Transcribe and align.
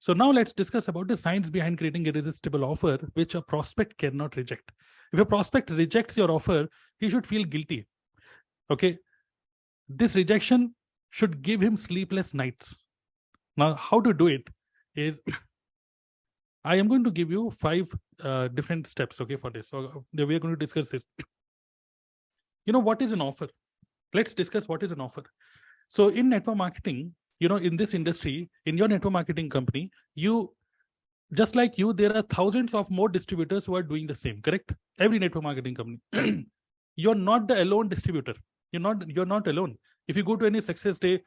So 0.00 0.12
now 0.12 0.30
let's 0.30 0.52
discuss 0.52 0.88
about 0.88 1.08
the 1.08 1.16
science 1.16 1.50
behind 1.50 1.78
creating 1.78 2.06
irresistible 2.06 2.64
offer, 2.64 2.98
which 3.14 3.34
a 3.34 3.42
prospect 3.42 3.98
cannot 3.98 4.36
reject. 4.36 4.70
If 5.12 5.18
a 5.18 5.26
prospect 5.26 5.70
rejects 5.70 6.16
your 6.16 6.30
offer, 6.30 6.68
he 7.00 7.08
should 7.08 7.26
feel 7.26 7.44
guilty. 7.44 7.86
Okay. 8.70 8.98
This 9.88 10.14
rejection 10.14 10.74
should 11.10 11.42
give 11.42 11.60
him 11.60 11.76
sleepless 11.76 12.34
nights. 12.34 12.78
Now, 13.56 13.74
how 13.74 14.00
to 14.00 14.12
do 14.12 14.28
it 14.28 14.46
is 14.94 15.20
I 16.64 16.76
am 16.76 16.88
going 16.88 17.04
to 17.04 17.10
give 17.10 17.30
you 17.30 17.50
five 17.50 17.90
uh, 18.22 18.48
different 18.48 18.86
steps, 18.86 19.20
okay, 19.20 19.36
for 19.36 19.50
this. 19.50 19.68
So 19.70 20.04
uh, 20.18 20.26
we 20.26 20.34
are 20.34 20.38
going 20.38 20.54
to 20.54 20.58
discuss 20.58 20.90
this. 20.90 21.04
You 22.66 22.72
know, 22.72 22.78
what 22.78 23.00
is 23.00 23.12
an 23.12 23.20
offer? 23.20 23.48
Let's 24.12 24.34
discuss 24.34 24.68
what 24.68 24.82
is 24.82 24.92
an 24.92 25.00
offer. 25.00 25.22
So 25.88 26.08
in 26.08 26.28
network 26.28 26.56
marketing, 26.56 27.14
you 27.40 27.48
know, 27.48 27.56
in 27.56 27.76
this 27.76 27.94
industry, 27.94 28.50
in 28.66 28.76
your 28.76 28.88
network 28.88 29.12
marketing 29.12 29.48
company, 29.48 29.90
you 30.14 30.52
just 31.34 31.54
like 31.54 31.76
you, 31.76 31.92
there 31.92 32.16
are 32.16 32.22
thousands 32.22 32.74
of 32.74 32.90
more 32.90 33.08
distributors 33.08 33.66
who 33.66 33.76
are 33.76 33.82
doing 33.82 34.06
the 34.06 34.14
same, 34.14 34.40
correct? 34.40 34.72
Every 34.98 35.18
network 35.18 35.44
marketing 35.44 35.74
company. 35.74 36.46
you're 36.96 37.14
not 37.14 37.48
the 37.48 37.62
alone 37.62 37.88
distributor. 37.88 38.34
You're 38.72 38.82
not, 38.82 39.08
you're 39.08 39.26
not 39.26 39.46
alone. 39.46 39.76
If 40.08 40.16
you 40.16 40.24
go 40.24 40.36
to 40.36 40.46
any 40.46 40.60
success 40.60 40.98
day, 40.98 41.20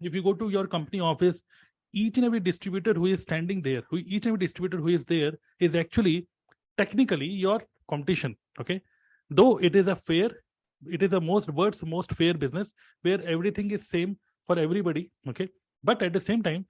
if 0.00 0.14
you 0.14 0.22
go 0.22 0.34
to 0.34 0.50
your 0.50 0.66
company 0.66 1.00
office, 1.00 1.42
each 1.92 2.16
and 2.16 2.26
every 2.26 2.40
distributor 2.40 2.94
who 2.94 3.06
is 3.06 3.22
standing 3.22 3.60
there, 3.60 3.82
who 3.90 3.98
each 3.98 4.26
and 4.26 4.34
every 4.34 4.38
distributor 4.38 4.78
who 4.78 4.88
is 4.88 5.04
there 5.04 5.32
is 5.60 5.74
actually 5.76 6.26
technically 6.78 7.26
your 7.26 7.60
competition. 7.88 8.36
Okay. 8.60 8.80
Though 9.30 9.58
it 9.58 9.74
is 9.74 9.88
a 9.88 9.96
fair, 9.96 10.30
it 10.86 11.02
is 11.02 11.12
a 11.12 11.20
most 11.20 11.50
world's 11.50 11.84
most 11.84 12.12
fair 12.12 12.34
business 12.34 12.74
where 13.02 13.22
everything 13.26 13.70
is 13.70 13.88
same 13.88 14.16
for 14.46 14.58
everybody. 14.58 15.10
Okay. 15.28 15.48
But 15.82 16.02
at 16.02 16.12
the 16.12 16.20
same 16.20 16.42
time, 16.42 16.66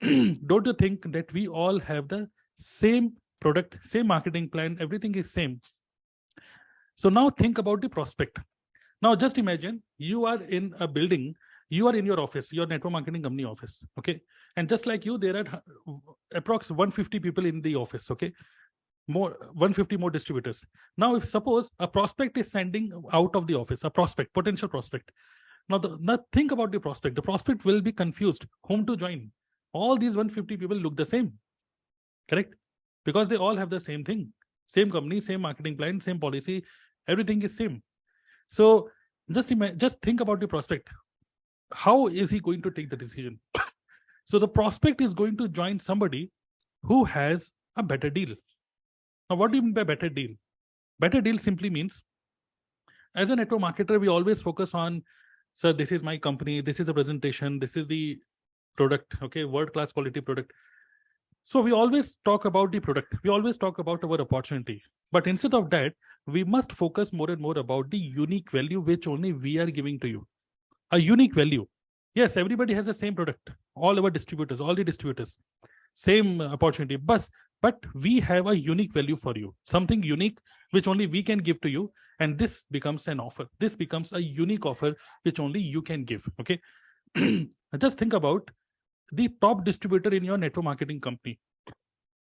don't 0.46 0.66
you 0.66 0.74
think 0.74 1.10
that 1.12 1.32
we 1.32 1.48
all 1.48 1.78
have 1.80 2.08
the 2.08 2.28
same 2.58 3.12
product, 3.40 3.78
same 3.84 4.06
marketing 4.06 4.48
plan, 4.48 4.76
everything 4.80 5.14
is 5.14 5.30
same. 5.30 5.60
So 6.96 7.08
now 7.08 7.30
think 7.30 7.58
about 7.58 7.80
the 7.80 7.88
prospect. 7.88 8.38
Now 9.02 9.14
just 9.14 9.38
imagine 9.38 9.82
you 9.98 10.24
are 10.24 10.42
in 10.42 10.74
a 10.80 10.88
building, 10.88 11.34
you 11.68 11.86
are 11.86 11.94
in 11.94 12.06
your 12.06 12.20
office, 12.20 12.52
your 12.52 12.66
network 12.66 12.92
marketing 12.92 13.22
company 13.22 13.44
office. 13.44 13.84
Okay. 13.98 14.20
And 14.56 14.68
just 14.68 14.86
like 14.86 15.04
you, 15.04 15.18
there 15.18 15.36
are 15.36 15.62
approx 16.34 16.70
150 16.70 17.18
people 17.20 17.44
in 17.44 17.60
the 17.60 17.76
office. 17.76 18.10
Okay. 18.10 18.32
More 19.08 19.36
150 19.52 19.96
more 19.98 20.10
distributors. 20.10 20.64
Now, 20.96 21.14
if 21.14 21.26
suppose 21.26 21.70
a 21.78 21.86
prospect 21.86 22.38
is 22.38 22.50
sending 22.50 22.90
out 23.12 23.36
of 23.36 23.46
the 23.46 23.54
office, 23.54 23.84
a 23.84 23.90
prospect, 23.90 24.32
potential 24.34 24.68
prospect. 24.68 25.12
Now, 25.68 25.78
the, 25.78 25.98
now 26.00 26.18
think 26.32 26.52
about 26.52 26.70
the 26.70 26.78
prospect. 26.78 27.16
The 27.16 27.22
prospect 27.22 27.64
will 27.64 27.80
be 27.80 27.92
confused. 27.92 28.46
Whom 28.66 28.86
to 28.86 28.96
join? 28.96 29.30
All 29.72 29.96
these 29.96 30.16
150 30.16 30.56
people 30.56 30.76
look 30.76 30.96
the 30.96 31.04
same. 31.04 31.32
Correct? 32.28 32.54
Because 33.04 33.28
they 33.28 33.36
all 33.36 33.56
have 33.56 33.70
the 33.70 33.80
same 33.80 34.04
thing. 34.04 34.32
Same 34.66 34.90
company 34.90 35.20
same 35.20 35.40
marketing 35.42 35.76
plan 35.76 36.00
same 36.00 36.18
policy. 36.18 36.64
Everything 37.08 37.40
is 37.42 37.56
same. 37.56 37.82
So 38.48 38.90
just 39.30 39.52
just 39.76 40.00
think 40.02 40.20
about 40.20 40.40
the 40.40 40.48
prospect. 40.48 40.88
How 41.72 42.06
is 42.06 42.30
he 42.30 42.40
going 42.40 42.62
to 42.62 42.70
take 42.70 42.90
the 42.90 42.96
decision? 42.96 43.38
So 44.28 44.40
the 44.40 44.48
prospect 44.48 45.00
is 45.00 45.14
going 45.14 45.36
to 45.36 45.46
join 45.46 45.78
somebody 45.78 46.32
who 46.82 47.04
has 47.04 47.52
a 47.76 47.82
better 47.84 48.10
deal. 48.10 48.34
Now 49.30 49.36
what 49.36 49.52
do 49.52 49.56
you 49.56 49.62
mean 49.62 49.72
by 49.72 49.84
better 49.84 50.08
deal? 50.08 50.30
Better 50.98 51.20
deal 51.20 51.38
simply 51.38 51.70
means 51.70 52.02
as 53.14 53.30
a 53.30 53.36
network 53.36 53.60
marketer 53.60 54.00
we 54.00 54.08
always 54.08 54.42
focus 54.42 54.74
on 54.74 55.04
sir 55.56 55.72
this 55.72 55.90
is 55.90 56.02
my 56.02 56.16
company. 56.18 56.60
This 56.60 56.80
is 56.80 56.86
the 56.86 56.94
presentation. 56.94 57.58
This 57.58 57.76
is 57.76 57.86
the 57.88 58.18
product 58.76 59.16
okay? 59.22 59.44
World 59.44 59.72
class 59.72 59.90
quality 59.90 60.20
product. 60.20 60.52
So 61.44 61.60
we 61.60 61.72
always 61.72 62.16
talk 62.24 62.44
about 62.44 62.72
the 62.72 62.80
product. 62.80 63.14
We 63.22 63.30
always 63.30 63.56
talk 63.56 63.78
about 63.78 64.04
our 64.04 64.20
opportunity. 64.20 64.82
But 65.12 65.26
instead 65.26 65.54
of 65.54 65.70
that 65.70 65.94
we 66.26 66.44
must 66.44 66.72
focus 66.72 67.12
more 67.12 67.30
and 67.30 67.40
more 67.40 67.56
about 67.58 67.90
the 67.90 67.98
unique 67.98 68.50
value 68.50 68.80
which 68.80 69.06
only 69.06 69.32
we 69.32 69.58
are 69.58 69.70
giving 69.70 69.98
to 70.00 70.08
you. 70.08 70.26
A 70.90 70.98
unique 70.98 71.34
value. 71.34 71.66
Yes 72.14 72.36
everybody 72.36 72.74
has 72.74 72.86
the 72.86 72.94
same 72.94 73.14
product. 73.14 73.50
All 73.74 73.98
our 74.04 74.10
distributors 74.10 74.60
all 74.60 74.74
the 74.74 74.84
distributors. 74.84 75.38
Same 75.94 76.42
opportunity. 76.42 76.96
But 76.96 77.26
but 77.66 77.86
we 78.06 78.18
have 78.30 78.50
a 78.52 78.58
unique 78.58 78.92
value 78.98 79.16
for 79.24 79.36
you 79.36 79.54
something 79.76 80.02
unique 80.02 80.38
which 80.70 80.88
only 80.94 81.06
we 81.16 81.22
can 81.30 81.46
give 81.50 81.60
to 81.60 81.70
you 81.76 81.86
and 82.20 82.38
this 82.44 82.62
becomes 82.78 83.08
an 83.14 83.20
offer 83.28 83.46
this 83.64 83.76
becomes 83.84 84.12
a 84.12 84.22
unique 84.22 84.66
offer 84.74 84.94
which 85.22 85.40
only 85.46 85.60
you 85.60 85.82
can 85.90 86.04
give 86.12 86.28
okay 86.40 86.60
just 87.84 87.98
think 87.98 88.12
about 88.12 88.56
the 89.12 89.28
top 89.40 89.64
distributor 89.64 90.14
in 90.14 90.24
your 90.24 90.38
network 90.38 90.64
marketing 90.64 91.00
company. 91.00 91.38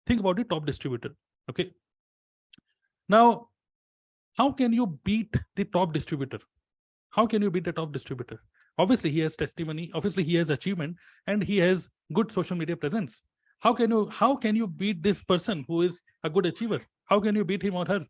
Think 0.06 0.20
about 0.20 0.36
the 0.36 0.44
top 0.44 0.66
distributor. 0.66 1.10
Okay. 1.50 1.70
Now, 3.08 3.48
how 4.36 4.52
can 4.52 4.72
you 4.72 4.98
beat 5.04 5.34
the 5.54 5.64
top 5.64 5.92
distributor? 5.92 6.38
How 7.10 7.26
can 7.26 7.42
you 7.42 7.50
beat 7.50 7.64
the 7.64 7.72
top 7.72 7.92
distributor? 7.92 8.38
Obviously, 8.78 9.10
he 9.10 9.20
has 9.20 9.36
testimony. 9.36 9.90
Obviously, 9.94 10.22
he 10.22 10.34
has 10.34 10.50
achievement, 10.50 10.96
and 11.26 11.42
he 11.42 11.56
has 11.58 11.88
good 12.12 12.30
social 12.30 12.56
media 12.56 12.76
presence. 12.76 13.22
How 13.60 13.72
can 13.72 13.90
you 13.90 14.08
how 14.10 14.36
can 14.36 14.56
you 14.56 14.66
beat 14.66 15.02
this 15.02 15.22
person 15.22 15.64
who 15.68 15.82
is 15.82 16.00
a 16.22 16.30
good 16.30 16.46
achiever? 16.46 16.80
How 17.04 17.20
can 17.20 17.34
you 17.34 17.44
beat 17.44 17.62
him 17.62 17.74
or 17.74 17.86
her? 17.86 18.04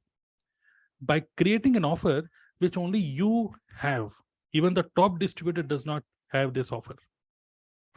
By 1.00 1.22
creating 1.36 1.76
an 1.76 1.84
offer 1.84 2.22
which 2.58 2.76
only 2.76 2.98
you 2.98 3.54
have. 3.76 4.12
Even 4.52 4.74
the 4.74 4.84
top 4.96 5.18
distributor 5.18 5.62
does 5.62 5.84
not 5.84 6.02
have 6.28 6.54
this 6.54 6.72
offer. 6.72 6.96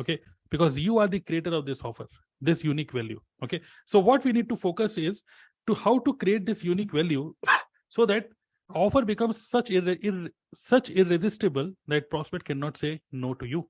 Okay, 0.02 0.20
because 0.50 0.78
you 0.78 0.98
are 0.98 1.08
the 1.08 1.20
creator 1.20 1.54
of 1.54 1.66
this 1.66 1.82
offer 1.84 2.08
this 2.42 2.64
unique 2.64 2.92
value 2.92 3.20
okay 3.44 3.62
so 3.86 4.00
what 4.00 4.24
we 4.24 4.32
need 4.32 4.50
to 4.50 4.56
focus 4.56 4.98
is 4.98 5.24
to 5.68 5.76
how 5.76 6.00
to 6.00 6.14
create 6.14 6.46
this 6.46 6.64
unique 6.64 6.92
value 6.92 7.34
so 7.90 8.06
that 8.06 8.28
offer 8.74 9.04
becomes 9.04 9.42
such 9.50 9.72
ir 9.72 9.98
ir 10.10 10.30
such 10.54 10.90
irresistible 10.90 11.72
that 11.88 12.10
prospect 12.10 12.46
cannot 12.46 12.78
say 12.78 13.00
no 13.12 13.34
to 13.34 13.48
you 13.54 13.68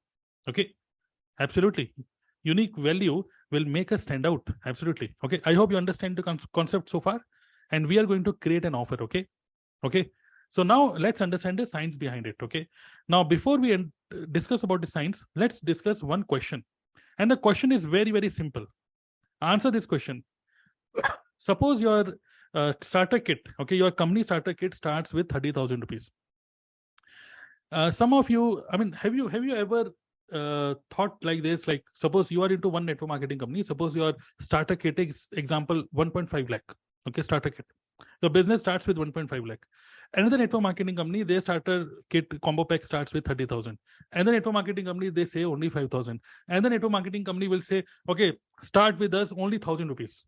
okay 0.48 0.68
absolutely 1.40 1.94
unique 2.44 2.78
value 2.78 3.24
will 3.52 3.66
make 3.66 3.92
us 3.92 4.04
stand 4.04 4.26
out 4.26 4.46
absolutely 4.66 5.14
okay 5.24 5.42
i 5.46 5.54
hope 5.54 5.72
you 5.72 5.78
understand 5.78 6.16
the 6.16 6.24
con 6.24 6.40
concept 6.54 6.90
so 6.90 7.00
far 7.00 7.20
and 7.72 7.88
we 7.88 7.98
are 7.98 8.06
going 8.06 8.24
to 8.24 8.34
create 8.34 8.66
an 8.66 8.76
offer 8.76 9.02
okay 9.02 9.26
okay 9.84 10.10
so 10.50 10.64
now 10.64 10.94
let's 10.98 11.22
understand 11.22 11.60
the 11.60 11.66
science 11.66 11.96
behind 11.96 12.26
it. 12.26 12.36
Okay. 12.42 12.68
Now, 13.08 13.24
before 13.24 13.58
we 13.58 13.86
discuss 14.32 14.64
about 14.64 14.82
the 14.82 14.88
science, 14.88 15.24
let's 15.36 15.60
discuss 15.60 16.02
one 16.02 16.24
question. 16.24 16.66
And 17.20 17.30
the 17.30 17.38
question 17.38 17.72
is 17.72 17.84
very, 17.84 18.12
very 18.12 18.30
simple. 18.30 18.66
Answer 19.42 19.72
this 19.72 19.86
question. 19.86 20.24
Suppose 21.38 21.81
your 21.81 22.18
uh, 22.54 22.74
starter 22.81 23.20
kit, 23.20 23.40
okay, 23.60 23.76
your 23.76 23.92
company 23.92 24.24
starter 24.24 24.54
kit 24.54 24.74
starts 24.74 25.14
with 25.14 25.30
30,000 25.30 25.80
rupees. 25.81 26.12
Uh, 27.72 27.92
some 27.92 28.14
of 28.14 28.30
you, 28.30 28.64
I 28.72 28.78
mean, 28.78 28.92
have 28.94 29.14
you 29.14 29.28
have 29.28 29.46
you 29.46 29.56
ever 29.56 29.92
uh, 30.34 30.76
thought 30.92 31.24
like 31.24 31.44
this? 31.44 31.68
Like, 31.68 31.84
suppose 31.94 32.32
you 32.32 32.44
are 32.44 32.52
into 32.52 32.70
one 32.70 32.86
network 32.86 33.10
marketing 33.10 33.40
company. 33.40 33.64
Suppose 33.64 33.96
your 33.96 34.14
starter 34.42 34.76
kit 34.76 35.00
is 35.00 35.28
example 35.34 35.84
1.5 35.96 36.50
lakh. 36.50 36.64
Okay, 37.08 37.22
starter 37.22 37.50
kit. 37.50 37.66
The 38.22 38.30
business 38.30 38.62
starts 38.62 38.88
with 38.88 38.98
1.5 38.98 39.48
lakh. 39.48 39.60
Another 40.14 40.38
network 40.38 40.64
marketing 40.64 40.96
company, 40.96 41.24
their 41.24 41.40
starter 41.40 41.86
kit 42.10 42.26
combo 42.42 42.64
pack 42.64 42.84
starts 42.84 43.14
with 43.14 43.26
30,000. 43.26 43.78
And 44.12 44.28
the 44.28 44.32
network 44.32 44.54
marketing 44.54 44.86
company, 44.86 45.10
they 45.10 45.26
say 45.26 45.44
only 45.46 45.70
5,000. 45.70 46.20
And 46.48 46.66
the 46.66 46.70
network 46.70 46.92
marketing 46.92 47.24
company 47.24 47.48
will 47.48 47.62
say, 47.62 47.84
okay, 48.08 48.34
start 48.64 48.98
with 48.98 49.14
us 49.14 49.32
only 49.32 49.58
1,000 49.58 49.88
rupees. 49.88 50.26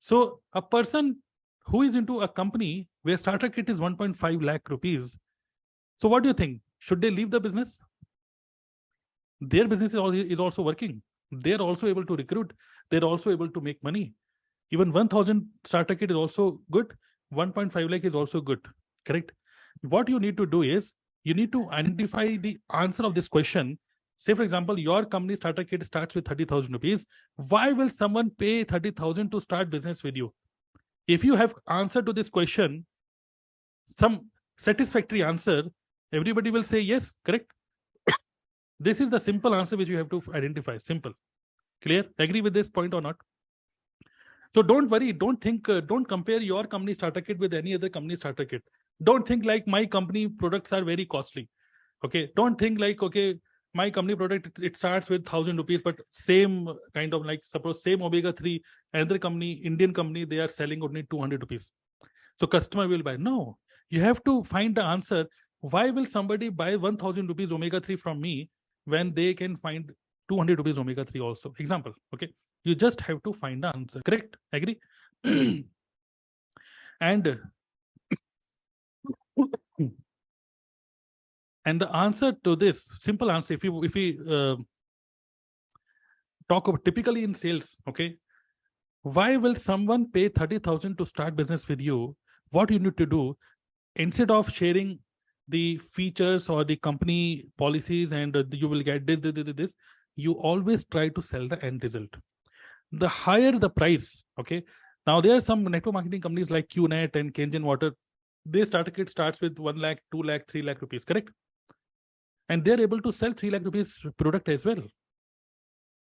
So 0.00 0.40
a 0.54 0.62
person 0.62 1.18
who 1.66 1.82
is 1.82 1.96
into 1.96 2.20
a 2.20 2.28
company 2.28 2.88
where 3.02 3.16
starter 3.16 3.48
kit 3.48 3.68
is 3.68 3.78
1.5 3.78 4.42
lakh 4.42 4.70
rupees. 4.70 5.18
So 5.98 6.08
what 6.08 6.22
do 6.22 6.30
you 6.30 6.34
think? 6.34 6.60
Should 6.78 7.02
they 7.02 7.10
leave 7.10 7.30
the 7.30 7.40
business? 7.40 7.80
Their 9.40 9.68
business 9.68 9.94
is 9.94 10.40
also 10.40 10.62
working. 10.62 11.02
They're 11.30 11.60
also 11.60 11.86
able 11.86 12.04
to 12.06 12.16
recruit. 12.16 12.52
They're 12.90 13.04
also 13.04 13.30
able 13.30 13.50
to 13.50 13.60
make 13.60 13.82
money. 13.82 14.14
Even 14.70 14.92
1000 14.92 15.46
starter 15.64 15.94
kit 15.94 16.10
is 16.10 16.16
also 16.16 16.60
good. 16.70 16.94
1.5 17.34 17.90
lakh 17.90 18.04
is 18.04 18.14
also 18.14 18.40
good 18.40 18.60
correct 19.04 19.32
what 19.82 20.08
you 20.08 20.18
need 20.18 20.36
to 20.36 20.46
do 20.46 20.62
is 20.62 20.92
you 21.24 21.34
need 21.34 21.52
to 21.52 21.70
identify 21.70 22.26
the 22.36 22.56
answer 22.72 23.04
of 23.04 23.14
this 23.14 23.28
question 23.28 23.78
say 24.16 24.34
for 24.34 24.42
example 24.42 24.78
your 24.78 25.04
company 25.04 25.36
starter 25.36 25.64
kit 25.64 25.84
starts 25.84 26.14
with 26.14 26.26
30000 26.26 26.72
rupees 26.72 27.06
why 27.50 27.72
will 27.72 27.88
someone 27.88 28.30
pay 28.44 28.64
30000 28.64 29.30
to 29.30 29.40
start 29.40 29.70
business 29.70 30.02
with 30.02 30.16
you 30.16 30.32
if 31.06 31.24
you 31.24 31.36
have 31.36 31.54
answer 31.68 32.02
to 32.02 32.12
this 32.12 32.30
question 32.30 32.84
some 33.86 34.18
satisfactory 34.56 35.22
answer 35.22 35.62
everybody 36.12 36.50
will 36.50 36.66
say 36.72 36.80
yes 36.80 37.12
correct 37.24 37.52
this 38.80 39.00
is 39.00 39.10
the 39.10 39.18
simple 39.18 39.54
answer 39.54 39.76
which 39.76 39.88
you 39.88 39.96
have 39.96 40.10
to 40.10 40.22
identify. 40.34 40.78
Simple. 40.78 41.12
Clear? 41.82 42.04
Agree 42.18 42.40
with 42.40 42.54
this 42.54 42.70
point 42.70 42.94
or 42.94 43.00
not? 43.00 43.16
So 44.52 44.62
don't 44.62 44.88
worry. 44.88 45.12
Don't 45.12 45.40
think 45.40 45.68
uh, 45.68 45.80
don't 45.80 46.04
compare 46.04 46.40
your 46.40 46.64
company 46.64 46.94
starter 46.94 47.20
kit 47.20 47.38
with 47.38 47.54
any 47.54 47.74
other 47.74 47.88
company 47.88 48.16
starter 48.16 48.44
kit. 48.44 48.62
Don't 49.02 49.26
think 49.26 49.44
like 49.44 49.66
my 49.66 49.84
company 49.86 50.26
products 50.26 50.72
are 50.72 50.82
very 50.82 51.04
costly. 51.04 51.48
Okay? 52.04 52.30
Don't 52.34 52.58
think 52.58 52.80
like 52.80 53.02
okay 53.02 53.38
my 53.74 53.90
company 53.90 54.16
product 54.16 54.58
it, 54.60 54.76
starts 54.76 55.10
with 55.10 55.26
thousand 55.26 55.58
rupees, 55.58 55.82
but 55.82 56.00
same 56.10 56.68
kind 56.94 57.12
of 57.12 57.26
like 57.26 57.40
suppose 57.44 57.82
same 57.82 58.02
omega 58.02 58.32
three 58.32 58.62
another 58.94 59.18
company 59.18 59.52
Indian 59.52 59.92
company 59.92 60.24
they 60.24 60.38
are 60.38 60.48
selling 60.48 60.82
only 60.82 61.02
two 61.10 61.20
hundred 61.20 61.42
rupees. 61.42 61.70
So 62.36 62.46
customer 62.46 62.88
will 62.88 63.02
buy. 63.02 63.16
No, 63.16 63.58
you 63.90 64.00
have 64.00 64.24
to 64.24 64.42
find 64.44 64.74
the 64.74 64.84
answer. 64.84 65.26
Why 65.60 65.90
will 65.90 66.06
somebody 66.06 66.48
buy 66.48 66.76
one 66.76 66.96
thousand 66.96 67.26
rupees 67.28 67.52
omega 67.52 67.80
three 67.80 67.96
from 67.96 68.20
me 68.20 68.48
when 68.88 69.14
they 69.14 69.34
can 69.34 69.56
find 69.56 69.92
200 70.28 70.58
rupees 70.58 70.78
omega 70.78 71.04
3 71.04 71.20
also. 71.20 71.54
Example 71.58 71.92
okay? 72.14 72.28
You 72.64 72.74
just 72.74 73.00
have 73.00 73.22
to 73.22 73.32
find 73.32 73.62
the 73.62 73.68
answer 73.74 74.00
correct? 74.04 74.36
Agree? 74.52 74.78
And 77.00 77.38
and 81.64 81.80
the 81.80 81.88
answer 81.96 82.32
to 82.44 82.56
this 82.56 82.88
simple 82.94 83.30
answer 83.30 83.54
if 83.54 83.62
you 83.62 83.84
if 83.84 83.94
we 83.94 84.18
uh, 84.28 84.56
talk 86.48 86.84
typically 86.84 87.22
in 87.24 87.34
sales 87.34 87.76
okay? 87.88 88.16
Why 89.02 89.36
will 89.36 89.54
someone 89.54 90.10
pay 90.10 90.28
30000 90.28 90.98
to 90.98 91.06
start 91.06 91.36
business 91.36 91.68
with 91.68 91.80
you? 91.80 92.16
What 92.50 92.70
you 92.70 92.80
need 92.80 92.96
to 92.96 93.06
do 93.06 93.36
instead 93.94 94.30
of 94.30 94.50
sharing 94.50 94.98
the 95.48 95.78
features 95.78 96.48
or 96.48 96.64
the 96.64 96.76
company 96.76 97.46
policies 97.56 98.12
and 98.12 98.36
you 98.52 98.68
will 98.68 98.82
get 98.82 99.06
this, 99.06 99.20
this, 99.20 99.32
this, 99.34 99.54
this 99.54 99.76
you 100.16 100.32
always 100.32 100.84
try 100.84 101.08
to 101.08 101.22
sell 101.22 101.48
the 101.48 101.62
end 101.64 101.82
result. 101.82 102.08
The 102.92 103.08
higher 103.08 103.52
the 103.52 103.70
price 103.70 104.24
okay? 104.38 104.62
Now 105.06 105.20
there 105.20 105.36
are 105.36 105.40
some 105.40 105.64
network 105.64 105.94
marketing 105.94 106.20
companies 106.20 106.50
like 106.50 106.68
qnet 106.68 107.16
and 107.16 107.32
Kangen 107.32 107.62
water. 107.62 107.92
Their 108.44 108.64
starter 108.64 108.90
kit 108.90 109.08
starts 109.08 109.40
with 109.40 109.58
1 109.58 109.78
lakh 109.78 110.02
2 110.12 110.22
lakh 110.22 110.48
3 110.48 110.62
lakh 110.62 110.80
rupees 110.80 111.04
correct? 111.04 111.30
And 112.48 112.64
they're 112.64 112.80
able 112.80 113.00
to 113.02 113.12
sell 113.12 113.32
3 113.32 113.50
lakh 113.50 113.64
rupees 113.64 114.04
product 114.18 114.48
as 114.48 114.64
well. 114.64 114.82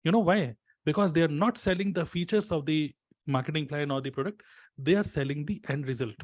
You 0.04 0.12
know 0.12 0.19
why? 0.19 0.56
Because 0.86 1.13
they 1.13 1.22
are 1.22 1.27
not 1.27 1.57
selling 1.57 1.94
the 1.94 2.06
features 2.06 2.51
of 2.51 2.66
the 2.66 2.94
marketing 3.27 3.68
plan 3.68 3.92
or 3.92 4.01
the 4.01 4.10
product. 4.10 4.42
They 4.77 4.95
are 4.95 5.04
selling 5.04 5.45
the 5.45 5.62
end 5.69 5.88
result 5.88 6.16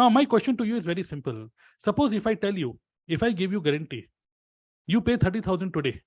now 0.00 0.08
my 0.08 0.24
question 0.34 0.56
to 0.56 0.64
you 0.64 0.76
is 0.76 0.86
very 0.90 1.02
simple. 1.02 1.38
Suppose 1.86 2.12
if 2.18 2.26
i 2.30 2.34
tell 2.44 2.60
you 2.62 2.70
if 3.16 3.22
i 3.26 3.30
give 3.40 3.56
you 3.56 3.60
guarantee 3.66 4.04
you 4.86 5.00
pay 5.00 5.16
30000 5.16 5.72
today. 5.72 6.00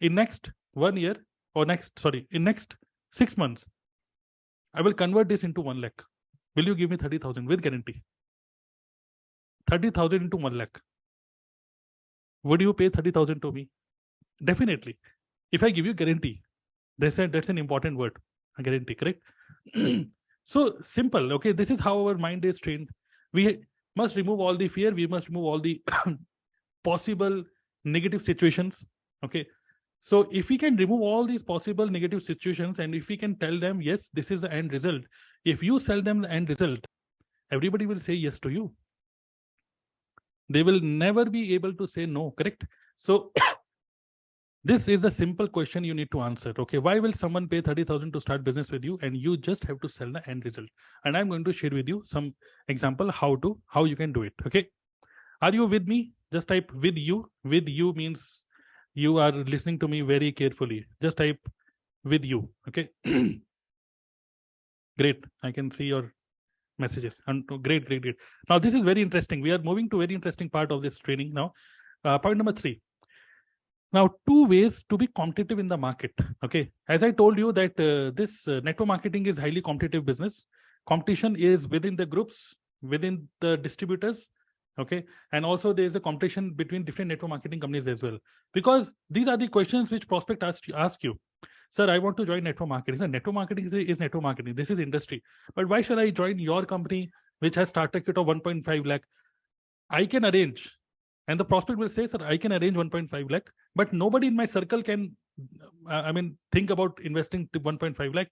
In 0.00 0.14
next 0.14 0.50
one 0.72 0.96
year 0.96 1.16
or 1.54 1.66
next 1.72 1.98
sorry 1.98 2.26
in 2.30 2.44
next 2.44 2.76
six 3.20 3.36
months 3.42 3.66
i 4.74 4.82
will 4.82 4.96
convert 5.04 5.28
this 5.28 5.44
into 5.50 5.60
one 5.60 5.80
lakh. 5.80 6.02
Will 6.56 6.66
you 6.72 6.74
give 6.80 6.90
me 6.90 6.96
30000 6.96 7.46
with 7.46 7.62
guarantee? 7.62 8.02
30000 9.70 10.22
into 10.22 10.36
1 10.36 10.58
lakh. 10.58 10.80
Would 12.42 12.60
you 12.60 12.74
pay 12.74 12.88
30000 12.88 13.40
to 13.40 13.52
me? 13.52 13.68
Definitely. 14.44 14.98
If 15.52 15.62
i 15.62 15.70
give 15.70 15.86
you 15.86 15.94
guarantee 15.94 16.40
that's 16.98 17.18
a, 17.18 17.26
that's 17.26 17.48
an 17.48 17.58
important 17.58 17.96
word 17.96 18.16
a 18.58 18.62
guarantee 18.62 18.94
correct 18.94 19.20
so 20.44 20.76
simple 20.82 21.32
okay 21.32 21.52
this 21.52 21.70
is 21.70 21.80
how 21.80 21.98
our 22.06 22.16
mind 22.16 22.44
is 22.44 22.58
trained 22.58 22.88
we 23.32 23.64
must 23.96 24.16
remove 24.16 24.40
all 24.40 24.56
the 24.56 24.68
fear 24.68 24.92
we 24.92 25.06
must 25.06 25.28
remove 25.28 25.44
all 25.44 25.60
the 25.60 25.82
possible 26.84 27.42
negative 27.84 28.22
situations 28.22 28.86
okay 29.24 29.46
so 30.04 30.28
if 30.30 30.50
we 30.50 30.58
can 30.58 30.76
remove 30.76 31.00
all 31.00 31.24
these 31.24 31.42
possible 31.42 31.86
negative 31.86 32.22
situations 32.22 32.78
and 32.78 32.94
if 32.94 33.08
we 33.08 33.16
can 33.16 33.36
tell 33.36 33.58
them, 33.58 33.80
yes, 33.80 34.10
this 34.12 34.30
is 34.30 34.42
the 34.42 34.52
end 34.52 34.70
result. 34.70 35.00
If 35.46 35.62
you 35.62 35.80
sell 35.80 36.02
them 36.02 36.20
the 36.20 36.30
end 36.30 36.50
result, 36.50 36.78
everybody 37.50 37.86
will 37.86 37.98
say 37.98 38.12
yes 38.12 38.38
to 38.40 38.50
you. 38.50 38.70
They 40.50 40.62
will 40.62 40.78
never 40.80 41.24
be 41.24 41.54
able 41.54 41.72
to 41.72 41.86
say 41.86 42.04
no, 42.04 42.32
correct? 42.32 42.66
So 42.98 43.32
this 44.64 44.88
is 44.88 45.00
the 45.00 45.10
simple 45.10 45.46
question 45.46 45.84
you 45.84 45.94
need 45.94 46.10
to 46.12 46.20
answer. 46.22 46.52
Okay, 46.58 46.78
why 46.78 46.98
will 46.98 47.12
someone 47.12 47.48
pay 47.48 47.60
30,000 47.60 48.12
to 48.12 48.20
start 48.20 48.44
business 48.44 48.70
with 48.70 48.84
you 48.84 48.98
and 49.02 49.16
you 49.16 49.36
just 49.36 49.64
have 49.64 49.80
to 49.80 49.88
sell 49.88 50.10
the 50.10 50.28
end 50.28 50.44
result? 50.44 50.68
And 51.04 51.16
I'm 51.16 51.28
going 51.28 51.44
to 51.44 51.52
share 51.52 51.70
with 51.70 51.88
you 51.88 52.02
some 52.06 52.34
example 52.68 53.10
how 53.10 53.36
to, 53.36 53.58
how 53.66 53.84
you 53.84 53.96
can 53.96 54.12
do 54.12 54.22
it. 54.22 54.32
Okay. 54.46 54.68
Are 55.42 55.52
you 55.52 55.66
with 55.66 55.86
me? 55.86 56.12
Just 56.32 56.48
type 56.48 56.72
with 56.72 56.96
you. 56.96 57.30
With 57.44 57.68
you 57.68 57.92
means 57.92 58.44
you 58.94 59.18
are 59.18 59.32
listening 59.32 59.78
to 59.78 59.88
me 59.88 60.00
very 60.00 60.30
carefully 60.32 60.86
just 61.02 61.16
type 61.16 61.48
with 62.04 62.24
you 62.24 62.48
okay 62.68 62.88
great 64.98 65.24
i 65.42 65.50
can 65.50 65.70
see 65.70 65.84
your 65.84 66.12
messages 66.78 67.20
and 67.26 67.44
great 67.62 67.86
great 67.86 68.02
great 68.02 68.16
now 68.48 68.58
this 68.58 68.74
is 68.74 68.84
very 68.84 69.02
interesting 69.02 69.40
we 69.40 69.52
are 69.52 69.58
moving 69.58 69.88
to 69.90 69.98
very 69.98 70.14
interesting 70.14 70.48
part 70.48 70.70
of 70.70 70.82
this 70.82 70.98
training 70.98 71.32
now 71.34 71.52
uh, 72.04 72.18
point 72.18 72.36
number 72.38 72.52
three 72.52 72.80
now 73.94 74.04
two 74.28 74.46
ways 74.48 74.84
to 74.90 74.98
be 74.98 75.06
competitive 75.06 75.58
in 75.58 75.68
the 75.68 75.76
market 75.76 76.12
okay? 76.44 76.70
As 76.88 77.02
i 77.02 77.10
told 77.10 77.38
you 77.38 77.52
that 77.52 77.80
uh, 77.80 78.10
this 78.20 78.46
uh, 78.48 78.60
network 78.64 78.88
marketing 78.88 79.26
is 79.26 79.38
highly 79.38 79.62
competitive 79.62 80.04
business. 80.04 80.46
Competition 80.86 81.36
is 81.36 81.68
within 81.68 81.96
the 81.96 82.06
groups 82.06 82.56
within 82.82 83.28
the 83.40 83.56
distributors 83.56 84.28
okay? 84.78 85.04
And 85.32 85.44
also 85.44 85.72
there 85.72 85.84
is 85.84 85.94
a 85.94 86.00
competition 86.00 86.50
between 86.52 86.84
different 86.84 87.08
network 87.08 87.30
marketing 87.30 87.60
companies 87.60 87.86
as 87.86 88.02
well. 88.02 88.18
Because 88.52 88.92
these 89.10 89.28
are 89.28 89.36
the 89.36 89.48
questions 89.48 89.90
which 89.90 90.08
prospect 90.08 90.42
ask, 90.42 90.64
ask 90.74 91.04
you. 91.04 91.18
Sir 91.70 91.90
i 91.90 91.98
want 91.98 92.16
to 92.16 92.24
join 92.24 92.44
network 92.44 92.68
marketing. 92.68 92.98
So 92.98 93.06
network 93.06 93.34
marketing 93.34 93.66
is, 93.66 93.74
is 93.74 94.00
network 94.00 94.22
marketing. 94.22 94.54
This 94.54 94.70
is 94.70 94.78
industry. 94.78 95.22
But 95.54 95.68
why 95.68 95.82
should 95.82 95.98
i 95.98 96.10
join 96.10 96.38
your 96.38 96.64
company 96.64 97.10
which 97.40 97.54
has 97.56 97.68
starter 97.68 98.00
kit 98.00 98.18
of 98.18 98.26
1.5 98.26 98.86
lakh? 98.86 99.02
I 99.90 100.06
can 100.06 100.24
arrange 100.24 100.70
and 101.28 101.40
the 101.40 101.44
prospect 101.44 101.78
will 101.78 101.88
say 101.88 102.06
sir 102.06 102.18
i 102.34 102.36
can 102.36 102.52
arrange 102.52 102.76
1.5 102.76 103.30
lakh 103.30 103.50
but 103.74 103.92
nobody 103.92 104.26
in 104.26 104.36
my 104.36 104.46
circle 104.46 104.82
can 104.82 105.16
uh, 105.90 106.02
i 106.08 106.12
mean 106.12 106.36
think 106.52 106.70
about 106.70 107.00
investing 107.02 107.48
1.5 107.54 108.14
lakh 108.14 108.30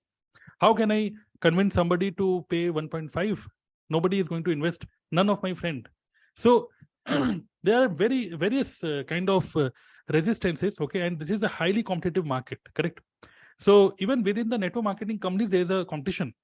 how 0.60 0.72
can 0.74 0.92
i 0.98 1.10
convince 1.40 1.74
somebody 1.74 2.10
to 2.10 2.44
pay 2.48 2.64
1.5 2.68 3.46
nobody 3.90 4.18
is 4.18 4.28
going 4.28 4.44
to 4.44 4.50
invest 4.58 4.86
none 5.10 5.28
of 5.28 5.42
my 5.42 5.54
friend 5.62 5.88
so 6.36 6.68
there 7.62 7.82
are 7.82 7.88
very 7.88 8.28
various 8.34 8.84
uh, 8.84 9.02
kind 9.06 9.28
of 9.28 9.56
uh, 9.56 9.70
resistances. 10.12 10.80
Okay, 10.80 11.00
and 11.00 11.18
this 11.18 11.30
is 11.30 11.42
a 11.42 11.48
highly 11.48 11.82
competitive 11.82 12.26
market. 12.26 12.58
Correct. 12.74 13.00
So 13.58 13.94
even 13.98 14.22
within 14.22 14.48
the 14.48 14.58
network 14.58 14.84
marketing 14.84 15.18
companies, 15.18 15.50
there 15.50 15.60
is 15.60 15.70
a 15.70 15.84
competition. 15.84 16.34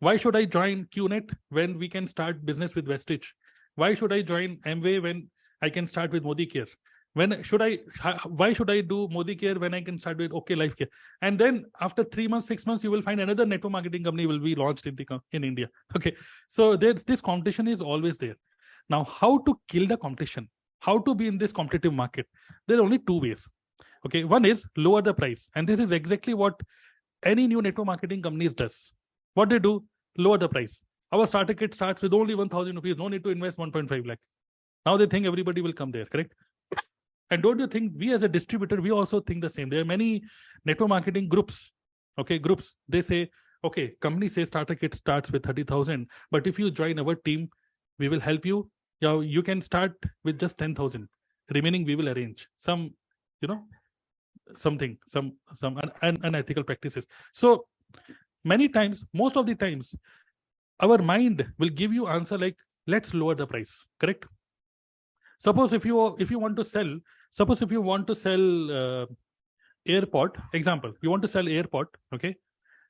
Why 0.00 0.16
should 0.16 0.34
I 0.34 0.46
join 0.46 0.86
QNet 0.86 1.34
when 1.50 1.78
we 1.78 1.88
can 1.88 2.06
start 2.06 2.44
business 2.44 2.74
with 2.74 2.86
Vestige? 2.86 3.34
Why 3.80 3.94
should 3.94 4.12
I 4.12 4.20
join 4.20 4.56
Amway 4.66 5.02
when 5.02 5.28
I 5.62 5.70
can 5.70 5.86
start 5.86 6.12
with 6.12 6.22
Modicare? 6.22 6.68
When 7.14 7.42
should 7.42 7.62
I? 7.62 7.78
Why 8.40 8.52
should 8.52 8.70
I 8.70 8.82
do 8.82 8.98
Modicare 9.08 9.58
when 9.58 9.74
I 9.74 9.80
can 9.80 9.98
start 9.98 10.18
with 10.18 10.34
OK 10.40 10.54
Life 10.54 10.76
Care? 10.76 10.88
And 11.22 11.38
then 11.42 11.64
after 11.80 12.04
three 12.04 12.28
months, 12.28 12.46
six 12.46 12.66
months, 12.66 12.84
you 12.84 12.90
will 12.90 13.02
find 13.06 13.20
another 13.20 13.46
network 13.46 13.72
marketing 13.72 14.04
company 14.04 14.26
will 14.26 14.42
be 14.48 14.54
launched 14.54 14.86
in 14.86 14.96
the 14.96 15.20
in 15.32 15.44
India. 15.44 15.70
Okay, 15.96 16.14
so 16.48 16.76
there's 16.76 17.04
this 17.12 17.22
competition 17.30 17.72
is 17.76 17.80
always 17.94 18.18
there. 18.18 18.36
Now, 18.96 19.00
how 19.04 19.30
to 19.48 19.56
kill 19.74 19.86
the 19.86 19.96
competition? 20.04 20.50
How 20.80 20.98
to 21.08 21.14
be 21.22 21.26
in 21.32 21.38
this 21.38 21.56
competitive 21.62 21.96
market? 22.02 22.26
There 22.68 22.78
are 22.78 22.84
only 22.90 22.98
two 22.98 23.18
ways. 23.24 23.48
Okay, 24.04 24.24
one 24.24 24.44
is 24.52 24.66
lower 24.76 25.02
the 25.08 25.14
price, 25.22 25.48
and 25.54 25.72
this 25.72 25.80
is 25.88 25.98
exactly 26.02 26.38
what 26.44 26.60
any 27.34 27.46
new 27.46 27.66
network 27.70 27.90
marketing 27.94 28.22
companies 28.28 28.54
does. 28.62 28.78
What 29.34 29.48
they 29.56 29.58
do, 29.70 29.74
lower 30.28 30.38
the 30.46 30.54
price. 30.58 30.82
Our 31.12 31.26
starter 31.26 31.54
kit 31.54 31.74
starts 31.74 32.02
with 32.02 32.14
only 32.14 32.34
1,000 32.34 32.76
rupees. 32.76 32.96
No 32.96 33.08
need 33.08 33.24
to 33.24 33.30
invest 33.30 33.58
1.5 33.58 34.06
lakh. 34.06 34.18
Now 34.86 34.96
they 34.96 35.06
think 35.06 35.26
everybody 35.26 35.60
will 35.60 35.72
come 35.72 35.90
there, 35.90 36.06
correct? 36.06 36.34
And 37.30 37.42
don't 37.42 37.60
you 37.60 37.66
think 37.68 37.92
we 37.96 38.12
as 38.12 38.24
a 38.24 38.28
distributor, 38.28 38.80
we 38.80 38.90
also 38.90 39.20
think 39.20 39.40
the 39.42 39.48
same. 39.48 39.68
There 39.68 39.80
are 39.80 39.84
many 39.84 40.22
network 40.64 40.88
marketing 40.88 41.28
groups. 41.28 41.72
Okay, 42.18 42.38
groups. 42.38 42.74
They 42.88 43.02
say, 43.02 43.30
okay, 43.62 43.92
company 44.00 44.26
says 44.26 44.48
starter 44.48 44.74
kit 44.74 44.94
starts 44.94 45.30
with 45.30 45.44
30,000. 45.44 46.08
But 46.32 46.46
if 46.48 46.58
you 46.58 46.70
join 46.72 46.98
our 46.98 47.14
team, 47.14 47.48
we 48.00 48.08
will 48.08 48.18
help 48.18 48.44
you 48.44 48.68
yeah 49.00 49.18
you 49.36 49.42
can 49.42 49.60
start 49.60 49.92
with 50.24 50.38
just 50.38 50.58
10000 50.58 51.08
remaining 51.54 51.84
we 51.84 51.96
will 52.00 52.10
arrange 52.12 52.46
some 52.56 52.90
you 53.40 53.48
know 53.48 53.60
something 54.56 54.96
some 55.06 55.32
some 55.54 55.76
un, 55.82 55.90
un, 56.02 56.16
unethical 56.28 56.64
practices 56.70 57.06
so 57.32 57.64
many 58.44 58.68
times 58.68 59.04
most 59.22 59.36
of 59.36 59.46
the 59.46 59.54
times 59.54 59.94
our 60.82 60.98
mind 60.98 61.46
will 61.58 61.68
give 61.68 61.92
you 61.92 62.06
answer 62.06 62.38
like 62.38 62.56
let's 62.86 63.14
lower 63.14 63.34
the 63.34 63.46
price 63.46 63.86
correct? 63.98 64.24
Suppose 65.38 65.72
if 65.72 65.84
you 65.84 66.16
if 66.18 66.30
you 66.30 66.38
want 66.38 66.56
to 66.56 66.64
sell 66.64 66.98
suppose 67.30 67.62
if 67.62 67.72
you 67.72 67.80
want 67.80 68.06
to 68.06 68.14
sell 68.14 68.70
uh, 68.70 69.06
airport 69.86 70.36
example 70.52 70.92
you 71.02 71.10
want 71.10 71.22
to 71.22 71.28
sell 71.28 71.48
airport 71.48 71.88
okay? 72.14 72.34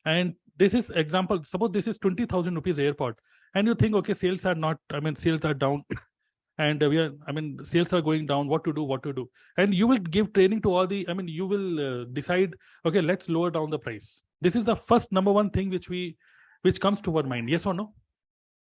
And 0.04 0.34
this 0.56 0.74
is 0.74 0.90
example 0.90 1.42
suppose 1.42 1.70
this 1.72 1.86
is 1.86 1.98
20000 1.98 2.54
rupees 2.54 2.78
airport 2.78 3.18
and 3.54 3.66
you 3.66 3.74
think 3.74 3.94
okay 3.94 4.14
sales 4.14 4.46
are 4.46 4.54
not 4.54 4.78
i 4.92 5.00
mean 5.00 5.16
sales 5.16 5.44
are 5.44 5.54
down 5.54 5.84
and 6.58 6.80
we 6.80 6.98
are 6.98 7.12
i 7.26 7.32
mean 7.32 7.58
sales 7.64 7.92
are 7.92 8.02
going 8.08 8.26
down 8.26 8.48
what 8.48 8.64
to 8.64 8.72
do 8.72 8.82
what 8.82 9.02
to 9.02 9.12
do? 9.12 9.28
And 9.56 9.74
you 9.74 9.86
will 9.86 9.98
give 9.98 10.32
training 10.32 10.62
to 10.62 10.74
all 10.74 10.86
the 10.86 11.06
i 11.08 11.14
mean 11.14 11.28
you 11.28 11.46
will 11.46 11.80
uh, 11.86 12.04
decide 12.12 12.54
okay 12.86 13.00
let's 13.00 13.28
lower 13.28 13.50
down 13.50 13.70
the 13.70 13.78
price. 13.78 14.22
This 14.40 14.56
is 14.56 14.64
the 14.64 14.76
first 14.76 15.12
number 15.12 15.32
one 15.32 15.50
thing 15.50 15.70
which 15.70 15.88
we 15.88 16.16
which 16.62 16.80
comes 16.80 17.00
to 17.02 17.16
our 17.16 17.22
mind. 17.22 17.48
Yes 17.48 17.66
or 17.66 17.74
no? 17.74 17.92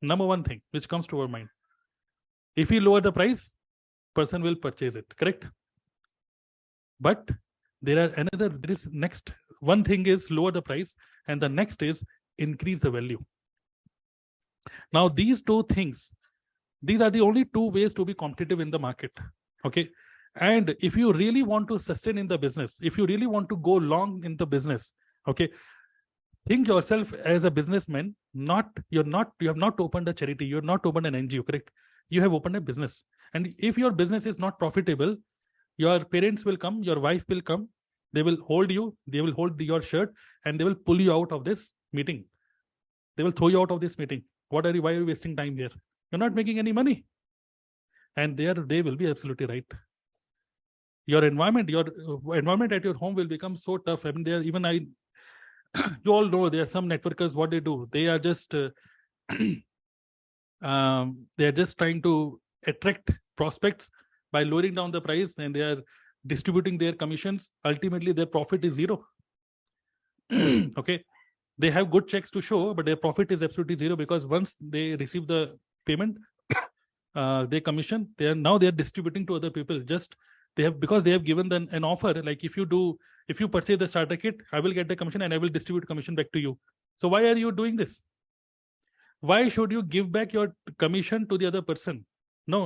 Number 0.02 0.26
one 0.26 0.42
thing 0.42 0.60
which 0.70 0.88
comes 0.88 1.06
to 1.08 1.20
our 1.20 1.28
mind. 1.28 1.48
If 2.56 2.70
we 2.70 2.80
lower 2.80 3.00
the 3.00 3.12
price 3.12 3.52
person 4.14 4.42
will 4.42 4.56
purchase 4.56 4.94
it 4.94 5.06
correct? 5.16 5.46
But 7.00 7.30
there 7.82 7.98
are 7.98 8.12
another 8.14 8.48
there 8.48 8.70
is 8.70 8.88
next 8.92 9.32
one 9.60 9.84
thing 9.84 10.06
is 10.06 10.30
lower 10.30 10.50
the 10.50 10.62
price 10.62 10.94
and 11.28 11.40
the 11.40 11.48
next 11.48 11.82
is 11.82 12.02
increase 12.38 12.80
the 12.80 12.90
value. 12.90 13.22
Now 14.92 15.08
these 15.08 15.42
two 15.42 15.64
things 15.64 16.12
these 16.82 17.00
are 17.00 17.10
the 17.10 17.20
only 17.20 17.44
two 17.44 17.70
ways 17.70 17.94
to 17.94 18.04
be 18.04 18.14
competitive 18.14 18.60
in 18.60 18.70
the 18.70 18.78
market 18.78 19.12
okay? 19.66 19.88
And 20.36 20.74
if 20.80 20.96
you 20.96 21.12
really 21.12 21.42
want 21.42 21.68
to 21.68 21.78
sustain 21.78 22.16
in 22.18 22.28
the 22.28 22.38
business 22.38 22.78
if 22.82 22.96
you 22.96 23.06
really 23.06 23.26
want 23.26 23.48
to 23.50 23.56
go 23.56 23.72
long 23.72 24.22
in 24.24 24.36
the 24.36 24.46
business 24.46 24.92
okay 25.28 25.48
think 26.50 26.66
yourself 26.66 27.12
as 27.32 27.44
a 27.44 27.50
businessman 27.50 28.06
not 28.34 28.78
you're 28.90 29.10
not 29.16 29.32
you 29.40 29.48
have 29.48 29.60
not 29.64 29.82
opened 29.84 30.08
a 30.12 30.14
charity 30.20 30.46
you're 30.52 30.68
not 30.70 30.84
opened 30.84 31.06
an 31.06 31.14
ngo 31.26 31.46
correct? 31.46 31.70
You 32.08 32.20
have 32.22 32.32
opened 32.32 32.56
a 32.56 32.60
business. 32.60 33.04
And 33.34 33.54
if 33.58 33.78
your 33.78 33.92
business 33.92 34.26
is 34.26 34.40
not 34.44 34.58
profitable 34.58 35.16
your 35.78 36.04
parents 36.04 36.44
will 36.44 36.56
come 36.56 36.82
your 36.82 36.98
wife 36.98 37.24
will 37.28 37.40
come 37.50 37.68
they 38.12 38.22
will 38.28 38.38
hold 38.48 38.72
you 38.76 38.96
they 39.06 39.20
will 39.20 39.32
hold 39.32 39.60
your 39.60 39.80
shirt 39.80 40.12
and 40.44 40.58
they 40.58 40.64
will 40.64 40.74
pull 40.74 41.00
you 41.00 41.12
out 41.12 41.30
of 41.30 41.44
this 41.44 41.70
meeting. 41.92 42.24
They 43.16 43.22
will 43.22 43.30
throw 43.30 43.48
you 43.48 43.60
out 43.60 43.70
of 43.70 43.80
this 43.80 43.96
meeting. 43.98 44.24
What 44.48 44.66
are 44.66 44.74
you 44.74 44.82
why 44.82 44.92
are 44.92 45.00
you 45.00 45.06
wasting 45.06 45.36
time 45.36 45.56
here? 45.56 45.70
You're 46.10 46.18
not 46.18 46.34
making 46.34 46.58
any 46.58 46.72
money. 46.72 47.04
And 48.16 48.36
there 48.36 48.54
they 48.54 48.82
will 48.82 48.96
be 48.96 49.08
absolutely 49.08 49.46
right. 49.46 49.64
Your 51.06 51.22
environment 51.24 51.68
your 51.68 51.84
uh, 51.86 52.32
environment 52.32 52.72
at 52.72 52.82
your 52.82 52.94
home 52.94 53.14
will 53.14 53.30
become 53.36 53.56
so 53.56 53.76
tough. 53.76 54.04
I 54.04 54.10
mean 54.10 54.24
there 54.24 54.42
even 54.42 54.64
i 54.64 54.80
you 56.04 56.12
all 56.12 56.26
know 56.26 56.48
there 56.48 56.62
are 56.62 56.72
some 56.76 56.88
networkers 56.88 57.34
what 57.34 57.50
they 57.50 57.60
do 57.60 57.88
they 57.92 58.06
are 58.06 58.18
just 58.18 58.54
uh, 58.54 58.68
um, 60.62 61.26
they 61.36 61.46
are 61.46 61.52
just 61.52 61.78
trying 61.78 62.02
to 62.02 62.40
attract 62.66 63.10
prospects 63.36 63.90
by 64.32 64.42
lowering 64.42 64.74
down 64.74 64.90
the 64.90 65.00
price 65.00 65.38
and 65.38 65.54
they 65.54 65.60
are 65.60 65.78
distributing 66.26 66.78
their 66.78 66.92
commissions. 66.92 67.50
Ultimately 67.64 68.12
their 68.12 68.26
profit 68.26 68.64
is 68.64 68.74
zero. 68.74 69.04
Okay? 70.78 71.02
They 71.58 71.70
have 71.70 71.90
good 71.90 72.08
checks 72.08 72.30
to 72.32 72.40
show 72.40 72.74
but 72.74 72.86
their 72.86 72.96
profit 72.96 73.32
is 73.32 73.42
absolutely 73.42 73.76
zero 73.76 73.96
because 73.96 74.26
once 74.26 74.54
they 74.60 74.96
receive 74.96 75.26
the 75.26 75.58
payment 75.84 76.16
uh, 77.14 77.44
they 77.46 77.60
commission 77.60 78.08
they 78.16 78.26
are 78.26 78.34
now 78.34 78.56
they 78.56 78.68
are 78.68 78.78
distributing 78.82 79.26
to 79.26 79.34
other 79.36 79.50
people. 79.50 79.80
Just 79.80 80.14
they 80.56 80.62
have 80.62 80.80
because 80.80 81.02
they 81.04 81.10
have 81.10 81.24
given 81.24 81.48
them 81.48 81.68
an 81.72 81.84
offer 81.84 82.14
like 82.22 82.44
if 82.44 82.56
you 82.56 82.64
do 82.64 82.98
if 83.32 83.40
you 83.42 83.48
purchase 83.56 83.78
the 83.80 83.88
starter 83.94 84.16
kit 84.22 84.40
i 84.58 84.60
will 84.66 84.76
get 84.78 84.88
the 84.92 84.96
commission 85.00 85.22
and 85.26 85.34
i 85.36 85.38
will 85.42 85.52
distribute 85.56 85.86
commission 85.86 86.14
back 86.20 86.30
to 86.36 86.40
you. 86.44 86.58
So 86.96 87.08
why 87.08 87.24
are 87.28 87.36
you 87.36 87.50
doing 87.58 87.76
this? 87.76 88.02
Why 89.20 89.48
should 89.48 89.72
you 89.72 89.82
give 89.82 90.12
back 90.12 90.32
your 90.32 90.54
commission 90.78 91.26
to 91.28 91.38
the 91.42 91.46
other 91.46 91.62
person? 91.62 92.04
No 92.46 92.62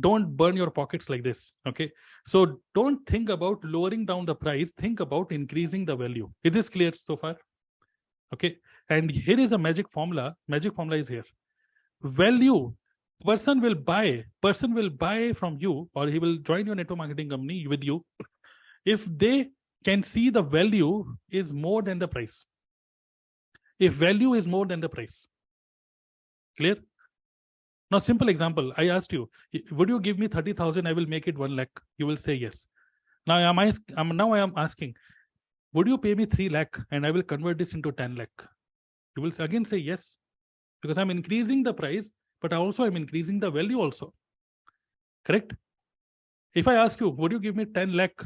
don't 0.00 0.36
burn 0.36 0.56
your 0.56 0.70
pockets 0.70 1.08
like 1.10 1.22
this 1.22 1.54
okay? 1.68 1.90
So 2.26 2.60
don't 2.74 3.06
think 3.06 3.28
about 3.28 3.64
lowering 3.64 4.04
down 4.06 4.26
the 4.26 4.34
price 4.34 4.72
think 4.72 5.00
about 5.00 5.32
increasing 5.32 5.84
the 5.84 5.96
value. 5.96 6.30
Is 6.44 6.52
this 6.52 6.68
clear 6.68 6.92
so 6.92 7.16
far? 7.16 7.36
Okay 8.34 8.56
and 8.88 9.10
here 9.10 9.38
is 9.38 9.52
a 9.52 9.58
magic 9.58 9.90
formula 9.90 10.34
magic 10.48 10.74
formula 10.74 10.98
is 10.98 11.08
here. 11.08 11.24
Value 12.02 12.74
person 13.24 13.60
will 13.60 13.74
buy 13.74 14.24
person 14.40 14.74
will 14.74 14.90
buy 14.90 15.32
from 15.32 15.58
you 15.60 15.88
or 15.94 16.06
he 16.08 16.18
will 16.18 16.36
join 16.38 16.66
your 16.66 16.74
network 16.74 16.98
marketing 16.98 17.28
company 17.28 17.66
with 17.66 17.84
you. 17.84 18.04
If 18.84 19.04
they 19.24 19.50
can 19.84 20.02
see 20.02 20.30
the 20.30 20.42
value 20.42 21.04
is 21.30 21.52
more 21.52 21.82
than 21.82 21.98
the 21.98 22.08
price 22.08 22.46
if 23.78 23.92
value 23.92 24.34
is 24.34 24.46
more 24.46 24.66
than 24.66 24.80
the 24.80 24.88
price 24.88 25.28
clear 26.56 26.76
now, 27.92 27.98
simple 27.98 28.30
example, 28.30 28.72
I 28.78 28.88
asked 28.88 29.12
you, 29.12 29.28
would 29.70 29.90
you 29.90 30.00
give 30.00 30.18
me 30.18 30.26
30,000? 30.26 30.86
I 30.86 30.94
will 30.94 31.04
make 31.04 31.28
it 31.28 31.36
1 31.36 31.54
lakh. 31.54 31.68
You 31.98 32.06
will 32.06 32.16
say 32.16 32.32
yes. 32.32 32.66
Now, 33.26 33.36
am 33.36 33.58
I, 33.58 33.70
am, 33.98 34.16
now 34.16 34.32
I 34.32 34.38
am 34.38 34.54
asking, 34.56 34.94
would 35.74 35.86
you 35.86 35.98
pay 35.98 36.14
me 36.14 36.24
3 36.24 36.48
lakh 36.48 36.78
and 36.90 37.06
I 37.06 37.10
will 37.10 37.22
convert 37.22 37.58
this 37.58 37.74
into 37.74 37.92
10 37.92 38.16
lakh? 38.16 38.30
You 39.14 39.22
will 39.22 39.32
again 39.40 39.66
say 39.66 39.76
yes, 39.76 40.16
because 40.80 40.96
I'm 40.96 41.10
increasing 41.10 41.62
the 41.62 41.74
price, 41.74 42.10
but 42.40 42.54
I 42.54 42.56
also 42.56 42.84
I'm 42.84 42.96
increasing 42.96 43.38
the 43.38 43.50
value 43.50 43.78
also. 43.78 44.14
Correct? 45.26 45.52
If 46.54 46.68
I 46.68 46.76
ask 46.76 46.98
you, 46.98 47.10
would 47.10 47.30
you 47.30 47.40
give 47.40 47.56
me 47.56 47.66
10 47.66 47.92
lakh? 47.92 48.24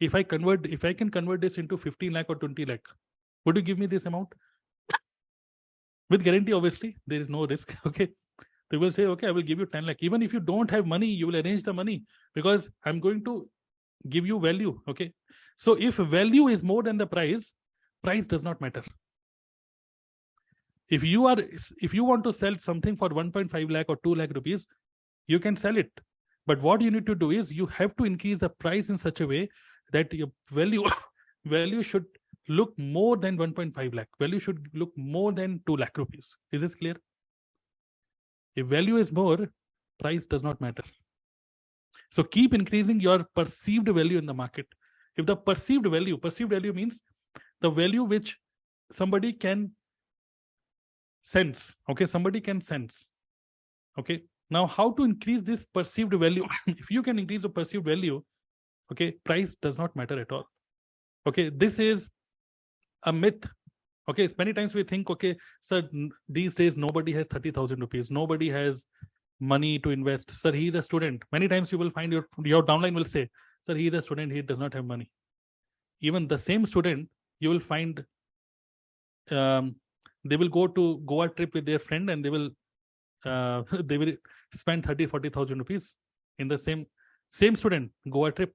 If 0.00 0.14
I 0.14 0.22
convert, 0.22 0.66
if 0.66 0.84
I 0.84 0.92
can 0.92 1.10
convert 1.10 1.40
this 1.40 1.58
into 1.58 1.76
15 1.76 2.12
lakh 2.12 2.26
or 2.28 2.36
20 2.36 2.64
lakh, 2.64 2.86
would 3.44 3.56
you 3.56 3.62
give 3.62 3.78
me 3.78 3.86
this 3.86 4.06
amount? 4.06 4.28
With 6.08 6.24
guarantee, 6.24 6.52
obviously, 6.52 6.96
there 7.06 7.20
is 7.20 7.30
no 7.30 7.46
risk. 7.46 7.76
Okay 7.86 8.08
they 8.70 8.76
will 8.76 8.90
say, 8.90 9.06
okay, 9.06 9.26
I 9.26 9.30
will 9.32 9.42
give 9.42 9.58
you 9.58 9.66
10 9.66 9.84
lakh. 9.84 9.96
Even 10.00 10.22
if 10.22 10.32
you 10.32 10.40
don't 10.40 10.70
have 10.70 10.86
money, 10.86 11.06
you 11.06 11.26
will 11.26 11.36
arrange 11.36 11.64
the 11.64 11.72
money 11.72 12.04
because 12.34 12.70
I'm 12.84 13.00
going 13.00 13.24
to 13.24 13.48
give 14.08 14.26
you 14.26 14.38
value. 14.38 14.80
Okay. 14.88 15.12
So 15.56 15.76
if 15.78 15.96
value 15.96 16.48
is 16.48 16.62
more 16.62 16.82
than 16.82 16.96
the 16.96 17.06
price, 17.06 17.54
price 18.02 18.26
does 18.26 18.44
not 18.44 18.60
matter. 18.60 18.82
If 20.88 21.02
you 21.04 21.26
are, 21.26 21.36
if 21.82 21.92
you 21.92 22.04
want 22.04 22.24
to 22.24 22.32
sell 22.32 22.56
something 22.58 22.96
for 22.96 23.08
1.5 23.08 23.70
lakh 23.70 23.86
or 23.88 23.96
2 24.04 24.14
lakh 24.14 24.34
rupees, 24.34 24.66
you 25.26 25.38
can 25.40 25.56
sell 25.56 25.76
it. 25.76 25.90
But 26.46 26.62
what 26.62 26.80
you 26.80 26.90
need 26.90 27.06
to 27.06 27.14
do 27.14 27.30
is 27.30 27.52
you 27.52 27.66
have 27.66 27.94
to 27.96 28.04
increase 28.04 28.38
the 28.38 28.48
price 28.48 28.88
in 28.88 28.98
such 28.98 29.20
a 29.20 29.26
way 29.26 29.48
that 29.92 30.12
your 30.12 30.30
value 30.50 30.84
value 31.44 31.82
should 31.82 32.04
look 32.48 32.76
more 32.78 33.16
than 33.16 33.38
1.5 33.38 33.94
lakh. 33.94 34.08
Value 34.18 34.38
should 34.38 34.68
look 34.74 34.92
more 34.96 35.32
than 35.32 35.60
2 35.66 35.76
lakh 35.76 35.96
rupees. 35.96 36.36
Is 36.52 36.60
this 36.60 36.74
clear? 36.74 36.96
If 38.56 38.66
value 38.66 38.96
is 38.96 39.12
more, 39.12 39.48
price 39.98 40.26
does 40.26 40.42
not 40.42 40.60
matter. 40.60 40.82
So 42.10 42.24
keep 42.24 42.54
increasing 42.54 43.00
your 43.00 43.24
perceived 43.34 43.88
value 43.88 44.18
in 44.18 44.26
the 44.26 44.34
market. 44.34 44.66
If 45.16 45.26
the 45.26 45.36
perceived 45.36 45.86
value, 45.86 46.16
perceived 46.16 46.50
value 46.50 46.72
means 46.72 47.00
the 47.60 47.70
value 47.70 48.02
which 48.02 48.36
somebody 48.90 49.32
can 49.32 49.70
sense. 51.22 51.78
Okay, 51.88 52.06
somebody 52.06 52.40
can 52.40 52.60
sense. 52.60 53.12
Okay. 53.98 54.22
Now, 54.50 54.66
how 54.66 54.92
to 54.92 55.04
increase 55.04 55.42
this 55.42 55.64
perceived 55.64 56.12
value? 56.14 56.44
if 56.66 56.90
you 56.90 57.02
can 57.02 57.18
increase 57.18 57.42
the 57.42 57.48
perceived 57.48 57.84
value, 57.84 58.22
okay, 58.92 59.12
price 59.24 59.54
does 59.62 59.78
not 59.78 59.94
matter 59.96 60.20
at 60.20 60.32
all. 60.32 60.44
Okay, 61.26 61.50
this 61.50 61.78
is 61.78 62.10
a 63.04 63.12
myth. 63.12 63.46
Okay 64.08 64.28
many 64.38 64.52
times 64.52 64.74
we 64.74 64.82
think 64.82 65.10
okay 65.10 65.36
sir 65.62 65.88
these 66.28 66.56
days 66.56 66.76
nobody 66.76 67.12
has 67.12 67.28
30000 67.28 67.80
rupees 67.80 68.10
nobody 68.10 68.48
has 68.48 68.86
money 69.40 69.78
to 69.78 69.90
invest. 69.90 70.30
Sir 70.30 70.52
he 70.52 70.68
is 70.68 70.74
a 70.74 70.82
student. 70.82 71.22
Many 71.32 71.48
times 71.48 71.72
you 71.72 71.78
will 71.78 71.90
find 71.90 72.12
your 72.12 72.26
your 72.44 72.62
downline 72.62 72.94
will 72.94 73.04
say 73.04 73.28
sir 73.62 73.74
he 73.74 73.86
is 73.86 73.94
a 73.94 74.02
student 74.02 74.32
he 74.32 74.42
does 74.42 74.58
not 74.58 74.74
have 74.74 74.84
money. 74.84 75.10
Even 76.00 76.26
the 76.26 76.38
same 76.38 76.66
student 76.66 77.08
you 77.40 77.50
will 77.50 77.60
find 77.60 78.04
um, 79.30 79.76
they 80.24 80.36
will 80.36 80.48
go 80.48 80.66
to 80.66 80.98
goa 81.06 81.28
trip 81.28 81.54
with 81.54 81.64
their 81.64 81.78
friend 81.78 82.10
and 82.10 82.24
they 82.24 82.30
will 82.30 82.50
uh, 83.24 83.62
they 83.84 83.98
will 83.98 84.14
spend 84.54 84.84
30 84.84 85.06
40000 85.06 85.58
rupees 85.58 85.94
in 86.38 86.48
the 86.48 86.58
same 86.58 86.86
same 87.30 87.54
student 87.54 87.90
goa 88.10 88.32
trip 88.32 88.54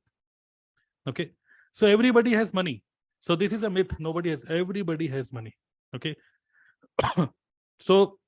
okay 1.08 1.32
so 1.74 1.88
everybody 1.88 2.34
has 2.34 2.54
money 2.54 2.84
so 3.26 3.36
this 3.36 3.54
is 3.54 3.64
a 3.64 3.70
myth. 3.70 3.92
Nobody 3.98 4.30
has, 4.30 4.46
everybody 4.48 5.08
has 5.08 5.34
money. 5.34 5.56
Okay. 5.96 6.16
so 7.80 8.20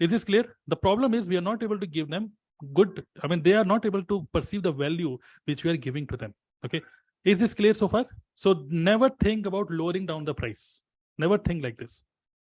is 0.00 0.08
this 0.08 0.24
clear? 0.24 0.56
The 0.66 0.76
problem 0.76 1.12
is 1.12 1.28
we 1.28 1.36
are 1.36 1.42
not 1.42 1.62
able 1.62 1.78
to 1.78 1.86
give 1.86 2.08
them 2.08 2.32
good. 2.72 3.04
I 3.22 3.26
mean, 3.26 3.42
they 3.42 3.52
are 3.52 3.66
not 3.66 3.84
able 3.84 4.02
to 4.04 4.26
perceive 4.32 4.62
the 4.62 4.72
value 4.72 5.18
which 5.44 5.62
we 5.62 5.70
are 5.70 5.76
giving 5.76 6.06
to 6.06 6.16
them. 6.16 6.32
Okay. 6.64 6.80
Is 7.26 7.36
this 7.36 7.52
clear 7.52 7.74
so 7.74 7.86
far? 7.86 8.06
So 8.34 8.64
never 8.70 9.10
think 9.20 9.44
about 9.44 9.70
lowering 9.70 10.06
down 10.06 10.24
the 10.24 10.32
price. 10.34 10.80
Never 11.18 11.36
think 11.36 11.62
like 11.62 11.76
this. 11.76 12.02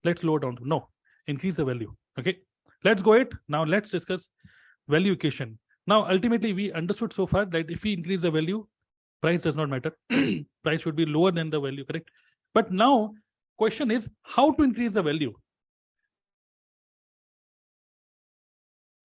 Let's 0.05 0.25
lower 0.25 0.41
down. 0.41 0.59
No, 0.61 0.89
increase 1.27 1.57
the 1.57 1.65
value. 1.65 1.95
Okay. 2.19 2.37
Let's 2.85 3.01
go 3.01 3.15
it. 3.15 3.33
Now 3.49 3.65
let's 3.65 3.89
discuss 3.89 4.29
value 4.89 5.13
equation. 5.13 5.59
Now, 5.87 6.09
ultimately, 6.11 6.53
we 6.53 6.73
understood 6.73 7.13
so 7.13 7.27
far 7.27 7.45
that 7.47 7.71
if 7.71 7.85
we 7.85 7.93
increase 7.93 8.23
the 8.23 8.31
value, 8.31 8.67
price 9.21 9.43
does 9.43 9.57
not 9.57 9.69
matter. 9.69 9.93
Price 10.63 10.81
should 10.83 10.97
be 10.97 11.07
lower 11.07 11.31
than 11.31 11.51
the 11.51 11.61
value 11.61 11.85
correct? 11.85 12.11
But 12.55 12.71
now 12.71 13.15
question 13.59 13.91
is 13.91 14.09
how 14.23 14.53
to 14.53 14.63
increase 14.63 14.95
the 14.95 15.03
value? 15.03 15.33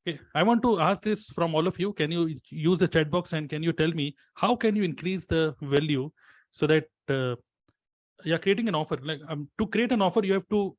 Okay 0.08 0.20
i 0.34 0.44
want 0.50 0.62
to 0.64 0.80
ask 0.80 1.04
this 1.04 1.26
from 1.38 1.54
all 1.56 1.68
of 1.68 1.80
you. 1.80 1.94
Can 1.94 2.12
you 2.12 2.36
use 2.50 2.80
the 2.80 2.88
chat 2.88 3.12
box 3.12 3.34
and 3.34 3.50
can 3.50 3.64
you 3.64 3.74
tell 3.74 3.92
me 3.92 4.16
how 4.36 4.56
can 4.56 4.76
you 4.76 4.84
increase 4.84 5.26
the 5.26 5.56
value 5.62 6.10
so 6.52 6.68
that 6.68 6.88
uh, 7.10 7.36
you're 8.24 8.40
creating 8.40 8.68
an 8.70 8.76
offer? 8.76 8.98
Like 9.02 9.22
um, 9.28 9.48
to 9.60 9.68
create 9.68 9.92
an 9.92 10.02
offer 10.02 10.26
you 10.26 10.34
have 10.34 10.48
to 10.50 10.76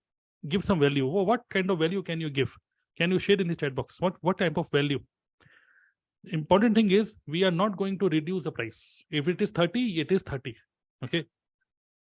give 0.48 0.64
some 0.64 0.80
value. 0.80 1.06
Oh, 1.06 1.22
what 1.22 1.42
kind 1.50 1.70
of 1.70 1.78
value 1.78 2.02
can 2.02 2.20
you 2.20 2.30
give? 2.30 2.54
Can 2.96 3.10
you 3.10 3.18
share 3.18 3.36
in 3.36 3.48
the 3.48 3.54
chat 3.54 3.74
box? 3.74 4.00
What 4.00 4.14
what 4.20 4.38
type 4.38 4.56
of 4.56 4.70
value 4.70 5.00
important 6.24 6.74
thing 6.74 6.90
is 6.90 7.16
we 7.26 7.44
are 7.44 7.50
not 7.50 7.76
going 7.76 7.98
to 7.98 8.08
reduce 8.08 8.44
the 8.44 8.52
price. 8.52 9.04
If 9.10 9.28
it 9.28 9.40
is 9.40 9.50
30, 9.50 10.00
it 10.00 10.12
is 10.12 10.22
30. 10.22 10.56
Okay. 11.04 11.24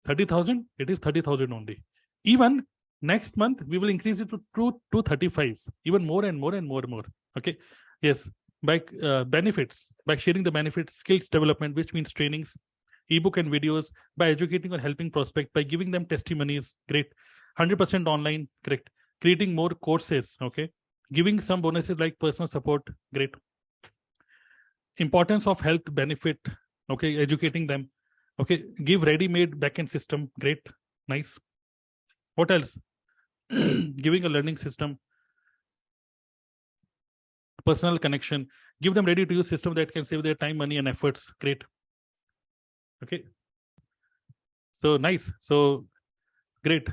30,000, 0.07 0.65
it 0.79 0.89
is 0.89 0.99
30,000 0.99 1.53
only. 1.53 1.83
Even 2.25 2.65
next 3.03 3.37
month, 3.37 3.63
we 3.67 3.79
will 3.79 3.89
increase 3.89 4.21
it 4.21 4.31
to, 4.31 4.41
to, 4.55 4.81
to 4.93 5.03
35, 5.03 5.59
even 5.85 6.07
more 6.07 6.25
and 6.25 6.39
more 6.39 6.55
and 6.55 6.67
more 6.67 6.81
and 6.81 6.91
more. 6.91 7.05
Okay. 7.37 7.57
Yes. 8.03 8.29
by 8.63 8.81
uh, 9.03 9.25
benefits 9.25 9.87
by 10.07 10.17
sharing 10.17 10.43
the 10.43 10.51
benefits 10.51 10.95
skills 11.03 11.29
development 11.29 11.75
which 11.77 11.93
means 11.93 12.13
trainings 12.13 12.57
ebook 13.17 13.37
and 13.37 13.51
videos 13.51 13.91
by 14.17 14.29
educating 14.31 14.73
or 14.73 14.79
helping 14.79 15.11
prospect 15.11 15.53
by 15.53 15.63
giving 15.63 15.91
them 15.91 16.07
testimonies 16.07 16.75
great 16.89 17.13
100% 17.59 18.07
online 18.07 18.49
correct 18.65 18.89
creating 19.21 19.55
more 19.55 19.71
courses 19.89 20.37
okay 20.49 20.69
giving 21.13 21.41
some 21.41 21.61
bonuses 21.61 21.99
like 21.99 22.19
personal 22.19 22.47
support 22.47 22.83
great 23.15 23.35
importance 24.99 25.47
of 25.47 25.61
health 25.61 25.83
benefit 25.93 26.39
okay 26.91 27.19
educating 27.19 27.67
them 27.67 27.89
okay 28.41 28.65
give 28.85 29.03
ready-made 29.03 29.53
backend 29.53 29.89
system 29.91 30.31
great 30.41 30.61
nice. 31.09 31.39
What 32.35 32.51
else? 32.51 32.79
Giving 33.51 34.25
a 34.25 34.29
learning 34.29 34.57
system 34.57 34.99
personal 37.65 37.99
connection 37.99 38.47
give 38.81 38.95
them 38.95 39.07
ready 39.07 39.27
to 39.27 39.35
use 39.35 39.49
system 39.49 39.75
that 39.75 39.93
can 39.93 40.05
save 40.05 40.23
their 40.23 40.35
time 40.35 40.57
money 40.57 40.77
and 40.77 40.87
efforts 40.87 41.33
great. 41.41 41.65
Okay. 43.03 43.25
So 44.71 44.97
nice. 44.97 45.33
So 45.41 45.87
great. 46.63 46.89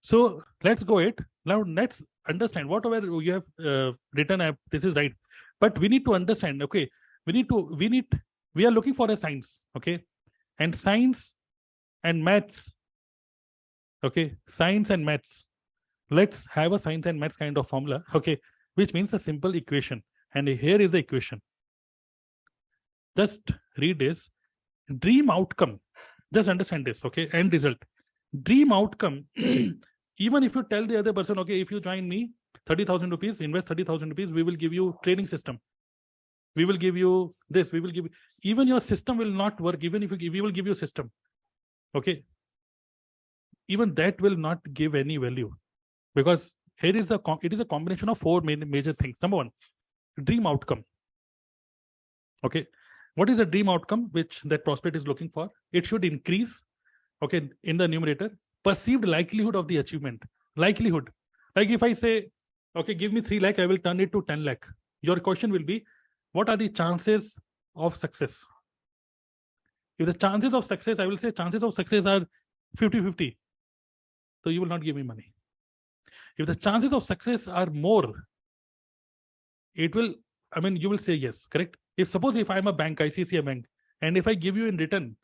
So 0.00 0.42
let's 0.62 0.82
go 0.82 0.98
it 0.98 1.18
now 1.44 1.62
let's 1.66 2.02
understand. 2.28 2.68
Whatever 2.68 3.00
you 3.20 3.32
have 3.32 3.44
uh, 3.64 3.92
written 4.14 4.40
up 4.40 4.56
this 4.70 4.84
is 4.84 4.94
right. 4.94 5.12
But 5.60 5.78
we 5.78 5.88
need 5.88 6.04
to 6.04 6.14
understand 6.14 6.62
okay 6.62 6.88
we 7.26 7.32
need 7.32 7.48
to 7.48 7.76
we 7.76 7.88
need 7.88 8.06
we 8.54 8.64
are 8.66 8.70
looking 8.70 8.94
for 8.94 9.10
a 9.10 9.16
science 9.16 9.64
okay? 9.76 10.02
And 10.58 10.74
science 10.74 11.34
and 12.04 12.24
maths 12.24 12.72
okay? 14.04 14.36
Science 14.48 14.90
and 14.90 15.04
maths. 15.04 15.48
Let's 16.10 16.46
have 16.50 16.72
a 16.72 16.78
science 16.78 17.06
and 17.06 17.18
maths 17.18 17.36
kind 17.36 17.58
of 17.58 17.68
formula 17.68 18.02
okay? 18.14 18.38
Which 18.74 18.94
means 18.94 19.12
a 19.12 19.18
simple 19.18 19.54
equation. 19.54 20.02
And 20.34 20.48
here 20.48 20.80
is 20.80 20.92
the 20.92 20.98
equation. 20.98 21.42
Just 23.16 23.52
read 23.78 23.98
this. 23.98 24.30
Dream 24.98 25.30
outcome. 25.30 25.80
Just 26.32 26.48
understand 26.48 26.86
this 26.86 27.04
okay? 27.04 27.28
End 27.32 27.52
result. 27.52 27.78
Dream 28.42 28.72
outcome. 28.72 29.24
Even 30.18 30.42
if 30.42 30.54
you 30.54 30.62
tell 30.62 30.86
the 30.86 30.98
other 30.98 31.12
person 31.12 31.38
okay 31.40 31.60
if 31.60 31.70
you 31.70 31.80
join 31.80 32.08
me 32.08 32.30
30000 32.66 33.10
rupees 33.10 33.40
invest 33.42 33.68
30000 33.68 34.08
rupees 34.08 34.32
we 34.32 34.42
will 34.42 34.56
give 34.56 34.72
you 34.72 34.96
training 35.04 35.26
system 35.26 35.60
we 36.56 36.64
will 36.64 36.76
give 36.76 36.96
you 36.96 37.34
this 37.48 37.72
we 37.72 37.80
will 37.80 37.90
give 37.90 38.04
you, 38.04 38.10
even 38.42 38.66
your 38.66 38.80
system 38.80 39.16
will 39.16 39.30
not 39.30 39.60
work 39.60 39.84
even 39.84 40.02
if 40.02 40.10
we 40.10 40.40
will 40.40 40.50
give 40.50 40.66
you 40.66 40.74
system 40.74 41.10
okay? 41.94 42.22
Even 43.68 43.94
that 43.94 44.20
will 44.20 44.36
not 44.36 44.60
give 44.72 44.94
any 44.94 45.16
value 45.16 45.52
because 46.14 46.54
here 46.80 46.96
is 46.96 47.10
a 47.10 47.20
it 47.42 47.52
is 47.52 47.60
a 47.60 47.64
combination 47.64 48.08
of 48.08 48.18
four 48.18 48.40
main 48.40 48.68
major 48.70 48.92
things. 48.92 49.18
Number 49.22 49.38
one 49.38 49.50
dream 50.22 50.46
outcome 50.46 50.84
okay? 52.44 52.66
What 53.14 53.30
is 53.30 53.38
the 53.38 53.46
dream 53.46 53.68
outcome 53.68 54.08
which 54.12 54.42
that 54.42 54.64
prospect 54.64 54.94
is 54.94 55.06
looking 55.06 55.28
for? 55.28 55.50
It 55.72 55.86
should 55.86 56.04
increase 56.04 56.62
okay 57.22 57.48
in 57.64 57.76
the 57.76 57.88
numerator 57.88 58.30
perceived 58.62 59.04
likelihood 59.04 59.56
of 59.56 59.68
the 59.68 59.78
achievement 59.78 60.22
likelihood. 60.56 61.10
Like 61.56 61.70
if 61.70 61.82
i 61.82 61.92
say 61.92 62.30
okay 62.76 62.94
give 62.94 63.12
me 63.12 63.20
3 63.20 63.40
lakh 63.40 63.58
i 63.58 63.66
will 63.66 63.78
turn 63.78 64.00
it 64.00 64.12
to 64.12 64.22
10 64.28 64.44
lakh. 64.44 64.66
Your 65.02 65.18
question 65.18 65.50
will 65.50 65.64
be 65.64 65.84
what 66.36 66.52
are 66.52 66.56
the 66.62 66.68
chances 66.80 67.30
of 67.86 67.96
success 68.04 68.36
if 69.98 70.06
the 70.10 70.18
chances 70.26 70.58
of 70.60 70.68
success 70.72 71.02
i 71.04 71.06
will 71.10 71.22
say 71.24 71.32
chances 71.40 71.66
of 71.68 71.74
success 71.80 72.12
are 72.14 72.20
50 72.82 73.00
50 73.08 73.30
so 74.44 74.50
you 74.56 74.60
will 74.60 74.74
not 74.74 74.86
give 74.88 75.00
me 75.00 75.06
money 75.14 75.32
if 76.38 76.46
the 76.52 76.58
chances 76.68 76.92
of 77.00 77.08
success 77.12 77.48
are 77.62 77.66
more 77.88 78.06
it 79.86 79.98
will 80.00 80.14
i 80.52 80.64
mean 80.66 80.76
you 80.84 80.94
will 80.94 81.04
say 81.08 81.18
yes 81.26 81.46
correct 81.56 81.82
if 81.96 82.08
suppose 82.08 82.36
if 82.36 82.50
I'm 82.50 82.66
a 82.66 82.72
bank, 82.72 82.98
ICICI 82.98 83.44
bank, 83.44 83.66
and 84.02 84.16
if 84.16 84.28
I 84.28 84.34
give 84.34 84.56
you 84.56 84.66
in 84.66 84.76
return, 84.76 85.16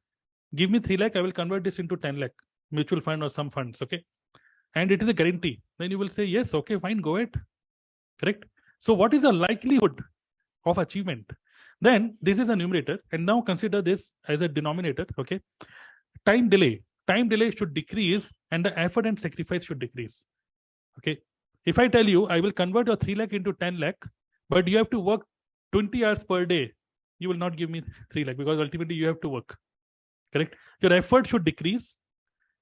give 0.54 0.70
me 0.70 0.78
3 0.78 0.96
lakh, 0.96 1.16
I 1.16 1.20
will 1.20 1.32
convert 1.32 1.64
this 1.64 1.78
into 1.78 1.96
10 1.96 2.18
lakh 2.18 2.32
mutual 2.70 3.00
fund 3.00 3.22
or 3.22 3.28
some 3.28 3.50
funds. 3.50 3.82
Okay. 3.82 4.02
And 4.74 4.90
it 4.90 5.02
is 5.02 5.08
a 5.08 5.12
guarantee. 5.12 5.60
Then 5.78 5.90
you 5.90 5.98
will 5.98 6.08
say, 6.08 6.24
yes, 6.24 6.54
okay, 6.54 6.78
fine, 6.78 6.98
go 6.98 7.16
ahead. 7.16 7.34
Correct. 8.18 8.44
So 8.78 8.94
what 8.94 9.12
is 9.12 9.22
the 9.22 9.32
likelihood 9.32 10.02
of 10.64 10.78
achievement? 10.78 11.30
Then 11.80 12.16
this 12.22 12.38
is 12.38 12.48
a 12.48 12.56
numerator. 12.56 12.98
And 13.10 13.26
now 13.26 13.40
consider 13.40 13.82
this 13.82 14.14
as 14.28 14.40
a 14.40 14.48
denominator. 14.48 15.06
Okay. 15.18 15.40
Time 16.24 16.48
delay. 16.48 16.82
Time 17.08 17.28
delay 17.28 17.50
should 17.50 17.74
decrease 17.74 18.32
and 18.50 18.64
the 18.64 18.78
effort 18.78 19.06
and 19.06 19.18
sacrifice 19.18 19.64
should 19.64 19.80
decrease. 19.80 20.24
Okay. 20.98 21.18
If 21.66 21.78
I 21.78 21.88
tell 21.88 22.08
you 22.08 22.26
I 22.28 22.40
will 22.40 22.52
convert 22.52 22.86
your 22.86 22.96
3 22.96 23.16
lakh 23.16 23.32
into 23.32 23.52
10 23.54 23.80
lakh, 23.80 23.96
but 24.48 24.68
you 24.68 24.76
have 24.76 24.90
to 24.90 25.00
work 25.00 25.26
20 25.72 26.04
hours 26.04 26.22
per 26.22 26.44
day, 26.44 26.72
you 27.18 27.28
will 27.28 27.36
not 27.36 27.56
give 27.56 27.70
me 27.70 27.82
3 28.12 28.24
lakh 28.24 28.36
because 28.36 28.60
ultimately 28.60 28.94
you 28.94 29.06
have 29.06 29.20
to 29.20 29.28
work. 29.28 29.56
Correct? 30.32 30.54
Your 30.80 30.92
effort 30.92 31.26
should 31.26 31.44
decrease 31.44 31.96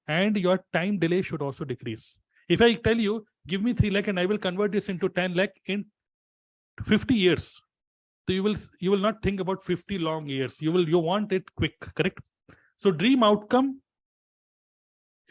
and 0.07 0.35
your 0.35 0.63
time 0.73 0.97
delay 0.97 1.21
should 1.21 1.41
also 1.41 1.63
decrease. 1.63 2.17
If 2.49 2.61
I 2.61 2.73
tell 2.73 2.97
you, 2.97 3.25
give 3.47 3.61
me 3.61 3.73
3 3.73 3.91
lakh 3.91 4.07
and 4.07 4.19
I 4.19 4.25
will 4.25 4.37
convert 4.37 4.71
this 4.71 4.89
into 4.89 5.09
10 5.09 5.35
lakh 5.35 5.51
in 5.67 5.85
50 6.85 7.13
years, 7.13 7.61
so 8.27 8.33
you 8.33 8.43
will 8.43 8.55
you 8.79 8.91
will 8.91 8.99
not 8.99 9.21
think 9.23 9.39
about 9.39 9.63
50 9.63 9.97
long 9.97 10.27
years. 10.27 10.61
You 10.61 10.71
will 10.71 10.87
you 10.87 10.99
want 10.99 11.31
it 11.31 11.43
quick, 11.55 11.79
correct? 11.95 12.19
So 12.75 12.91
dream 12.91 13.23
outcome 13.23 13.81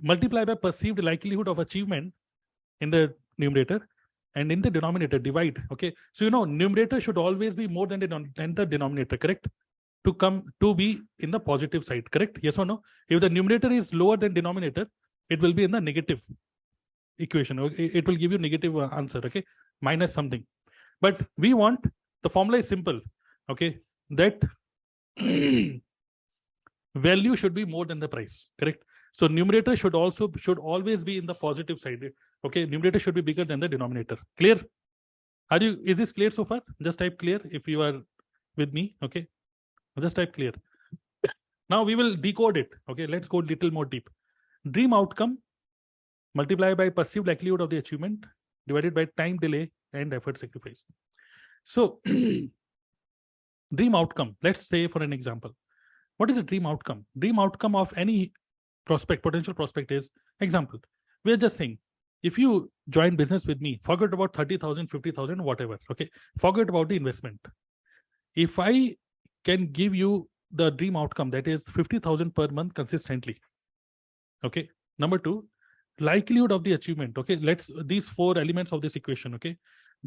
multiply 0.02 0.44
by 0.44 0.54
perceived 0.54 1.02
likelihood 1.02 1.48
of 1.48 1.58
achievement 1.58 2.12
in 2.80 2.90
the 2.90 3.14
numerator 3.38 3.86
and 4.34 4.50
in 4.50 4.60
the 4.60 4.70
denominator 4.70 5.18
divide 5.18 5.62
okay? 5.72 5.94
So 6.12 6.24
you 6.24 6.30
know 6.30 6.44
numerator 6.44 7.00
should 7.00 7.18
always 7.18 7.54
be 7.54 7.68
more 7.68 7.86
than 7.86 8.00
the, 8.00 8.24
than 8.36 8.54
the 8.54 8.66
denominator 8.66 9.16
correct? 9.16 9.46
To 10.04 10.14
come 10.14 10.44
to 10.60 10.74
be 10.74 11.00
in 11.18 11.30
the 11.30 11.38
positive 11.38 11.84
side 11.84 12.10
correct? 12.10 12.38
Yes 12.42 12.58
or 12.58 12.64
no? 12.64 12.82
If 13.08 13.20
the 13.20 13.28
numerator 13.28 13.70
is 13.70 13.92
lower 13.94 14.16
than 14.16 14.34
denominator 14.34 14.86
it 15.28 15.40
will 15.40 15.52
be 15.52 15.64
in 15.64 15.70
the 15.70 15.80
negative 15.80 16.24
equation 17.18 17.58
it 17.76 18.06
will 18.06 18.16
give 18.16 18.32
you 18.32 18.38
negative 18.38 18.76
uh, 18.76 18.88
answer 18.92 19.20
okay? 19.24 19.44
Minus 19.80 20.12
something. 20.12 20.44
But 21.00 21.22
we 21.38 21.54
want 21.54 21.84
the 22.22 22.30
formula 22.30 22.58
is 22.58 22.68
simple 22.68 23.00
okay 23.48 23.78
that 24.10 24.42
value 26.94 27.36
should 27.36 27.54
be 27.54 27.64
more 27.64 27.84
than 27.86 27.98
the 27.98 28.08
price 28.08 28.48
correct 28.58 28.84
so 29.12 29.26
numerator 29.26 29.76
should 29.76 29.94
also 29.94 30.30
should 30.36 30.58
always 30.58 31.04
be 31.04 31.18
in 31.18 31.26
the 31.26 31.34
positive 31.34 31.78
side 31.78 32.10
Okay, 32.44 32.64
numerator 32.64 32.98
should 32.98 33.14
be 33.14 33.20
bigger 33.20 33.44
than 33.44 33.60
the 33.60 33.68
denominator. 33.68 34.16
Clear? 34.38 34.56
Are 35.50 35.58
you, 35.58 35.78
is 35.84 35.96
this 35.96 36.12
clear 36.12 36.30
so 36.30 36.44
far? 36.44 36.62
Just 36.82 36.98
type 36.98 37.18
clear 37.18 37.40
if 37.50 37.68
you 37.68 37.82
are 37.82 38.00
with 38.56 38.72
me. 38.72 38.94
Okay, 39.02 39.26
just 40.00 40.16
type 40.16 40.32
clear. 40.32 40.52
now 41.68 41.82
we 41.82 41.94
will 41.94 42.14
decode 42.14 42.56
it. 42.56 42.70
Okay, 42.88 43.06
let's 43.06 43.28
go 43.28 43.40
a 43.40 43.48
little 43.52 43.70
more 43.70 43.84
deep. 43.84 44.08
Dream 44.70 44.94
outcome 44.94 45.38
multiplied 46.34 46.76
by 46.76 46.88
perceived 46.88 47.26
likelihood 47.26 47.60
of 47.60 47.70
the 47.70 47.76
achievement 47.76 48.24
divided 48.66 48.94
by 48.94 49.04
time 49.16 49.36
delay 49.36 49.70
and 49.92 50.14
effort 50.14 50.38
sacrifice. 50.38 50.84
So 51.70 52.00
dream 53.74 53.94
outcome, 53.94 54.36
let's 54.42 54.66
say 54.66 54.88
for 54.88 55.04
an 55.04 55.12
example, 55.12 55.54
what 56.16 56.28
is 56.28 56.36
a 56.36 56.42
dream 56.42 56.66
outcome? 56.66 57.06
Dream 57.16 57.38
outcome 57.38 57.76
of 57.76 57.94
any 57.96 58.32
prospect, 58.86 59.22
potential 59.22 59.54
prospect 59.54 59.92
is 59.92 60.10
example. 60.40 60.80
We're 61.24 61.36
just 61.36 61.56
saying 61.56 61.78
if 62.24 62.38
you 62.38 62.72
join 62.88 63.14
business 63.14 63.46
with 63.46 63.60
me 63.60 63.78
forget 63.84 64.12
about 64.12 64.34
30000 64.34 64.88
50000 64.88 65.44
whatever 65.44 65.78
okay? 65.92 66.10
Forget 66.38 66.68
about 66.68 66.88
the 66.88 66.96
investment. 66.96 67.38
If 68.34 68.58
i 68.58 68.96
can 69.44 69.68
give 69.70 69.94
you 69.94 70.28
the 70.50 70.70
dream 70.70 70.96
outcome 70.96 71.30
that 71.30 71.46
is 71.46 71.62
50000 71.68 72.34
per 72.34 72.48
month 72.48 72.74
consistently 72.74 73.36
okay? 74.44 74.68
Number 74.98 75.18
2 75.18 75.46
likelihood 76.00 76.50
of 76.50 76.64
the 76.64 76.72
achievement 76.72 77.16
okay? 77.16 77.36
Let's 77.36 77.70
these 77.84 78.08
four 78.08 78.36
elements 78.38 78.72
of 78.72 78.82
this 78.82 78.96
equation 78.96 79.34
okay 79.36 79.56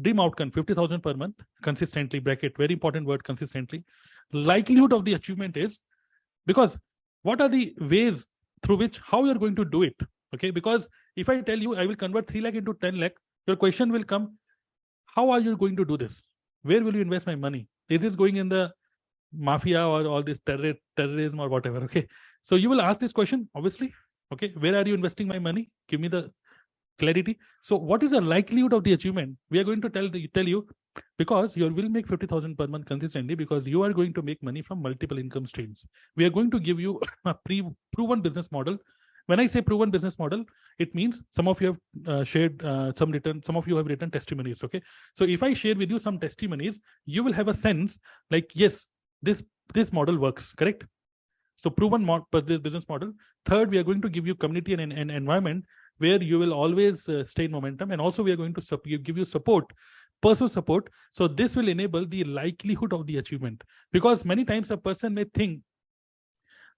dream 0.00 0.20
outcome 0.20 0.50
50000 0.50 1.00
per 1.00 1.14
month 1.14 1.36
consistently 1.62 2.18
bracket 2.18 2.56
very 2.56 2.72
important 2.72 3.06
word 3.06 3.22
consistently. 3.22 3.84
Likelihood 4.32 4.92
of 4.92 5.04
the 5.04 5.14
achievement 5.14 5.56
is 5.56 5.80
because 6.46 6.76
what 7.22 7.40
are 7.40 7.48
the 7.48 7.74
ways 7.80 8.26
through 8.62 8.76
which 8.76 9.00
how 9.04 9.24
you're 9.24 9.34
going 9.34 9.56
to 9.56 9.64
do 9.64 9.82
it? 9.82 9.96
Okay 10.34 10.50
because 10.50 10.88
if 11.16 11.28
i 11.28 11.40
tell 11.40 11.58
you 11.58 11.76
i 11.76 11.86
will 11.86 11.96
convert 11.96 12.26
3 12.26 12.40
lakh 12.40 12.54
into 12.54 12.74
10 12.74 12.98
lakh 12.98 13.12
your 13.46 13.56
question 13.56 13.92
will 13.92 14.04
come 14.04 14.36
how 15.06 15.30
are 15.30 15.40
you 15.40 15.56
going 15.56 15.76
to 15.76 15.84
do 15.84 15.96
this? 15.96 16.24
Where 16.62 16.82
will 16.82 16.94
you 16.94 17.02
invest 17.02 17.26
my 17.26 17.36
money? 17.36 17.68
Is 17.88 18.00
this 18.00 18.16
going 18.16 18.36
in 18.36 18.48
the 18.48 18.72
mafia 19.32 19.86
or 19.86 20.06
all 20.06 20.22
this 20.22 20.40
terror, 20.40 20.74
terrorism 20.96 21.40
or 21.40 21.48
whatever? 21.48 21.84
Okay 21.84 22.08
so 22.42 22.56
you 22.56 22.68
will 22.68 22.80
ask 22.80 23.00
this 23.00 23.12
question 23.12 23.48
obviously. 23.54 23.94
Okay 24.32 24.52
where 24.58 24.76
are 24.76 24.86
you 24.86 24.94
investing 24.94 25.28
my 25.28 25.38
money? 25.38 25.70
Give 25.88 26.00
me 26.00 26.08
the 26.08 26.32
clarity 26.98 27.38
so 27.62 27.76
what 27.76 28.02
is 28.02 28.12
the 28.12 28.20
likelihood 28.20 28.72
of 28.72 28.84
the 28.84 28.92
achievement 28.92 29.36
we 29.50 29.58
are 29.58 29.64
going 29.64 29.80
to 29.80 29.90
tell 29.90 30.08
tell 30.34 30.48
you 30.48 30.66
because 31.18 31.56
you 31.56 31.68
will 31.68 31.88
make 31.88 32.06
50000 32.06 32.56
per 32.56 32.66
month 32.66 32.86
consistently 32.86 33.34
because 33.34 33.66
you 33.66 33.82
are 33.82 33.92
going 33.92 34.12
to 34.14 34.22
make 34.22 34.42
money 34.42 34.62
from 34.62 34.82
multiple 34.82 35.18
income 35.18 35.46
streams 35.46 35.86
we 36.16 36.24
are 36.24 36.30
going 36.30 36.50
to 36.50 36.60
give 36.60 36.78
you 36.78 37.00
a 37.24 37.34
pre 37.34 37.62
proven 37.92 38.20
business 38.20 38.50
model 38.52 38.78
when 39.26 39.40
I 39.40 39.46
say 39.46 39.62
proven 39.62 39.90
business 39.90 40.18
model, 40.18 40.44
it 40.78 40.94
means 40.94 41.22
some 41.30 41.48
of 41.48 41.60
you 41.60 41.68
have 41.68 41.78
uh, 42.06 42.24
shared 42.24 42.62
uh, 42.62 42.92
some 42.94 43.10
written, 43.10 43.42
some 43.42 43.56
of 43.56 43.66
you 43.66 43.76
have 43.76 43.86
written 43.86 44.10
testimonies. 44.10 44.62
Okay. 44.62 44.82
So 45.14 45.24
if 45.24 45.42
I 45.42 45.54
share 45.54 45.74
with 45.74 45.90
you 45.90 45.98
some 45.98 46.18
testimonies, 46.18 46.80
you 47.06 47.24
will 47.24 47.32
have 47.32 47.48
a 47.48 47.54
sense 47.54 47.98
like, 48.30 48.50
yes, 48.54 48.88
this, 49.22 49.42
this 49.72 49.92
model 49.92 50.18
works, 50.18 50.52
correct? 50.52 50.84
So 51.56 51.70
proven 51.70 52.04
mod, 52.04 52.24
this 52.32 52.58
business 52.58 52.86
model. 52.88 53.12
Third, 53.46 53.70
we 53.70 53.78
are 53.78 53.82
going 53.82 54.02
to 54.02 54.08
give 54.08 54.26
you 54.26 54.34
community 54.34 54.74
and 54.74 54.92
an 54.92 55.10
environment 55.10 55.64
where 55.98 56.22
you 56.22 56.38
will 56.38 56.52
always 56.52 57.08
uh, 57.08 57.24
stay 57.24 57.44
in 57.44 57.50
momentum. 57.50 57.90
And 57.90 58.00
also 58.00 58.22
we 58.22 58.32
are 58.32 58.36
going 58.36 58.54
to 58.54 58.98
give 58.98 59.18
you 59.18 59.24
support 59.24 59.72
personal 60.22 60.48
support. 60.48 60.88
So 61.12 61.28
this 61.28 61.54
will 61.54 61.68
enable 61.68 62.06
the 62.06 62.24
likelihood 62.24 62.92
of 62.92 63.06
the 63.06 63.18
achievement. 63.18 63.62
Because 63.92 64.24
many 64.24 64.44
times 64.44 64.70
a 64.70 64.76
person 64.76 65.14
may 65.14 65.24
think 65.34 65.60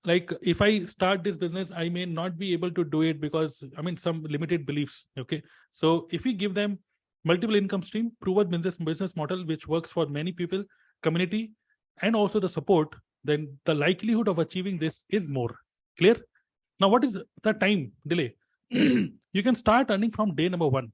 like 0.04 0.32
if 0.42 0.62
i 0.62 0.84
start 0.84 1.24
this 1.24 1.36
business 1.36 1.70
i 1.74 1.88
may 1.88 2.04
not 2.04 2.38
be 2.38 2.52
able 2.52 2.70
to 2.70 2.84
do 2.84 3.02
it 3.02 3.20
because 3.20 3.64
i 3.76 3.82
mean 3.82 3.96
some 3.96 4.22
limited 4.24 4.64
beliefs 4.64 5.06
okay? 5.18 5.42
So 5.72 6.06
if 6.12 6.24
we 6.24 6.32
give 6.32 6.54
them 6.54 6.78
multiple 7.24 7.56
income 7.56 7.82
stream 7.82 8.12
proven 8.20 8.48
business 8.48 8.76
business 8.76 9.16
model 9.16 9.44
which 9.44 9.66
works 9.66 9.90
for 9.90 10.06
many 10.06 10.32
people 10.32 10.62
community 11.02 11.50
and 12.02 12.14
also 12.14 12.38
the 12.38 12.48
support 12.48 12.94
then 13.24 13.48
the 13.64 13.74
likelihood 13.74 14.28
of 14.28 14.38
achieving 14.38 14.78
this 14.78 15.02
is 15.08 15.28
more. 15.28 15.56
Clear? 15.98 16.16
Now 16.78 16.88
what 16.88 17.02
is 17.02 17.18
the 17.42 17.52
time 17.54 17.92
delay 18.06 18.34
you 18.70 19.42
can 19.42 19.54
start 19.54 19.90
earning 19.90 20.10
from 20.10 20.34
day 20.34 20.48
number 20.48 20.66
one. 20.66 20.92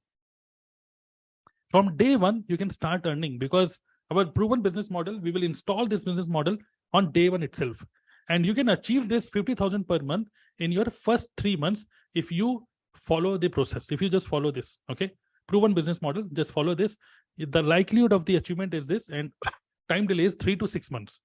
From 1.71 1.97
day 1.97 2.17
one 2.17 2.45
you 2.49 2.59
can 2.59 2.69
start 2.69 3.03
earning 3.07 3.39
because 3.39 3.81
our 4.11 4.27
proven 4.27 4.61
business 4.61 4.91
model 4.91 5.19
we 5.21 5.31
will 5.31 5.43
install 5.43 5.87
this 5.87 6.05
business 6.05 6.27
model 6.27 6.57
on 6.93 7.13
day 7.13 7.31
one 7.31 7.43
itself. 7.43 7.83
And 8.29 8.45
you 8.45 8.55
can 8.55 8.69
achieve 8.69 9.09
this 9.09 9.29
50000 9.29 9.89
per 9.89 9.99
month 10.01 10.29
in 10.59 10.71
your 10.71 10.85
first 10.85 11.29
3 11.39 11.57
months 11.57 11.87
if 12.15 12.31
you 12.31 12.67
follow 12.95 13.39
the 13.39 13.49
process. 13.49 13.91
If 13.91 14.03
you 14.03 14.11
just 14.11 14.29
follow 14.29 14.51
this 14.51 14.79
okay? 14.91 15.11
Proven 15.49 15.73
business 15.73 16.03
model 16.03 16.25
just 16.35 16.53
follow 16.53 16.75
this. 16.75 16.99
The 17.39 17.63
likelihood 17.63 18.13
of 18.13 18.27
the 18.27 18.37
achievement 18.37 18.75
is 18.75 18.87
this 18.87 19.09
and 19.09 19.33
time 19.89 20.07
delay 20.07 20.27
is 20.27 20.35
3 20.35 20.57
to 20.57 20.69
6 20.69 20.91
months. 20.91 21.21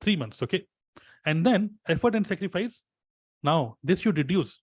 3 0.00 0.16
months 0.16 0.42
okay? 0.42 0.66
And 1.24 1.46
then 1.46 1.74
effort 1.86 2.16
and 2.16 2.26
sacrifice. 2.26 2.82
Now 3.44 3.76
this 3.84 4.00
should 4.00 4.18
reduce 4.18 4.60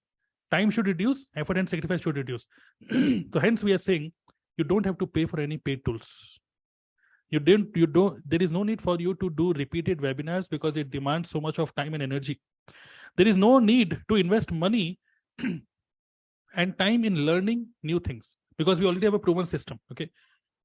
time 0.52 0.70
should 0.70 0.88
reduce 0.88 1.28
effort 1.36 1.58
and 1.58 1.70
sacrifice 1.70 2.02
should 2.02 2.18
reduce. 2.18 2.46
So 3.34 3.40
hence 3.40 3.64
we 3.64 3.74
are 3.74 3.78
saying 3.78 4.12
you 4.58 4.64
don't 4.64 4.86
have 4.86 4.98
to 5.00 5.08
pay 5.08 5.26
for 5.26 5.40
any 5.40 5.58
paid 5.58 5.84
tools. 5.86 6.40
You 7.30 7.40
didn't 7.40 7.76
you 7.76 7.88
don't 7.88 8.30
there 8.30 8.44
is 8.44 8.52
no 8.52 8.64
need 8.64 8.82
for 8.82 9.00
you 9.00 9.16
to 9.16 9.30
do 9.30 9.54
repeated 9.54 10.00
webinars 10.00 10.50
because 10.50 10.76
it 10.76 10.92
demands 10.92 11.30
so 11.30 11.40
much 11.40 11.60
of 11.60 11.74
time 11.76 11.94
and 11.94 12.04
energy. 12.04 12.40
There 13.18 13.28
is 13.28 13.38
no 13.38 13.60
need 13.60 14.00
to 14.10 14.16
invest 14.16 14.52
money 14.52 15.00
and 16.56 16.78
time 16.78 17.06
in 17.06 17.26
learning 17.26 17.68
new 17.84 18.00
things 18.00 18.36
because 18.58 18.80
we 18.80 18.86
already 18.86 19.06
have 19.06 19.14
a 19.14 19.20
proven 19.20 19.46
system 19.46 19.80
okay? 19.92 20.10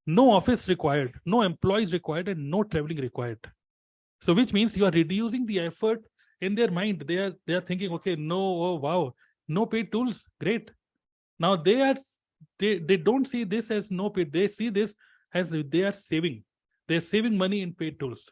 No 0.07 0.31
office 0.33 0.69
required 0.69 1.15
no 1.25 1.43
employees 1.43 1.93
required 1.93 2.29
and 2.29 2.51
no 2.51 2.65
traveling 2.65 2.99
required. 2.99 3.39
So 4.21 4.35
which 4.35 4.53
means 4.53 4.77
you 4.77 4.85
are 4.87 4.91
reducing 4.91 5.47
the 5.47 5.61
effort 5.61 6.05
in 6.41 6.55
their 6.55 6.71
mind. 6.71 7.05
They 7.07 7.17
are 7.19 7.33
they 7.47 7.55
are 7.55 7.61
thinking 7.61 7.93
okay 7.93 8.17
no 8.17 8.39
oh 8.39 8.75
wow 8.75 9.15
no 9.49 9.67
paid 9.67 9.91
tools 9.93 10.25
great 10.41 10.71
now 11.39 11.57
they 11.57 11.81
are 11.81 11.97
they 12.59 12.79
they 12.79 12.97
don't 12.97 13.27
see 13.27 13.45
this 13.45 13.71
as 13.71 13.91
no 13.91 14.11
paid 14.11 14.33
they 14.33 14.49
see 14.49 14.71
this 14.71 14.95
as 15.35 15.51
they 15.51 15.83
are 15.83 15.93
saving 15.93 16.43
they're 16.89 17.01
saving 17.01 17.37
money 17.37 17.63
in 17.63 17.75
paid 17.75 17.99
tools. 17.99 18.31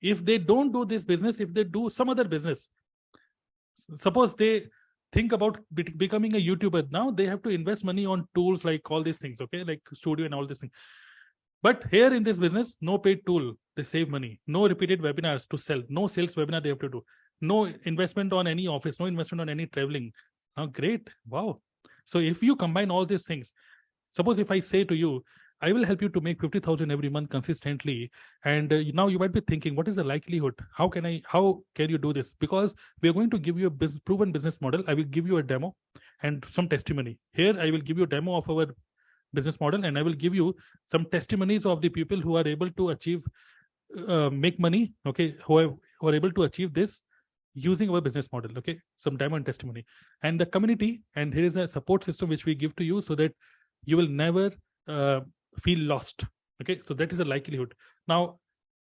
If 0.00 0.24
they 0.24 0.38
don't 0.38 0.72
do 0.72 0.84
this 0.84 1.04
business, 1.04 1.40
if 1.40 1.52
they 1.54 1.64
do 1.64 1.88
some 1.88 2.08
other 2.08 2.24
business, 2.24 2.68
suppose 3.98 4.34
they 4.34 4.66
think 5.12 5.32
about 5.32 5.58
becoming 5.72 6.34
a 6.34 6.38
YouTuber 6.38 6.90
now, 6.90 7.10
they 7.10 7.26
have 7.26 7.42
to 7.42 7.50
invest 7.50 7.84
money 7.84 8.04
on 8.04 8.28
tools 8.34 8.64
like 8.64 8.90
all 8.90 9.02
these 9.02 9.18
things, 9.18 9.40
okay, 9.40 9.64
like 9.64 9.80
studio 9.94 10.26
and 10.26 10.34
all 10.34 10.46
these 10.46 10.58
things. 10.58 10.72
But 11.62 11.84
here 11.90 12.12
in 12.12 12.22
this 12.22 12.38
business, 12.38 12.76
no 12.80 12.98
paid 12.98 13.24
tool, 13.26 13.54
they 13.76 13.84
save 13.84 14.10
money. 14.10 14.40
No 14.46 14.68
repeated 14.68 15.00
webinars 15.00 15.48
to 15.48 15.56
sell. 15.56 15.82
No 15.88 16.06
sales 16.08 16.34
webinar 16.34 16.62
they 16.62 16.68
have 16.68 16.80
to 16.80 16.90
do. 16.90 17.02
No 17.40 17.72
investment 17.84 18.34
on 18.34 18.46
any 18.46 18.66
office. 18.66 19.00
No 19.00 19.06
investment 19.06 19.40
on 19.40 19.48
any 19.48 19.66
traveling. 19.66 20.12
Oh, 20.56 20.66
great. 20.66 21.08
Wow. 21.28 21.60
So 22.04 22.18
if 22.18 22.42
you 22.42 22.56
combine 22.56 22.90
all 22.90 23.06
these 23.06 23.24
things, 23.24 23.52
suppose 24.12 24.38
if 24.38 24.50
I 24.50 24.60
say 24.60 24.84
to 24.84 24.94
you, 24.94 25.24
I 25.60 25.72
will 25.72 25.84
help 25.84 26.02
you 26.02 26.08
to 26.10 26.20
make 26.20 26.40
50,000 26.40 26.90
every 26.90 27.08
month 27.08 27.30
consistently. 27.30 28.10
And 28.44 28.72
uh, 28.72 28.82
now 28.92 29.08
you 29.08 29.18
might 29.18 29.32
be 29.32 29.40
thinking, 29.40 29.74
what 29.74 29.88
is 29.88 29.96
the 29.96 30.04
likelihood? 30.04 30.54
How 30.76 30.88
can 30.88 31.06
I, 31.06 31.22
how 31.26 31.62
can 31.74 31.88
you 31.88 31.96
do 31.96 32.12
this? 32.12 32.34
Because 32.38 32.74
we 33.00 33.08
are 33.08 33.12
going 33.12 33.30
to 33.30 33.38
give 33.38 33.58
you 33.58 33.68
a 33.68 33.70
business, 33.70 34.00
proven 34.04 34.30
business 34.30 34.60
model. 34.60 34.82
I 34.86 34.94
will 34.94 35.04
give 35.04 35.26
you 35.26 35.38
a 35.38 35.42
demo 35.42 35.74
and 36.22 36.44
some 36.46 36.68
testimony. 36.68 37.18
Here, 37.32 37.58
I 37.58 37.70
will 37.70 37.80
give 37.80 37.96
you 37.96 38.04
a 38.04 38.08
demo 38.08 38.36
of 38.36 38.50
our 38.50 38.66
business 39.32 39.58
model 39.58 39.84
and 39.84 39.98
I 39.98 40.02
will 40.02 40.12
give 40.12 40.34
you 40.34 40.54
some 40.84 41.06
testimonies 41.06 41.64
of 41.66 41.80
the 41.80 41.88
people 41.88 42.20
who 42.20 42.36
are 42.36 42.46
able 42.46 42.70
to 42.70 42.90
achieve, 42.90 43.22
uh, 44.06 44.30
make 44.30 44.60
money, 44.60 44.92
okay, 45.06 45.36
who, 45.46 45.58
have, 45.58 45.74
who 46.00 46.08
are 46.08 46.14
able 46.14 46.32
to 46.32 46.42
achieve 46.42 46.74
this 46.74 47.02
using 47.54 47.88
our 47.90 48.00
business 48.00 48.28
model 48.32 48.56
okay? 48.58 48.78
Some 48.96 49.16
diamond 49.16 49.46
testimony. 49.46 49.84
And 50.22 50.40
the 50.40 50.46
community 50.46 51.02
and 51.16 51.32
here 51.32 51.44
is 51.44 51.56
a 51.56 51.66
support 51.66 52.04
system 52.04 52.28
which 52.28 52.44
we 52.44 52.54
give 52.54 52.74
to 52.76 52.84
you 52.84 53.00
so 53.00 53.14
that 53.14 53.32
you 53.84 53.96
will 53.96 54.08
never 54.08 54.52
uh, 54.88 55.20
feel 55.60 55.78
lost 55.78 56.24
okay? 56.62 56.80
So 56.84 56.94
that 56.94 57.12
is 57.12 57.18
the 57.18 57.24
likelihood. 57.24 57.74
Now 58.08 58.38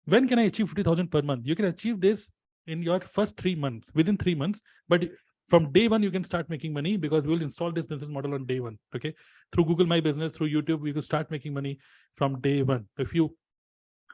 when 0.07 0.29
can 0.29 0.39
i 0.39 0.43
achieve 0.43 0.69
50000 0.69 1.11
per 1.11 1.23
month? 1.23 1.47
You 1.47 1.55
can 1.55 1.67
achieve 1.67 2.01
this 2.01 2.29
in 2.67 2.83
your 2.83 3.01
first 3.01 3.37
three 3.37 3.55
months 3.55 3.91
within 3.95 4.17
three 4.17 4.35
months. 4.35 4.61
But 4.89 5.09
from 5.49 5.71
day 5.73 5.87
one 5.87 6.03
you 6.03 6.11
can 6.11 6.25
start 6.25 6.51
making 6.51 6.73
money 6.73 6.97
because 6.97 7.25
we 7.25 7.31
will 7.35 7.43
install 7.43 7.71
this 7.71 7.87
business 7.87 8.11
model 8.11 8.35
on 8.35 8.47
day 8.47 8.61
one 8.61 8.79
okay? 8.95 9.15
Through 9.53 9.67
google 9.67 9.87
my 9.87 10.01
business 10.01 10.33
through 10.33 10.51
youtube 10.51 10.81
we 10.81 10.93
could 10.93 11.05
start 11.05 11.31
making 11.31 11.55
money 11.55 11.79
from 12.15 12.41
day 12.41 12.63
one. 12.63 12.87
If 12.99 13.15
you 13.15 13.37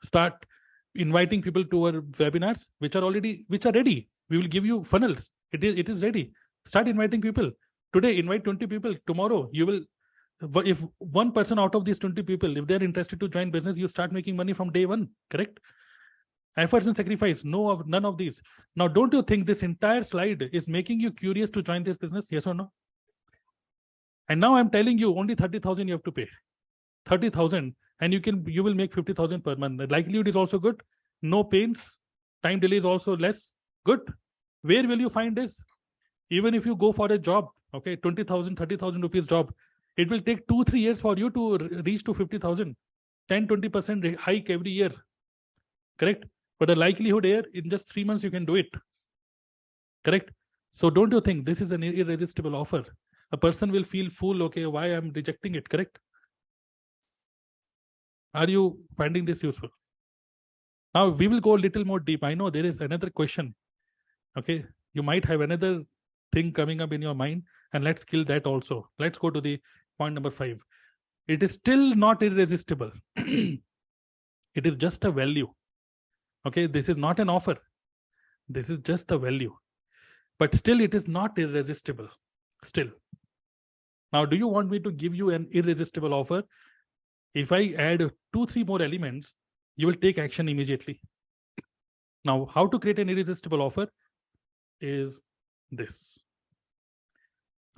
start 0.04 0.34
inviting 0.94 1.40
people 1.40 1.64
to 1.64 1.86
our 1.86 1.92
webinars 2.22 2.66
which 2.78 2.96
are 2.96 3.02
already 3.02 3.44
which 3.48 3.64
are 3.64 3.72
ready 3.72 4.08
we 4.30 4.38
will 4.38 4.46
give 4.46 4.64
you 4.64 4.82
funnels. 4.84 5.30
It 5.52 5.64
is 5.64 5.78
it 5.78 5.88
is 5.88 6.02
ready. 6.02 6.32
Start 6.66 6.88
inviting 6.88 7.20
people. 7.20 7.50
Today 7.92 8.18
invite 8.18 8.44
20 8.44 8.66
people. 8.66 8.94
Tomorrow 9.06 9.48
you 9.52 9.66
will 9.66 9.80
if 10.64 10.82
one 10.98 11.30
person 11.32 11.58
out 11.58 11.74
of 11.74 11.84
these 11.84 11.98
20 11.98 12.22
people 12.22 12.56
if 12.56 12.66
they're 12.66 12.82
interested 12.82 13.20
to 13.20 13.28
join 13.28 13.50
business 13.50 13.76
you 13.76 13.86
start 13.86 14.10
making 14.12 14.34
money 14.34 14.52
from 14.52 14.70
day 14.70 14.86
one 14.86 15.08
correct? 15.30 15.60
Efforts 16.56 16.86
and 16.86 16.96
sacrifice 16.96 17.44
no 17.44 17.70
of 17.70 17.86
none 17.86 18.04
of 18.04 18.18
these. 18.18 18.42
Now 18.76 18.88
don't 18.88 19.12
you 19.12 19.22
think 19.22 19.46
this 19.46 19.62
entire 19.62 20.02
slide 20.02 20.48
is 20.52 20.68
making 20.68 21.00
you 21.00 21.10
curious 21.12 21.48
to 21.50 21.62
join 21.62 21.84
this 21.84 21.96
business? 21.96 22.28
Yes 22.30 22.46
or 22.46 22.54
no? 22.54 22.72
And 24.28 24.40
now 24.40 24.54
i'm 24.56 24.70
telling 24.70 24.98
you 24.98 25.16
only 25.16 25.34
30000 25.34 25.88
you 25.88 25.94
have 25.94 26.02
to 26.04 26.12
pay. 26.12 26.28
30000 27.06 27.74
and 28.00 28.12
you 28.12 28.20
can 28.20 28.44
you 28.46 28.62
will 28.62 28.74
make 28.74 28.92
50000 28.92 29.42
per 29.42 29.56
month. 29.56 29.78
The 29.78 29.86
likelihood 29.86 30.28
is 30.28 30.36
also 30.36 30.58
good. 30.58 30.82
No 31.22 31.44
pains. 31.44 31.98
Time 32.42 32.58
delay 32.58 32.78
is 32.78 32.84
also 32.84 33.16
less 33.16 33.52
good 33.84 34.00
where 34.62 34.86
will 34.86 35.00
you 35.00 35.08
find 35.08 35.36
this 35.36 35.62
even 36.30 36.54
if 36.54 36.64
you 36.66 36.76
go 36.76 36.92
for 36.92 37.12
a 37.12 37.18
job 37.18 37.48
okay 37.74 37.96
20000 37.96 38.56
30000 38.56 39.02
rupees 39.02 39.26
job 39.26 39.52
it 39.96 40.10
will 40.10 40.20
take 40.20 40.46
two, 40.48 40.64
three 40.64 40.80
years 40.80 41.00
for 41.00 41.16
you 41.16 41.30
to 41.30 41.58
reach 41.84 42.04
to 42.04 42.14
50,000, 42.14 42.74
10, 43.28 43.46
20% 43.46 44.16
hike 44.16 44.50
every 44.50 44.70
year. 44.70 44.90
Correct? 45.98 46.24
But 46.58 46.66
the 46.66 46.76
likelihood 46.76 47.24
here, 47.24 47.44
in 47.52 47.68
just 47.68 47.92
three 47.92 48.04
months, 48.04 48.22
you 48.22 48.30
can 48.30 48.44
do 48.44 48.56
it. 48.56 48.68
Correct? 50.04 50.30
So 50.70 50.88
don't 50.88 51.12
you 51.12 51.20
think 51.20 51.44
this 51.44 51.60
is 51.60 51.70
an 51.70 51.82
irresistible 51.82 52.56
offer? 52.56 52.84
A 53.32 53.36
person 53.36 53.70
will 53.70 53.84
feel 53.84 54.08
fool, 54.10 54.42
okay, 54.44 54.66
why 54.66 54.86
I'm 54.86 55.12
rejecting 55.14 55.54
it, 55.54 55.68
correct? 55.68 55.98
Are 58.34 58.48
you 58.48 58.78
finding 58.96 59.26
this 59.26 59.42
useful? 59.42 59.68
Now 60.94 61.08
we 61.08 61.28
will 61.28 61.40
go 61.40 61.54
a 61.54 61.60
little 61.60 61.84
more 61.84 62.00
deep. 62.00 62.24
I 62.24 62.34
know 62.34 62.48
there 62.48 62.64
is 62.64 62.80
another 62.80 63.10
question. 63.10 63.54
Okay, 64.38 64.64
you 64.94 65.02
might 65.02 65.24
have 65.24 65.40
another 65.40 65.82
thing 66.32 66.52
coming 66.52 66.80
up 66.80 66.92
in 66.92 67.02
your 67.02 67.14
mind, 67.14 67.42
and 67.72 67.84
let's 67.84 68.04
kill 68.04 68.24
that 68.24 68.46
also. 68.46 68.88
Let's 68.98 69.18
go 69.18 69.30
to 69.30 69.40
the 69.40 69.60
point 69.98 70.14
number 70.14 70.30
five. 70.30 70.62
It 71.28 71.42
is 71.42 71.52
still 71.52 71.94
not 71.94 72.22
irresistible. 72.22 72.92
It 74.54 74.66
is 74.66 74.76
just 74.76 75.04
a 75.04 75.10
value. 75.10 75.48
Okay? 76.46 76.66
This 76.66 76.88
is 76.88 76.96
not 76.96 77.18
an 77.20 77.28
offer. 77.28 77.56
This 78.48 78.68
is 78.68 78.78
just 78.80 79.10
a 79.10 79.18
value. 79.18 79.54
But 80.38 80.54
still 80.54 80.80
it 80.80 80.94
is 80.94 81.08
not 81.08 81.38
irresistible. 81.38 82.08
Still. 82.64 82.88
Now 84.12 84.26
do 84.26 84.36
you 84.36 84.46
want 84.46 84.70
me 84.70 84.78
to 84.80 84.90
give 84.90 85.14
you 85.14 85.30
an 85.30 85.48
irresistible 85.52 86.12
offer? 86.12 86.42
If 87.34 87.50
i 87.50 87.68
add 87.78 88.10
two 88.34 88.46
three 88.46 88.62
more 88.62 88.82
elements 88.82 89.34
you 89.76 89.86
will 89.86 89.94
take 89.94 90.18
action 90.18 90.48
immediately. 90.48 91.00
Now 92.24 92.46
how 92.54 92.66
to 92.66 92.78
create 92.78 92.98
an 92.98 93.08
irresistible 93.08 93.62
offer 93.62 93.88
is 94.82 95.22
this 95.70 96.18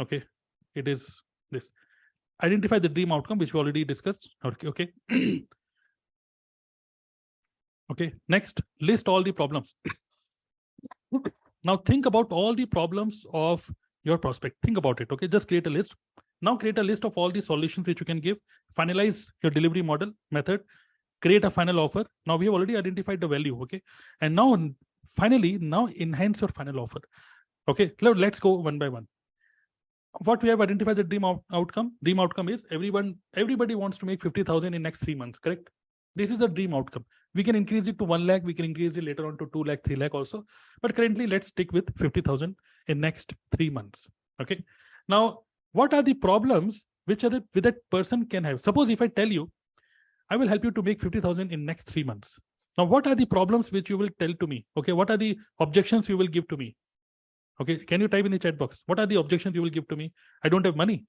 okay 0.00 0.22
it 0.74 0.88
is 0.88 1.22
this 1.50 1.70
identify 2.42 2.78
the 2.78 2.88
dream 2.88 3.12
outcome, 3.12 3.38
which 3.38 3.54
we 3.54 3.60
already 3.60 3.84
discussed. 3.84 4.30
Okay. 4.44 4.68
Okay. 4.68 4.88
okay. 7.92 8.12
Next, 8.28 8.60
list 8.80 9.08
all 9.08 9.22
the 9.22 9.32
problems. 9.32 9.74
now 11.64 11.76
think 11.76 12.06
about 12.06 12.30
all 12.30 12.54
the 12.54 12.66
problems 12.66 13.24
of 13.32 13.70
your 14.02 14.18
prospect 14.18 14.56
think 14.62 14.76
about 14.76 15.00
it 15.00 15.10
okay 15.10 15.26
just 15.26 15.48
create 15.48 15.66
a 15.66 15.70
list 15.70 15.94
now 16.42 16.54
create 16.56 16.76
a 16.76 16.82
list 16.82 17.06
of 17.06 17.16
all 17.16 17.30
the 17.30 17.40
solutions 17.40 17.86
which 17.86 18.00
you 18.00 18.04
can 18.04 18.20
give 18.20 18.36
finalize 18.78 19.30
your 19.42 19.50
delivery 19.50 19.80
model 19.80 20.10
method 20.30 20.60
create 21.22 21.44
a 21.44 21.50
final 21.50 21.80
offer 21.80 22.04
now 22.26 22.36
we 22.36 22.44
have 22.46 22.52
already 22.52 22.76
identified 22.76 23.18
the 23.20 23.26
value 23.26 23.58
okay 23.62 23.80
and 24.20 24.34
now 24.34 24.52
finally 25.08 25.58
now 25.58 25.88
enhance 25.98 26.40
your 26.40 26.48
final 26.48 26.80
offer. 26.80 27.00
Okay 27.68 27.92
let's 28.00 28.38
go 28.38 28.54
one 28.54 28.78
by 28.78 28.88
one. 28.88 29.06
What 30.24 30.42
we 30.42 30.48
have 30.48 30.60
identified 30.60 30.96
the 30.96 31.04
dream 31.04 31.24
out 31.24 31.42
outcome 31.52 31.94
dream 32.02 32.20
outcome 32.20 32.48
is 32.48 32.66
everyone 32.70 33.16
everybody 33.34 33.74
wants 33.74 33.98
to 33.98 34.06
make 34.06 34.22
50000 34.22 34.74
in 34.74 34.82
next 34.82 35.00
three 35.00 35.14
months 35.14 35.38
correct? 35.38 35.70
This 36.16 36.30
is 36.30 36.42
a 36.42 36.48
dream 36.48 36.74
outcome. 36.74 37.04
We 37.34 37.42
can 37.42 37.56
increase 37.56 37.88
it 37.88 37.98
to 37.98 38.04
1 38.04 38.26
lakh 38.26 38.44
we 38.44 38.54
can 38.54 38.64
increase 38.64 38.96
it 38.96 39.04
later 39.04 39.26
on 39.26 39.36
to 39.38 39.48
2 39.52 39.64
lakh 39.64 39.84
3 39.84 39.96
lakh 39.96 40.14
also. 40.14 40.44
But 40.82 40.94
currently 40.94 41.26
let's 41.26 41.48
stick 41.48 41.72
with 41.72 41.92
50000 41.98 42.56
in 42.88 43.00
next 43.00 43.34
three 43.56 43.70
months 43.70 44.08
okay? 44.40 44.64
Now 45.08 45.40
what 45.72 45.92
are 45.92 46.02
the 46.02 46.14
problems 46.14 46.86
which 47.06 47.24
other 47.24 47.42
with 47.54 47.64
that 47.64 47.76
person 47.90 48.26
can 48.26 48.44
have? 48.44 48.60
Suppose 48.60 48.90
if 48.90 49.02
i 49.02 49.08
tell 49.08 49.28
you 49.28 49.50
i 50.30 50.36
will 50.36 50.48
help 50.48 50.64
you 50.64 50.70
to 50.70 50.82
make 50.82 51.00
50000 51.00 51.52
in 51.52 51.64
next 51.64 51.84
three 51.84 52.04
months 52.04 52.38
now 52.76 52.84
what 52.84 53.06
are 53.06 53.14
the 53.14 53.24
problems 53.24 53.70
which 53.70 53.90
you 53.90 53.98
will 53.98 54.08
tell 54.18 54.32
to 54.34 54.46
me? 54.46 54.64
Okay 54.76 54.92
what 54.92 55.10
are 55.10 55.16
the 55.16 55.38
objections 55.60 56.08
you 56.08 56.16
will 56.16 56.26
give 56.26 56.48
to 56.48 56.56
me? 56.56 56.74
Okay 57.60 57.76
can 57.76 58.00
you 58.00 58.08
type 58.08 58.24
in 58.24 58.32
the 58.32 58.38
chat 58.38 58.58
box? 58.58 58.82
What 58.86 58.98
are 58.98 59.06
the 59.06 59.16
objections 59.16 59.54
you 59.54 59.62
will 59.62 59.70
give 59.70 59.88
to 59.88 59.96
me? 59.96 60.12
I 60.42 60.48
don't 60.48 60.64
have 60.64 60.76
money. 60.76 61.04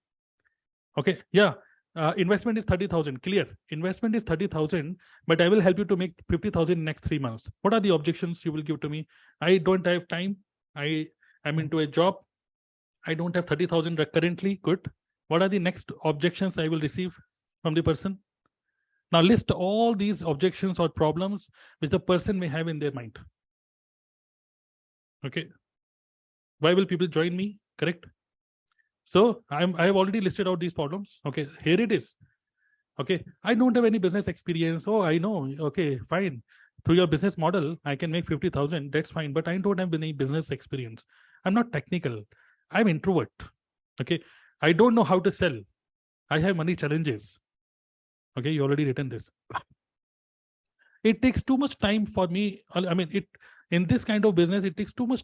Okay 0.97 1.19
yeah 1.32 1.54
uh, 1.95 2.13
investment 2.17 2.58
is 2.58 2.65
30000 2.65 3.21
clear. 3.21 3.47
Investment 3.69 4.15
is 4.15 4.23
30000 4.23 4.97
but 5.28 5.41
i 5.41 5.47
will 5.47 5.62
help 5.62 5.78
you 5.78 5.86
to 5.86 5.95
make 5.95 6.13
50000 6.30 6.84
next 6.84 7.06
3 7.06 7.19
months. 7.19 7.49
What 7.62 7.73
are 7.73 7.80
the 7.80 7.93
objections 7.93 8.43
you 8.45 8.51
will 8.51 8.62
give 8.62 8.82
to 8.82 8.89
me? 8.89 9.08
I 9.41 9.58
don't 9.58 9.86
have 9.88 10.08
time. 10.08 10.38
I 10.75 11.08
am 11.45 11.60
into 11.60 11.80
a 11.80 11.88
job. 11.88 12.15
I 13.08 13.13
don't 13.13 13.36
have 13.36 13.45
30000 13.45 14.06
currently. 14.13 14.60
Good. 14.63 14.91
What 15.28 15.41
are 15.41 15.49
the 15.49 15.60
next 15.60 15.91
objections 16.04 16.58
i 16.60 16.67
will 16.67 16.80
receive 16.80 17.17
from 17.63 17.73
the 17.73 17.82
person 17.82 18.19
now 19.11 19.21
list 19.21 19.51
all 19.51 19.95
these 19.95 20.21
objections 20.21 20.79
or 20.79 20.89
problems 20.89 21.49
which 21.79 21.91
the 21.91 21.99
person 21.99 22.39
may 22.39 22.47
have 22.47 22.67
in 22.67 22.79
their 22.79 22.91
mind. 22.91 23.17
Okay. 25.25 25.47
Why 26.59 26.73
will 26.73 26.85
people 26.85 27.07
join 27.07 27.35
me? 27.35 27.57
Correct? 27.77 28.05
So 29.03 29.43
i'm 29.51 29.75
i 29.75 29.85
have 29.85 29.95
already 29.95 30.21
listed 30.21 30.47
out 30.47 30.59
these 30.59 30.73
problems. 30.73 31.21
Okay 31.25 31.47
here 31.63 31.79
it 31.79 31.91
is. 31.91 32.15
Okay 32.99 33.23
i 33.43 33.53
don't 33.53 33.75
have 33.75 33.85
any 33.85 33.99
business 33.99 34.27
experience. 34.27 34.87
Oh 34.87 35.01
i 35.01 35.17
know. 35.17 35.53
Okay 35.59 35.99
fine. 35.99 36.41
Through 36.83 36.95
your 36.95 37.07
business 37.07 37.37
model 37.37 37.77
i 37.85 37.95
can 37.95 38.11
make 38.11 38.27
50000 38.27 38.91
that's 38.91 39.11
fine. 39.11 39.33
But 39.33 39.47
i 39.47 39.57
don't 39.57 39.79
have 39.79 39.93
any 39.93 40.11
business 40.13 40.51
experience. 40.51 41.05
I'm 41.45 41.53
not 41.53 41.71
technical. 41.71 42.23
I'm 42.71 42.87
introvert. 42.87 43.31
Okay 44.01 44.19
i 44.61 44.71
don't 44.71 44.95
know 44.95 45.03
how 45.03 45.19
to 45.19 45.31
sell. 45.31 45.57
I 46.31 46.39
have 46.39 46.55
money 46.55 46.75
challenges 46.75 47.39
okay 48.37 48.51
you 48.51 48.63
already 48.63 48.85
written 48.85 49.09
this. 49.09 49.29
It 51.03 51.21
takes 51.21 51.43
too 51.43 51.57
much 51.57 51.77
time 51.77 52.07
for 52.07 52.27
me 52.27 52.63
i 52.73 52.93
mean 52.95 53.09
it 53.11 53.27
in 53.71 53.85
this 53.85 54.03
kind 54.03 54.25
of 54.25 54.35
business 54.35 54.63
it 54.63 54.75
takes 54.77 54.93
too 54.93 55.07
much 55.07 55.23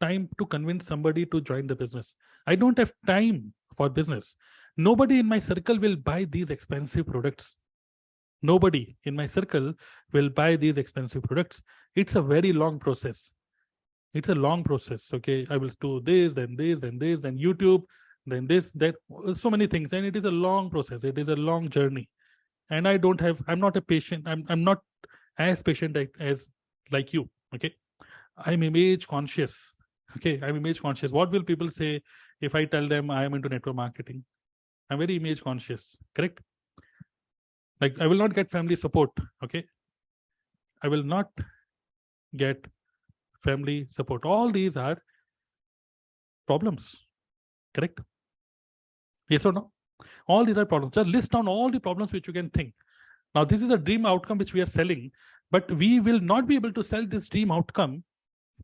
time 0.00 0.28
to 0.38 0.46
convince 0.46 0.86
somebody 0.86 1.26
to 1.26 1.40
join 1.40 1.66
the 1.66 1.74
business. 1.74 2.14
I 2.46 2.54
don't 2.54 2.78
have 2.78 2.92
time 3.06 3.52
for 3.76 3.88
business. 3.88 4.36
Nobody 4.76 5.18
in 5.18 5.26
my 5.26 5.38
circle 5.38 5.78
will 5.78 5.96
buy 5.96 6.24
these 6.24 6.50
expensive 6.50 7.06
products. 7.06 7.56
Nobody 8.42 8.96
in 9.04 9.14
my 9.14 9.26
circle 9.26 9.74
will 10.12 10.30
buy 10.30 10.56
these 10.56 10.78
expensive 10.78 11.22
products. 11.22 11.60
It's 11.94 12.14
a 12.14 12.22
very 12.22 12.52
long 12.52 12.78
process. 12.78 13.32
It's 14.14 14.28
a 14.28 14.34
long 14.34 14.64
process 14.64 15.12
okay? 15.14 15.46
I 15.50 15.56
will 15.56 15.70
do 15.80 16.00
this 16.00 16.32
then 16.32 16.56
this 16.56 16.80
then 16.80 16.98
this 16.98 17.20
then 17.20 17.38
youtube 17.38 17.84
then 18.26 18.46
this 18.46 18.72
that 18.72 18.96
so 19.34 19.50
many 19.50 19.66
things. 19.66 19.92
And 19.92 20.06
it 20.06 20.16
is 20.16 20.24
a 20.24 20.30
long 20.30 20.70
process. 20.70 21.04
It 21.04 21.18
is 21.18 21.28
a 21.28 21.36
long 21.36 21.68
journey 21.68 22.08
and 22.70 22.88
i 22.88 22.96
don't 22.96 23.20
have 23.20 23.42
i'm 23.48 23.60
not 23.60 23.76
a 23.76 23.80
patient 23.80 24.26
i'm, 24.26 24.44
I'm 24.48 24.64
not 24.64 24.78
as 25.38 25.62
patient 25.62 25.96
as 26.18 26.48
like 26.90 27.12
you 27.12 27.28
okay? 27.54 27.74
I'm 28.46 28.62
image 28.62 29.06
conscious 29.06 29.76
okay? 30.16 30.40
I'm 30.42 30.56
image 30.56 30.80
conscious. 30.80 31.10
What 31.10 31.30
will 31.30 31.42
people 31.42 31.70
say 31.70 32.02
if 32.40 32.54
i 32.54 32.64
tell 32.64 32.88
them 32.88 33.10
i 33.10 33.24
am 33.24 33.34
into 33.34 33.48
network 33.48 33.76
marketing? 33.76 34.24
I'm 34.90 34.98
very 34.98 35.16
image 35.16 35.42
conscious 35.42 35.96
correct? 36.14 36.40
Like 37.80 38.00
i 38.00 38.06
will 38.06 38.16
not 38.16 38.34
get 38.34 38.50
family 38.50 38.76
support 38.76 39.10
okay? 39.44 39.64
I 40.82 40.88
will 40.88 41.02
not 41.02 41.28
get 42.36 42.66
family 43.44 43.86
support. 43.90 44.24
All 44.24 44.50
these 44.50 44.76
are 44.76 44.96
problems 46.46 46.96
correct? 47.74 48.00
Yes 49.28 49.44
or 49.46 49.52
no 49.52 49.70
all 50.26 50.44
these 50.44 50.58
are 50.58 50.64
problems 50.64 50.94
just 50.94 51.10
list 51.10 51.32
down 51.32 51.48
all 51.48 51.70
the 51.70 51.80
problems 51.80 52.12
which 52.12 52.26
you 52.26 52.32
can 52.32 52.50
think 52.50 52.72
now 53.34 53.44
this 53.44 53.62
is 53.62 53.70
a 53.70 53.78
dream 53.78 54.06
outcome 54.06 54.38
which 54.38 54.54
we 54.54 54.60
are 54.60 54.66
selling 54.66 55.10
but 55.50 55.70
we 55.72 56.00
will 56.00 56.20
not 56.20 56.46
be 56.46 56.54
able 56.54 56.72
to 56.72 56.82
sell 56.82 57.04
this 57.06 57.28
dream 57.28 57.50
outcome 57.50 58.02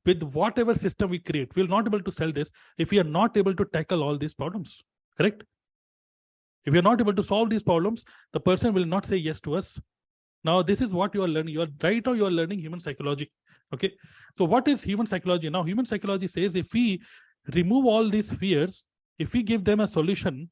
with 0.04 0.22
whatever 0.34 0.74
system 0.74 1.10
we 1.10 1.18
create. 1.18 1.54
We'll 1.54 1.66
not 1.66 1.84
be 1.84 1.88
able 1.88 2.02
to 2.02 2.12
sell 2.12 2.32
this 2.32 2.50
if 2.78 2.90
we 2.90 2.98
are 2.98 3.04
not 3.04 3.36
able 3.36 3.54
to 3.54 3.64
tackle 3.64 4.02
all 4.02 4.18
these 4.18 4.34
problems. 4.34 4.82
Correct? 5.16 5.42
If 6.64 6.74
you're 6.74 6.82
not 6.82 7.00
able 7.00 7.14
to 7.14 7.22
solve 7.22 7.50
these 7.50 7.62
problems, 7.62 8.04
the 8.32 8.40
person 8.40 8.74
will 8.74 8.84
not 8.84 9.06
say 9.06 9.16
yes 9.16 9.40
to 9.40 9.54
us. 9.56 9.80
Now, 10.44 10.62
this 10.62 10.80
is 10.80 10.92
what 10.92 11.14
you 11.14 11.22
are 11.22 11.28
learning. 11.28 11.54
You 11.54 11.62
are 11.62 11.68
right 11.82 12.04
now 12.04 12.12
you 12.12 12.26
are 12.26 12.30
learning 12.30 12.58
human 12.58 12.80
psychology. 12.80 13.30
Okay. 13.72 13.92
So, 14.36 14.44
what 14.44 14.68
is 14.68 14.82
human 14.82 15.06
psychology? 15.06 15.48
Now, 15.48 15.62
human 15.62 15.86
psychology 15.86 16.26
says 16.26 16.56
if 16.56 16.72
we 16.72 17.00
remove 17.54 17.86
all 17.86 18.08
these 18.08 18.32
fears, 18.32 18.84
if 19.18 19.32
we 19.32 19.42
give 19.42 19.64
them 19.64 19.80
a 19.80 19.86
solution, 19.86 20.50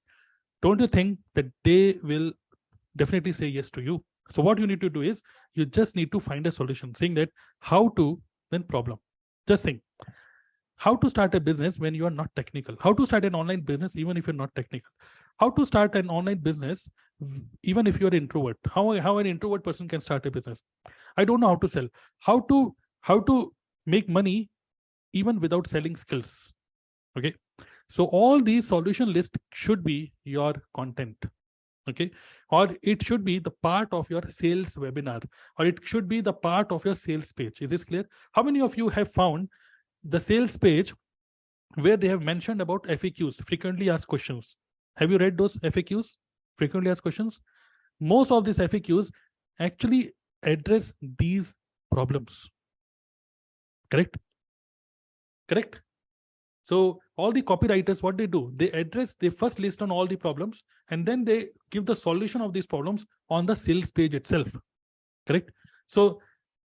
don't 0.65 0.81
you 0.81 0.89
think 0.89 1.19
that 1.35 1.47
they 1.63 1.99
will 2.03 2.33
definitely 2.97 3.33
say 3.33 3.47
yes 3.47 3.71
to 3.71 3.83
you? 3.83 4.03
So 4.31 4.43
what 4.43 4.59
you 4.59 4.67
need 4.67 4.81
to 4.81 4.91
do 4.91 5.03
is 5.03 5.23
you 5.55 5.67
just 5.67 5.95
need 5.95 6.11
to 6.13 6.21
find 6.21 6.47
a 6.47 6.53
solution 6.53 6.95
saying 6.95 7.15
that 7.15 7.29
how 7.61 7.89
to 7.97 8.21
then 8.51 8.63
problem. 8.63 8.99
Just 9.47 9.65
think 9.65 9.83
how 10.77 10.97
to 10.97 11.11
start 11.11 11.35
a 11.35 11.41
business 11.41 11.79
when 11.79 11.95
you 11.95 12.07
are 12.07 12.11
not 12.11 12.31
technical? 12.35 12.77
How 12.81 12.93
to 12.95 13.07
start 13.07 13.25
an 13.25 13.35
online 13.35 13.61
business 13.61 13.97
even 13.97 14.17
if 14.17 14.27
you're 14.27 14.35
not 14.35 14.55
technical? 14.55 14.91
How 15.39 15.51
to 15.51 15.67
start 15.67 15.95
an 15.97 16.09
online 16.09 16.39
business 16.39 16.89
even 17.63 17.87
if 17.87 18.01
you're 18.01 18.15
introvert? 18.15 18.57
How, 18.67 18.99
how 19.01 19.19
an 19.19 19.27
introvert 19.27 19.63
person 19.63 19.87
can 19.87 20.01
start 20.01 20.27
a 20.27 20.31
business? 20.31 20.63
I 21.17 21.25
don't 21.25 21.41
know 21.41 21.49
how 21.49 21.57
to 21.57 21.69
sell. 21.69 21.89
How 22.21 22.41
to 22.49 22.75
how 23.03 23.21
to 23.21 23.53
make 23.87 24.09
money 24.09 24.49
even 25.13 25.41
without 25.41 25.67
selling 25.67 25.97
skills 25.97 26.53
okay 27.19 27.35
so 27.95 28.05
all 28.21 28.43
these 28.51 28.69
solution 28.75 29.13
list 29.17 29.39
should 29.63 29.83
be 29.89 29.97
your 30.37 30.53
content 30.81 31.33
okay? 31.89 32.11
Or 32.51 32.69
it 32.83 33.03
should 33.03 33.25
be 33.25 33.39
the 33.39 33.51
part 33.51 33.89
of 33.93 34.09
your 34.11 34.23
sales 34.29 34.75
webinar 34.75 35.23
or 35.59 35.67
it 35.67 35.79
should 35.83 36.09
be 36.09 36.21
the 36.21 36.33
part 36.33 36.73
of 36.73 36.85
your 36.85 36.95
sales 36.95 37.33
page. 37.33 37.61
Is 37.61 37.71
this 37.71 37.85
clear? 37.85 38.09
How 38.33 38.43
many 38.43 38.61
of 38.61 38.77
you 38.77 38.89
have 38.89 39.13
found 39.13 39.49
the 40.03 40.21
sales 40.21 40.57
page 40.57 40.95
where 41.77 41.97
they 41.97 42.09
have 42.09 42.23
mentioned 42.23 42.61
about 42.61 42.85
faqs 42.85 43.47
frequently 43.47 43.91
asked 43.91 44.09
questions? 44.09 44.57
Have 44.97 45.11
you 45.11 45.19
read 45.19 45.37
those 45.37 45.57
faqs 45.57 46.17
frequently 46.57 46.91
asked 46.91 47.03
questions? 47.03 47.41
Most 48.01 48.31
of 48.31 48.45
these 48.45 48.59
faqs 48.59 49.11
actually 49.61 50.13
address 50.43 50.93
these 51.19 51.55
problems. 51.91 52.49
Correct? 53.91 54.17
Correct? 55.49 55.81
So 56.63 57.01
all 57.17 57.33
the 57.33 57.43
copywriters, 57.43 58.03
what 58.03 58.17
they 58.17 58.27
do, 58.27 58.53
they 58.57 58.71
address, 58.73 59.15
they 59.15 59.31
first 59.31 59.59
list 59.59 59.83
on 59.83 59.91
all 59.91 60.07
the 60.07 60.17
problems, 60.17 60.65
and 60.91 61.07
then 61.07 61.25
they 61.25 61.49
give 61.71 61.87
the 61.87 61.95
solution 61.95 62.41
of 62.41 62.53
these 62.53 62.67
problems 62.67 63.07
on 63.31 63.47
the 63.47 63.55
sales 63.55 63.91
page 63.91 64.15
itself. 64.15 64.49
Correct? 65.27 65.51
So 65.87 66.21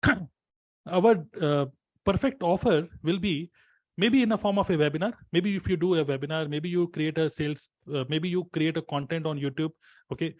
our 0.87 1.25
uh, 1.41 1.67
perfect 2.05 2.43
offer 2.43 2.89
will 3.03 3.19
be 3.19 3.51
maybe 3.97 4.23
in 4.23 4.33
a 4.33 4.39
form 4.39 4.59
of 4.59 4.69
a 4.71 4.77
webinar. 4.77 5.15
Maybe 5.33 5.55
if 5.55 5.69
you 5.69 5.77
do 5.77 5.95
a 5.95 6.05
webinar, 6.05 6.49
maybe 6.49 6.69
you 6.69 6.89
create 6.89 7.17
a 7.19 7.31
sales, 7.31 7.69
uh, 7.95 8.05
maybe 8.09 8.29
you 8.29 8.45
create 8.53 8.77
a 8.77 8.83
content 8.83 9.27
on 9.27 9.39
YouTube, 9.39 9.71
okay, 10.13 10.35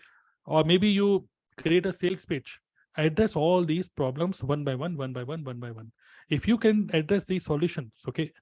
or 0.45 0.65
maybe 0.65 0.89
you 0.89 1.27
create 1.57 1.87
a 1.87 1.93
sales 1.93 2.27
page. 2.27 2.59
Address 2.97 3.37
all 3.37 3.65
these 3.65 3.89
problems 3.89 4.43
one 4.43 4.65
by 4.65 4.75
one, 4.75 4.97
one 4.97 5.13
by 5.13 5.23
one, 5.23 5.45
one 5.45 5.61
by 5.61 5.71
one. 5.71 5.91
If 6.31 6.49
you 6.49 6.59
can 6.59 6.91
address 6.93 7.25
these 7.25 7.45
solutions, 7.45 7.93
okay, 8.09 8.33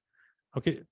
okay 0.57 0.83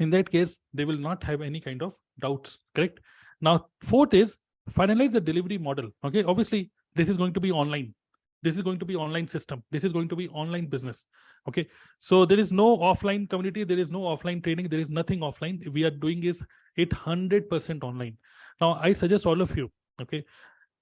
in 0.00 0.10
that 0.10 0.30
case 0.30 0.58
they 0.72 0.84
will 0.84 0.98
not 0.98 1.22
have 1.22 1.40
any 1.40 1.60
kind 1.60 1.82
of 1.82 1.94
doubts 2.20 2.58
correct? 2.74 3.00
Now 3.40 3.66
fourth 3.82 4.14
is 4.14 4.38
finalize 4.72 5.12
the 5.12 5.20
delivery 5.20 5.58
model 5.58 5.90
okay? 6.04 6.24
Obviously 6.24 6.70
this 6.94 7.08
is 7.08 7.16
going 7.16 7.32
to 7.34 7.40
be 7.40 7.52
online. 7.52 7.94
This 8.42 8.56
is 8.56 8.62
going 8.62 8.78
to 8.78 8.84
be 8.84 8.94
online 8.94 9.26
system. 9.26 9.62
This 9.70 9.84
is 9.84 9.92
going 9.92 10.08
to 10.08 10.16
be 10.16 10.28
online 10.28 10.66
business 10.66 11.06
okay? 11.48 11.66
So 12.00 12.24
there 12.24 12.38
is 12.38 12.52
no 12.52 12.76
offline 12.78 13.28
community 13.28 13.64
there 13.64 13.78
is 13.78 13.90
no 13.90 14.00
offline 14.00 14.42
training 14.42 14.68
there 14.68 14.80
is 14.80 14.90
nothing 14.90 15.20
offline. 15.20 15.72
We 15.72 15.84
are 15.84 15.90
doing 15.90 16.22
is 16.24 16.42
800% 16.78 17.84
online. 17.84 18.16
Now 18.60 18.74
i 18.80 18.92
suggest 18.92 19.26
all 19.26 19.40
of 19.40 19.56
you 19.56 19.70
okay? 20.00 20.24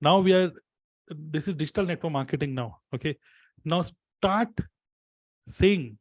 Now 0.00 0.20
we 0.20 0.32
are 0.32 0.50
this 1.08 1.48
is 1.48 1.54
digital 1.54 1.84
network 1.84 2.12
marketing 2.12 2.54
now 2.54 2.78
okay? 2.94 3.16
Now 3.64 3.82
start 3.82 4.48
saying 5.48 5.98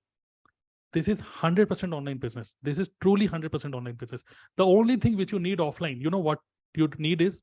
this 0.93 1.07
is 1.07 1.21
100% 1.21 1.93
online 1.93 2.17
business. 2.17 2.57
This 2.61 2.77
is 2.77 2.89
truly 3.01 3.27
100% 3.27 3.73
online 3.73 3.95
business. 3.95 4.23
The 4.57 4.65
only 4.65 4.97
thing 4.97 5.15
which 5.17 5.31
you 5.31 5.39
need 5.39 5.59
offline 5.59 6.01
you 6.01 6.09
know 6.09 6.19
what 6.19 6.39
you 6.75 6.89
need 6.97 7.21
is? 7.21 7.41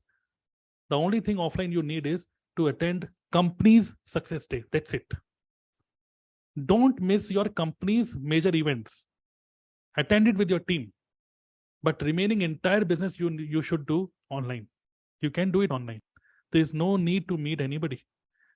The 0.89 0.97
only 0.97 1.19
thing 1.19 1.37
offline 1.37 1.71
you 1.71 1.83
need 1.83 2.05
is 2.05 2.27
to 2.57 2.67
attend 2.67 3.07
company's 3.31 3.95
success 4.03 4.45
day. 4.45 4.63
That's 4.71 4.93
it. 4.93 5.05
Don't 6.65 6.99
miss 6.99 7.31
your 7.31 7.45
company's 7.45 8.15
major 8.15 8.55
events. 8.55 9.05
Attend 9.97 10.27
it 10.27 10.37
with 10.37 10.49
your 10.49 10.59
team. 10.59 10.91
But 11.81 12.01
remaining 12.01 12.41
entire 12.41 12.83
business 12.83 13.19
you 13.19 13.29
you 13.29 13.61
should 13.61 13.85
do 13.87 14.11
online. 14.29 14.67
You 15.21 15.31
can 15.31 15.51
do 15.51 15.61
it 15.61 15.71
online. 15.71 16.01
There 16.51 16.61
is 16.61 16.73
no 16.73 16.97
need 16.97 17.27
to 17.29 17.37
meet 17.37 17.61
anybody. 17.61 18.03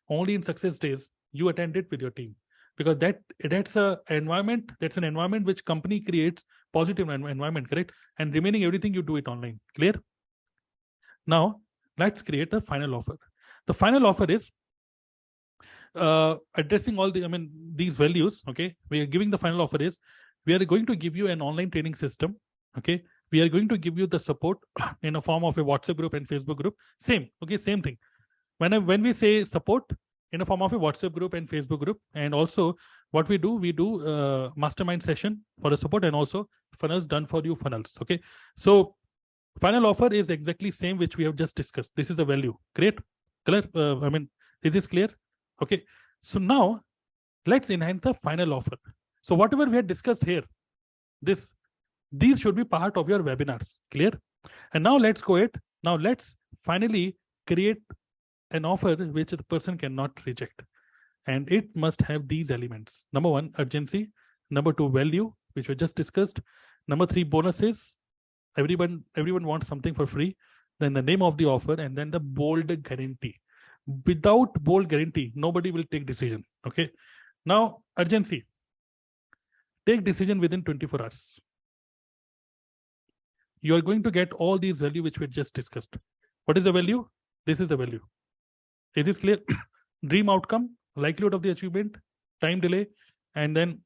Only 0.10 0.36
in 0.36 0.44
success 0.44 0.80
days 0.80 1.10
you 1.32 1.50
attend 1.50 1.78
it 1.78 1.90
with 1.90 2.02
your 2.02 2.12
team 2.12 2.36
because 2.78 2.98
that 2.98 3.20
that's 3.50 3.76
a 3.76 4.00
environment 4.10 4.72
that's 4.80 4.98
an 4.98 5.04
environment 5.04 5.46
which 5.46 5.64
company 5.64 6.00
creates 6.00 6.44
positive 6.72 7.10
environment 7.10 7.70
correct? 7.70 7.92
And 8.20 8.34
remaining 8.34 8.64
everything 8.64 8.94
you 8.94 9.02
do 9.02 9.18
it 9.18 9.28
online. 9.28 9.60
Clear? 9.76 9.94
Now 11.28 11.62
let's 11.98 12.22
create 12.22 12.54
a 12.54 12.62
final 12.62 12.96
offer. 12.96 13.18
The 13.68 13.74
final 13.74 14.06
offer 14.06 14.26
is 14.30 14.52
uh, 15.96 16.36
addressing 16.56 16.98
all 16.98 17.12
the 17.12 17.24
i 17.24 17.28
mean 17.28 17.52
these 17.76 17.98
values 17.98 18.42
okay? 18.50 18.76
We 18.90 19.02
are 19.02 19.06
giving 19.06 19.30
the 19.30 19.38
final 19.38 19.62
offer 19.62 19.82
is 19.82 20.00
we 20.46 20.54
are 20.54 20.66
going 20.66 20.86
to 20.88 20.96
give 20.96 21.16
you 21.16 21.28
an 21.28 21.42
online 21.42 21.70
training 21.70 21.96
system 21.96 22.36
okay? 22.78 23.04
We 23.32 23.42
are 23.42 23.50
going 23.50 23.68
to 23.70 23.78
give 23.78 23.98
you 23.98 24.08
the 24.08 24.20
support 24.20 24.58
in 25.02 25.16
a 25.16 25.22
form 25.22 25.44
of 25.44 25.58
a 25.58 25.64
whatsapp 25.64 25.98
group 25.98 26.14
and 26.14 26.28
facebook 26.28 26.58
group. 26.58 26.76
Same 27.00 27.30
okay? 27.44 27.58
Same 27.58 27.82
thing. 27.82 27.98
When 28.58 28.74
I, 28.74 28.78
when 28.78 29.02
we 29.02 29.14
say 29.14 29.44
support 29.44 29.84
in 30.34 30.42
a 30.42 30.46
form 30.46 30.62
of 30.64 30.74
a 30.74 30.78
whatsapp 30.78 31.14
group 31.14 31.34
and 31.36 31.48
facebook 31.48 31.80
group. 31.80 32.00
And 32.14 32.34
also 32.34 32.76
what 33.12 33.30
we 33.30 33.38
do 33.38 33.54
we 33.54 33.72
do 33.72 34.06
uh, 34.06 34.50
mastermind 34.56 35.04
session 35.04 35.40
for 35.62 35.70
the 35.70 35.78
support 35.78 36.04
and 36.04 36.16
also 36.16 36.50
funnels 36.76 37.06
done 37.06 37.26
for 37.26 37.42
you 37.44 37.56
funnels 37.56 37.94
okay? 38.02 38.20
So 38.58 38.96
final 39.62 39.86
offer 39.86 40.12
is 40.12 40.30
exactly 40.32 40.72
same 40.72 40.98
which 40.98 41.18
we 41.18 41.24
have 41.24 41.36
just 41.36 41.56
discussed. 41.56 41.92
This 41.96 42.10
is 42.10 42.18
the 42.18 42.26
value. 42.26 42.56
Great? 42.76 43.00
Clear? 43.46 43.64
Uh, 43.76 44.00
i 44.02 44.10
mean 44.10 44.30
is 44.64 44.74
this 44.74 44.88
clear? 44.88 45.10
Okay. 45.62 45.84
So 46.22 46.40
now 46.40 46.82
let's 47.46 47.70
enhance 47.70 48.02
the 48.02 48.14
final 48.14 48.54
offer. 48.54 48.78
So 49.22 49.36
whatever 49.36 49.66
we 49.66 49.76
had 49.76 49.88
discussed 49.88 50.26
here 50.26 50.44
this 51.22 51.54
these 52.12 52.40
should 52.40 52.56
be 52.56 52.64
part 52.64 52.98
of 52.98 53.08
your 53.08 53.20
webinars. 53.20 53.78
Clear? 53.92 54.12
And 54.74 54.84
now 54.84 54.98
let's 54.98 55.22
go 55.22 55.36
it 55.36 55.56
now 55.84 55.96
let's 55.96 56.36
finally 56.64 57.18
create 57.46 57.82
an 58.54 58.66
offer 58.66 58.96
which 58.96 59.32
the 59.32 59.44
person 59.44 59.78
cannot 59.78 60.26
reject. 60.26 60.62
And 61.28 61.52
it 61.52 61.76
must 61.76 62.02
have 62.04 62.28
these 62.28 62.52
elements. 62.52 63.06
Number 63.12 63.30
one 63.30 63.52
urgency. 63.58 64.10
Number 64.50 64.72
two 64.72 64.90
value 64.90 65.34
which 65.54 65.68
we 65.68 65.76
just 65.76 65.96
discussed. 65.96 66.40
Number 66.88 67.06
three 67.06 67.24
bonuses. 67.24 67.98
Everyone 68.58 69.04
everyone 69.18 69.46
wants 69.46 69.68
something 69.68 69.94
for 69.94 70.06
free. 70.06 70.36
Then 70.80 70.94
the 70.94 71.02
name 71.02 71.22
of 71.22 71.38
the 71.38 71.46
offer 71.46 71.74
and 71.74 71.98
then 71.98 72.12
the 72.12 72.20
bold 72.20 72.84
guarantee. 72.84 73.40
Without 74.06 74.54
bold 74.64 74.90
guarantee 74.90 75.32
nobody 75.36 75.72
will 75.72 75.86
take 75.92 76.06
decision. 76.06 76.44
Okay. 76.68 76.90
Now 77.46 77.80
urgency. 77.98 78.46
Take 79.86 80.04
decision 80.04 80.40
within 80.40 80.64
24 80.64 81.02
hours. 81.02 81.40
You 83.62 83.76
are 83.76 83.82
going 83.82 84.04
to 84.04 84.12
get 84.12 84.34
all 84.34 84.58
these 84.60 84.80
value 84.80 85.04
which 85.04 85.20
we 85.20 85.28
just 85.28 85.54
discussed. 85.54 85.96
What 86.46 86.58
is 86.58 86.66
the 86.66 86.72
value? 86.72 87.08
This 87.46 87.60
is 87.60 87.70
the 87.70 87.78
value 87.78 88.02
is 88.96 89.06
this 89.06 89.18
clear. 89.18 89.38
Dream 90.06 90.30
outcome 90.30 90.72
likelihood 90.96 91.34
of 91.34 91.42
the 91.42 91.50
achievement 91.50 91.96
time 92.42 92.60
delay 92.60 92.88
and 93.36 93.56
then 93.56 93.80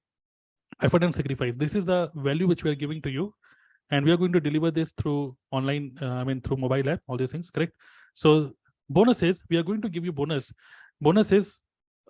effort 0.82 1.04
and 1.04 1.14
sacrifice. 1.14 1.56
This 1.56 1.76
is 1.76 1.86
the 1.86 2.12
value 2.16 2.48
which 2.48 2.64
we 2.64 2.72
are 2.72 2.76
giving 2.76 3.02
to 3.04 3.10
you. 3.10 3.34
And 3.92 4.06
we 4.06 4.12
are 4.12 4.18
going 4.18 4.34
to 4.34 4.40
deliver 4.42 4.70
this 4.70 4.92
through 4.92 5.38
online 5.52 5.98
uh, 6.02 6.16
i 6.22 6.24
mean 6.26 6.42
through 6.42 6.58
mobile 6.58 6.90
app 6.90 7.00
all 7.08 7.16
these 7.16 7.32
things 7.32 7.50
correct? 7.50 7.74
So 8.16 8.52
bonuses 8.90 9.42
we 9.50 9.58
are 9.58 9.64
going 9.64 9.82
to 9.82 9.90
give 9.90 10.04
you 10.04 10.12
bonus. 10.12 10.52
Bonuses 11.00 11.62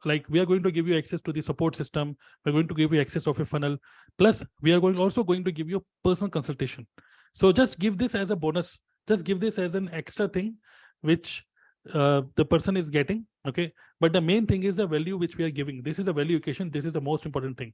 like 0.05 0.25
we 0.29 0.39
are 0.39 0.45
going 0.45 0.63
to 0.63 0.71
give 0.71 0.87
you 0.87 0.97
access 0.97 1.21
to 1.21 1.33
the 1.33 1.41
support 1.41 1.75
system. 1.75 2.15
We're 2.45 2.51
going 2.51 2.67
to 2.67 2.73
give 2.73 2.93
you 2.93 3.01
access 3.01 3.27
of 3.27 3.39
a 3.39 3.45
funnel. 3.45 3.77
Plus 4.17 4.43
we 4.61 4.71
are 4.71 4.79
going 4.79 4.97
also 4.97 5.23
going 5.23 5.43
to 5.43 5.51
give 5.51 5.69
you 5.69 5.83
personal 6.03 6.29
consultation. 6.29 6.87
So 7.33 7.51
just 7.51 7.77
give 7.77 7.97
this 7.97 8.15
as 8.15 8.31
a 8.31 8.35
bonus. 8.35 8.79
Just 9.07 9.23
give 9.23 9.39
this 9.39 9.59
as 9.59 9.75
an 9.75 9.89
extra 9.93 10.27
thing 10.27 10.55
which 11.01 11.43
uh, 11.93 12.21
the 12.35 12.45
person 12.45 12.77
is 12.77 12.89
getting 12.89 13.25
okay? 13.47 13.71
But 13.99 14.13
the 14.13 14.21
main 14.21 14.45
thing 14.45 14.63
is 14.63 14.77
the 14.77 14.87
value 14.87 15.17
which 15.17 15.37
we 15.37 15.43
are 15.43 15.49
giving. 15.49 15.81
This 15.81 15.99
is 15.99 16.07
a 16.07 16.13
value 16.13 16.37
equation. 16.37 16.69
This 16.69 16.85
is 16.85 16.93
the 16.93 17.01
most 17.01 17.25
important 17.25 17.57
thing. 17.57 17.73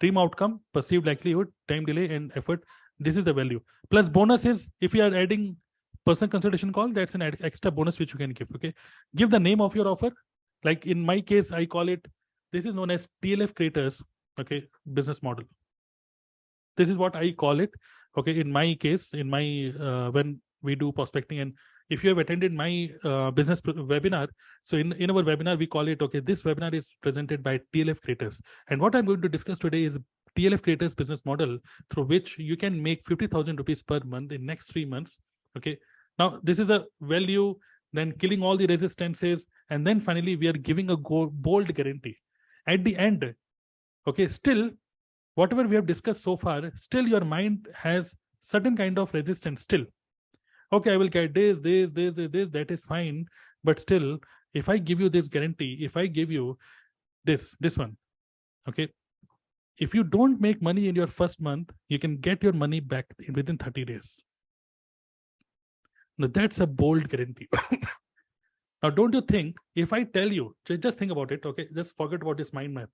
Dream 0.00 0.18
outcome 0.18 0.60
perceived 0.72 1.06
likelihood 1.06 1.52
time 1.68 1.84
delay 1.84 2.08
and 2.14 2.32
effort. 2.36 2.64
This 2.98 3.16
is 3.16 3.24
the 3.24 3.32
value. 3.32 3.60
Plus 3.90 4.08
bonus 4.08 4.44
is 4.44 4.70
if 4.80 4.94
you 4.94 5.02
are 5.02 5.14
adding 5.14 5.56
personal 6.04 6.30
consultation 6.30 6.72
call 6.72 6.88
that's 6.88 7.14
an 7.14 7.22
extra 7.22 7.70
bonus 7.70 7.98
which 7.98 8.12
you 8.12 8.18
can 8.18 8.32
give 8.32 8.48
okay? 8.54 8.74
Give 9.16 9.30
the 9.30 9.40
name 9.40 9.60
of 9.60 9.74
your 9.74 9.88
offer. 9.88 10.10
Like 10.64 10.86
in 10.86 11.00
my 11.00 11.20
case 11.20 11.52
i 11.52 11.64
call 11.66 11.88
it 11.88 12.06
this 12.52 12.66
is 12.66 12.74
known 12.74 12.90
as 12.90 13.08
tlf 13.22 13.54
creators 13.54 14.02
okay? 14.38 14.66
Business 14.92 15.22
model. 15.22 15.44
This 16.76 16.88
is 16.88 16.96
what 16.96 17.16
i 17.16 17.32
call 17.32 17.60
it 17.60 17.70
okay? 18.16 18.40
In 18.40 18.50
my 18.50 18.74
case 18.74 19.12
in 19.12 19.28
my 19.28 19.72
uh, 19.80 20.10
when 20.10 20.40
we 20.62 20.74
do 20.74 20.92
prospecting 20.92 21.40
and 21.40 21.54
if 21.90 22.04
you 22.04 22.10
have 22.10 22.18
attended 22.18 22.52
my 22.52 22.88
uh, 23.04 23.30
business 23.32 23.60
webinar 23.60 24.28
so 24.62 24.76
in, 24.76 24.92
in 24.92 25.10
our 25.10 25.22
webinar 25.22 25.58
we 25.58 25.66
call 25.66 25.88
it 25.88 26.00
okay 26.00 26.20
this 26.20 26.42
webinar 26.42 26.72
is 26.72 26.94
presented 27.02 27.42
by 27.42 27.58
tlf 27.74 28.00
creators. 28.00 28.40
And 28.68 28.80
what 28.80 28.94
i'm 28.94 29.04
going 29.04 29.22
to 29.22 29.28
discuss 29.28 29.58
today 29.58 29.82
is 29.84 29.98
tlf 30.38 30.62
creators 30.62 30.94
business 30.94 31.26
model 31.26 31.58
through 31.90 32.04
which 32.04 32.38
you 32.38 32.56
can 32.56 32.80
make 32.82 33.04
50000 33.06 33.56
rupees 33.56 33.82
per 33.82 34.00
month 34.04 34.32
in 34.32 34.46
next 34.46 34.72
three 34.72 34.84
months 34.84 35.18
okay? 35.56 35.76
Now 36.18 36.38
this 36.42 36.58
is 36.60 36.70
a 36.70 36.84
value 37.00 37.56
then 37.92 38.12
killing 38.12 38.42
all 38.42 38.56
the 38.56 38.66
resistances 38.66 39.46
and 39.70 39.84
then 39.84 40.00
finally 40.00 40.36
we 40.36 40.46
are 40.46 40.52
giving 40.52 40.90
a 40.90 40.96
bold 40.96 41.74
guarantee. 41.74 42.16
At 42.68 42.84
the 42.84 42.96
end 42.96 43.34
okay 44.06 44.28
still 44.28 44.70
whatever 45.34 45.64
we 45.64 45.74
have 45.74 45.86
discussed 45.86 46.22
so 46.22 46.36
far 46.36 46.70
still 46.76 47.06
your 47.06 47.24
mind 47.24 47.68
has 47.74 48.14
certain 48.42 48.76
kind 48.76 48.98
of 48.98 49.12
resistance 49.12 49.62
still 49.62 49.84
okay 50.72 50.92
i 50.92 50.96
will 50.96 51.08
get 51.08 51.34
this 51.34 51.60
this 51.60 51.90
this 51.92 52.14
this, 52.14 52.30
this 52.30 52.48
that 52.50 52.70
is 52.70 52.84
fine 52.84 53.26
but 53.64 53.78
still 53.78 54.18
if 54.54 54.68
i 54.68 54.78
give 54.78 55.00
you 55.00 55.08
this 55.08 55.28
guarantee 55.28 55.78
if 55.80 55.96
i 55.96 56.06
give 56.06 56.30
you 56.30 56.56
this 57.24 57.56
this 57.60 57.76
one 57.76 57.96
okay 58.68 58.88
if 59.78 59.94
you 59.94 60.04
don't 60.04 60.40
make 60.40 60.62
money 60.62 60.88
in 60.88 60.94
your 60.94 61.06
first 61.06 61.40
month 61.40 61.72
you 61.88 61.98
can 61.98 62.16
get 62.16 62.42
your 62.42 62.52
money 62.52 62.80
back 62.80 63.06
within 63.34 63.58
30 63.58 63.84
days 63.84 64.20
now 66.18 66.28
that's 66.32 66.60
a 66.60 66.66
bold 66.66 67.08
guarantee 67.08 67.48
now 68.82 68.90
don't 68.90 69.14
you 69.14 69.22
think 69.22 69.56
if 69.74 69.92
i 69.92 70.02
tell 70.02 70.32
you 70.40 70.54
just 70.88 70.98
think 70.98 71.12
about 71.12 71.32
it 71.32 71.46
okay 71.52 71.68
just 71.74 71.96
forget 71.96 72.22
about 72.22 72.36
this 72.36 72.52
mind 72.52 72.74
map 72.74 72.90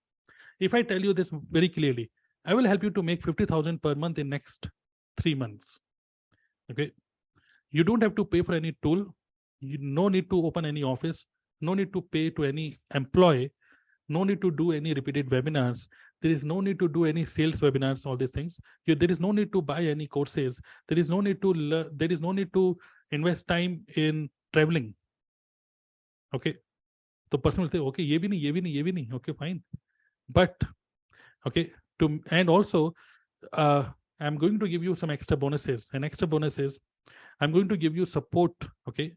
if 0.69 0.75
i 0.75 0.83
tell 0.83 1.09
you 1.09 1.12
this 1.12 1.31
very 1.59 1.69
clearly 1.69 2.11
I 2.47 2.55
will 2.55 2.65
help 2.65 2.85
you 2.85 2.91
to 2.91 3.03
make 3.03 3.23
50,000 3.23 3.83
per 3.83 3.95
month 3.97 4.21
in 4.21 4.29
next 4.29 4.71
three 5.17 5.35
months. 5.35 5.81
Okay. 6.71 6.93
You 7.70 7.85
don't 7.85 8.02
have 8.02 8.14
to 8.16 8.24
pay 8.24 8.42
for 8.42 8.55
any 8.55 8.76
tool. 8.83 9.14
You 9.61 9.79
no 9.81 10.09
need 10.09 10.31
to 10.31 10.46
open 10.46 10.64
any 10.64 10.83
office. 10.83 11.24
No 11.61 11.74
need 11.74 11.92
to 11.92 12.02
pay 12.02 12.31
to 12.31 12.44
any 12.44 12.79
employee. 12.94 13.52
No 14.09 14.24
need 14.24 14.40
to 14.42 14.50
do 14.50 14.72
any 14.72 14.94
repeated 14.94 15.31
webinars. 15.31 15.88
There 16.22 16.31
is 16.31 16.44
no 16.44 16.61
need 16.61 16.79
to 16.79 16.88
do 16.88 17.05
any 17.05 17.24
sales 17.24 17.61
webinars, 17.61 18.07
all 18.07 18.16
these 18.16 18.31
things. 18.31 18.61
You, 18.87 18.94
there 18.94 19.11
is 19.11 19.20
no 19.20 19.33
need 19.33 19.52
to 19.52 19.62
buy 19.62 19.83
any 19.83 20.07
courses. 20.07 20.61
There 20.88 20.98
is 20.98 21.11
no 21.11 21.20
need 21.20 21.42
to 21.42 21.88
there 21.92 22.12
is 22.12 22.20
no 22.20 22.33
need 22.33 22.52
to 22.55 22.76
invest 23.11 23.48
time 23.48 23.83
in 23.96 24.31
traveling. 24.52 24.94
Okay. 26.35 26.57
The 27.31 27.38
person 27.38 27.62
will 27.62 27.70
say, 27.70 27.79
okay, 27.79 28.02
ye 28.02 28.18
bhi 28.18 28.29
nahi, 28.29 28.40
ye 28.40 28.52
bhi 28.52 28.62
nahi, 28.62 28.74
ye 28.74 28.83
bhi. 28.83 29.12
Okay, 29.14 29.33
fine. 29.33 29.62
But 30.29 30.62
okay, 31.46 31.72
to 31.98 32.20
and 32.31 32.48
also 32.48 32.94
uh, 33.52 33.87
i'm 34.20 34.37
going 34.37 34.59
to 34.59 34.68
give 34.68 34.83
you 34.83 34.94
some 34.94 35.11
extra 35.11 35.37
bonuses. 35.37 35.88
And 35.92 36.05
extra 36.05 36.26
bonuses 36.26 36.81
i'm 37.40 37.52
going 37.52 37.68
to 37.68 37.76
give 37.76 37.96
you 37.96 38.07
support 38.07 38.52
okay? 38.88 39.12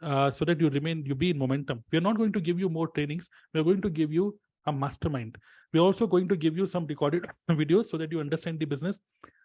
Uh, 0.00 0.30
so 0.30 0.44
that 0.44 0.60
you 0.60 0.68
remain 0.70 1.04
you 1.04 1.14
be 1.14 1.30
in 1.30 1.38
momentum. 1.38 1.82
We 1.90 1.98
are 1.98 2.00
not 2.00 2.16
going 2.16 2.32
to 2.32 2.40
give 2.40 2.60
you 2.60 2.68
more 2.68 2.86
trainings. 2.88 3.28
We're 3.52 3.64
going 3.64 3.82
to 3.82 3.90
give 3.90 4.12
you 4.12 4.38
a 4.66 4.72
mastermind. 4.72 5.36
We're 5.72 5.82
also 5.82 6.06
going 6.06 6.28
to 6.28 6.36
give 6.36 6.56
you 6.56 6.66
some 6.66 6.86
recorded 6.86 7.26
videos 7.50 7.86
so 7.86 7.98
that 7.98 8.12
you 8.12 8.20
understand 8.20 8.60
the 8.60 8.64
business 8.64 9.00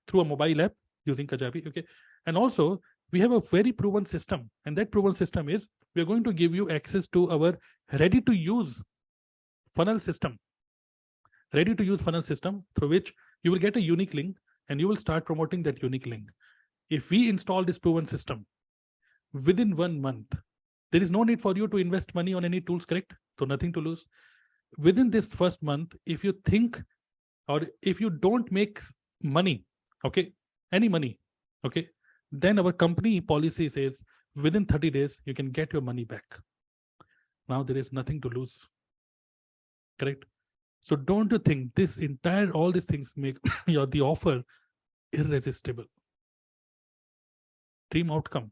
through 0.08 0.22
a 0.22 0.26
mobile 0.26 0.62
app 0.62 0.74
using 1.06 1.26
kajabi 1.26 1.68
okay? 1.68 1.84
And 2.28 2.38
also 2.38 2.82
we 3.12 3.20
have 3.20 3.32
a 3.32 3.40
very 3.40 3.72
proven 3.72 4.06
system. 4.06 4.50
And 4.66 4.78
that 4.78 4.92
proven 4.92 5.14
system 5.14 5.50
is 5.50 5.68
we're 5.96 6.06
going 6.06 6.24
to 6.24 6.34
give 6.34 6.54
you 6.54 6.70
access 6.70 7.08
to 7.10 7.32
our 7.32 7.58
ready 8.00 8.22
to 8.22 8.34
use 8.34 8.84
funnel 9.76 10.00
system. 10.00 10.38
Ready 11.54 11.76
to 11.76 11.84
use 11.84 12.02
funnel 12.02 12.22
system 12.22 12.64
through 12.76 12.90
which 12.90 13.14
you 13.44 13.52
will 13.52 13.60
get 13.60 13.76
a 13.76 13.82
unique 13.82 14.14
link 14.14 14.36
and 14.70 14.80
you 14.80 14.88
will 14.88 14.96
start 14.96 15.26
promoting 15.26 15.64
that 15.64 15.82
unique 15.82 16.06
link. 16.06 16.30
If 16.90 17.10
we 17.10 17.30
install 17.30 17.64
this 17.64 17.80
proven 17.80 18.08
system 18.08 18.46
within 19.34 19.76
one 19.76 20.00
month, 20.00 20.34
there 20.92 21.02
is 21.02 21.12
no 21.12 21.24
need 21.24 21.42
for 21.42 21.56
you 21.56 21.68
to 21.68 21.78
invest 21.78 22.14
money 22.14 22.34
on 22.34 22.46
any 22.46 22.62
tools, 22.62 22.86
correct? 22.86 23.14
So 23.40 23.46
nothing 23.46 23.74
to 23.74 23.80
lose. 23.80 24.06
Within 24.78 25.10
this 25.10 25.34
first 25.34 25.62
month, 25.64 25.96
if 26.06 26.24
you 26.24 26.34
think 26.46 26.82
or 27.48 27.62
if 27.82 28.00
you 28.00 28.10
don't 28.10 28.52
make 28.52 28.80
money 29.22 29.66
okay 30.06 30.32
any 30.72 30.90
money 30.90 31.20
okay 31.66 31.88
then 32.32 32.60
our 32.60 32.72
company 32.72 33.20
policy 33.22 33.70
says 33.70 34.02
within 34.36 34.66
30 34.66 34.90
days 34.90 35.20
you 35.26 35.34
can 35.34 35.50
get 35.50 35.74
your 35.74 35.82
money 35.82 36.04
back 36.04 36.40
now 37.48 37.64
there 37.64 37.78
is 37.78 37.92
nothing 37.94 38.22
to 38.22 38.30
lose 38.30 38.68
correct 40.00 40.26
so 40.84 40.96
don't 40.96 41.32
you 41.32 41.40
think 41.40 41.74
this 41.76 41.98
entire 41.98 42.52
all 42.52 42.72
these 42.72 42.90
things 42.94 43.14
make 43.16 43.38
your 43.76 43.86
the 43.96 44.02
offer 44.02 44.36
irresistible 45.14 45.86
dream 47.92 48.12
outcome 48.12 48.52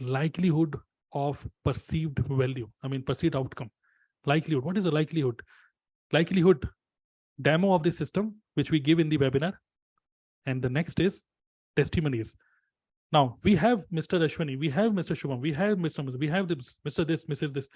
likelihood 0.00 0.76
of 1.12 1.46
perceived 1.64 2.18
value 2.42 2.68
i 2.82 2.88
mean 2.88 3.02
perceived 3.12 3.36
outcome 3.36 3.70
likelihood 4.32 4.64
what 4.64 4.82
is 4.82 4.84
the 4.84 4.96
likelihood 4.98 5.40
likelihood 6.12 6.68
demo 7.48 7.72
of 7.72 7.82
the 7.82 7.92
system 8.00 8.34
which 8.54 8.70
we 8.70 8.80
give 8.90 8.98
in 8.98 9.08
the 9.08 9.18
webinar 9.18 9.54
and 10.46 10.62
the 10.62 10.70
next 10.78 11.00
is 11.00 11.22
testimonies 11.76 12.36
now 13.12 13.38
we 13.42 13.56
have 13.56 13.86
Mr. 13.88 14.20
Ashwani, 14.20 14.58
we 14.58 14.68
have 14.68 14.92
Mr. 14.92 15.16
Shubham, 15.16 15.40
we 15.40 15.52
have 15.52 15.78
Mr. 15.78 16.18
We 16.18 16.28
have 16.28 16.48
this, 16.48 16.76
Mr. 16.86 17.06
This, 17.06 17.24
Mrs. 17.24 17.52
This, 17.54 17.68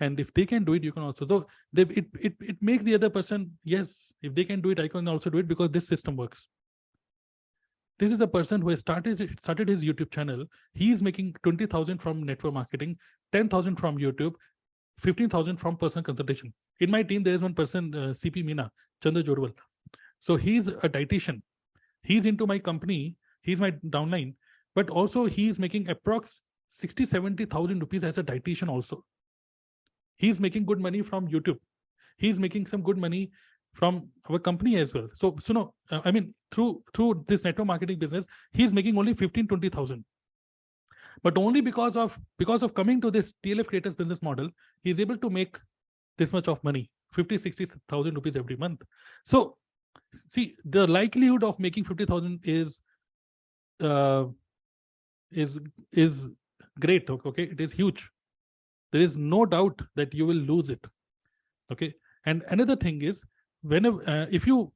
and 0.00 0.20
if 0.20 0.32
they 0.34 0.44
can 0.46 0.64
do 0.64 0.74
it, 0.74 0.84
you 0.84 0.92
can 0.92 1.02
also. 1.02 1.26
So 1.26 1.46
they, 1.72 1.82
it 1.82 2.06
it 2.20 2.34
it 2.40 2.56
makes 2.60 2.84
the 2.84 2.94
other 2.94 3.10
person 3.10 3.52
yes. 3.64 4.12
If 4.22 4.34
they 4.34 4.44
can 4.44 4.60
do 4.60 4.70
it, 4.70 4.80
I 4.80 4.88
can 4.88 5.08
also 5.08 5.30
do 5.30 5.38
it 5.38 5.48
because 5.48 5.70
this 5.70 5.88
system 5.88 6.16
works. 6.16 6.48
This 7.98 8.12
is 8.12 8.20
a 8.20 8.26
person 8.26 8.60
who 8.60 8.68
has 8.70 8.80
started 8.80 9.38
started 9.42 9.68
his 9.68 9.82
YouTube 9.82 10.10
channel. 10.10 10.44
He 10.74 10.92
is 10.92 11.02
making 11.02 11.34
twenty 11.42 11.66
thousand 11.66 11.98
from 11.98 12.22
network 12.22 12.54
marketing, 12.54 12.98
ten 13.32 13.48
thousand 13.48 13.76
from 13.76 13.96
YouTube, 13.98 14.34
fifteen 14.98 15.28
thousand 15.28 15.56
from 15.56 15.76
personal 15.76 16.04
consultation. 16.04 16.52
In 16.80 16.90
my 16.90 17.02
team, 17.02 17.22
there 17.22 17.34
is 17.34 17.40
one 17.40 17.54
person, 17.54 17.94
uh, 17.94 18.08
CP 18.08 18.44
Mina 18.44 18.70
Chandra 19.02 19.22
Jorwal. 19.22 19.54
So 20.18 20.36
he's 20.36 20.68
a 20.68 20.88
dietitian. 20.88 21.40
He's 22.02 22.26
into 22.26 22.46
my 22.46 22.58
company. 22.58 23.16
He's 23.40 23.60
my 23.60 23.70
downline 23.70 24.34
but 24.76 24.90
also 24.90 25.24
he 25.24 25.48
is 25.48 25.58
making 25.58 25.86
approx 25.86 26.38
60 26.70 27.06
70000 27.06 27.80
rupees 27.80 28.04
as 28.04 28.18
a 28.18 28.22
dietitian 28.22 28.68
also 28.68 29.02
he's 30.16 30.40
making 30.40 30.64
good 30.64 30.80
money 30.80 31.02
from 31.02 31.28
youtube. 31.28 31.58
He's 32.18 32.38
making 32.40 32.66
some 32.66 32.82
good 32.82 32.96
money 32.96 33.30
from 33.74 34.08
our 34.30 34.38
company 34.38 34.76
as 34.76 34.94
well. 34.94 35.08
So 35.14 35.36
so 35.40 35.52
no 35.52 35.74
uh, 35.90 36.00
i 36.04 36.10
mean 36.10 36.34
through 36.50 36.82
through 36.94 37.24
this 37.28 37.44
network 37.44 37.66
marketing 37.66 37.98
business 37.98 38.26
he's 38.52 38.72
making 38.72 38.98
only 38.98 39.14
15 39.14 39.48
20000 39.48 40.04
but 41.22 41.38
only 41.38 41.60
because 41.60 41.96
of 41.96 42.18
because 42.38 42.62
of 42.62 42.74
coming 42.74 43.00
to 43.00 43.10
this 43.10 43.34
tlf 43.44 43.66
creators 43.66 43.94
business 43.94 44.22
model 44.22 44.48
he's 44.82 45.00
able 45.00 45.16
to 45.18 45.30
make 45.30 45.58
this 46.18 46.32
much 46.32 46.48
of 46.48 46.62
money 46.64 46.90
50 47.12 47.38
60000 47.38 48.14
rupees 48.14 48.36
every 48.36 48.56
month. 48.56 48.82
So 49.24 49.56
see 50.14 50.56
the 50.64 50.86
likelihood 50.86 51.44
of 51.44 51.58
making 51.58 51.84
50000 51.84 52.40
is 52.44 52.80
uh, 53.80 54.24
is 55.32 55.58
is 55.92 56.28
great 56.80 57.08
okay? 57.10 57.44
It 57.44 57.60
is 57.60 57.72
huge 57.72 58.08
there 58.92 59.00
is 59.00 59.16
no 59.16 59.44
doubt 59.44 59.80
that 59.94 60.14
you 60.14 60.26
will 60.26 60.36
lose 60.36 60.70
it. 60.70 60.84
Okay? 61.72 61.94
And 62.24 62.42
another 62.48 62.76
thing 62.76 63.02
is 63.02 63.24
whenever 63.62 64.08
uh, 64.08 64.26
if 64.30 64.46
you 64.46 64.72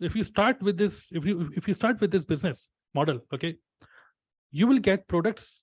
if 0.00 0.14
you 0.16 0.24
start 0.24 0.62
with 0.62 0.76
this 0.76 1.10
if 1.12 1.24
you 1.24 1.50
if 1.56 1.68
you 1.68 1.74
start 1.74 2.00
with 2.00 2.10
this 2.10 2.24
business 2.24 2.68
model 2.94 3.20
okay 3.32 3.56
you 4.50 4.66
will 4.66 4.78
get 4.78 5.06
products 5.08 5.60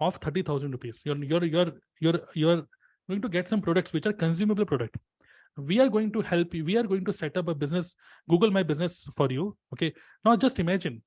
of 0.00 0.16
30000 0.16 0.70
rupees. 0.70 1.02
You're 1.04 1.22
you're 1.22 1.44
you're 1.44 1.72
you're 2.00 2.20
you're 2.34 2.62
going 3.08 3.22
to 3.22 3.28
get 3.28 3.48
some 3.48 3.60
products 3.60 3.92
which 3.92 4.06
are 4.06 4.12
consumable 4.12 4.64
product. 4.64 4.96
We 5.56 5.80
are 5.80 5.88
going 5.88 6.12
to 6.12 6.20
help 6.22 6.54
you 6.54 6.64
we 6.64 6.76
are 6.78 6.84
going 6.84 7.04
to 7.04 7.12
set 7.12 7.36
up 7.36 7.48
a 7.48 7.54
business 7.54 7.94
google 8.28 8.50
my 8.50 8.62
business 8.62 9.06
for 9.16 9.30
you 9.30 9.56
okay? 9.74 9.92
Now 10.24 10.36
just 10.36 10.60
imagine 10.60 11.02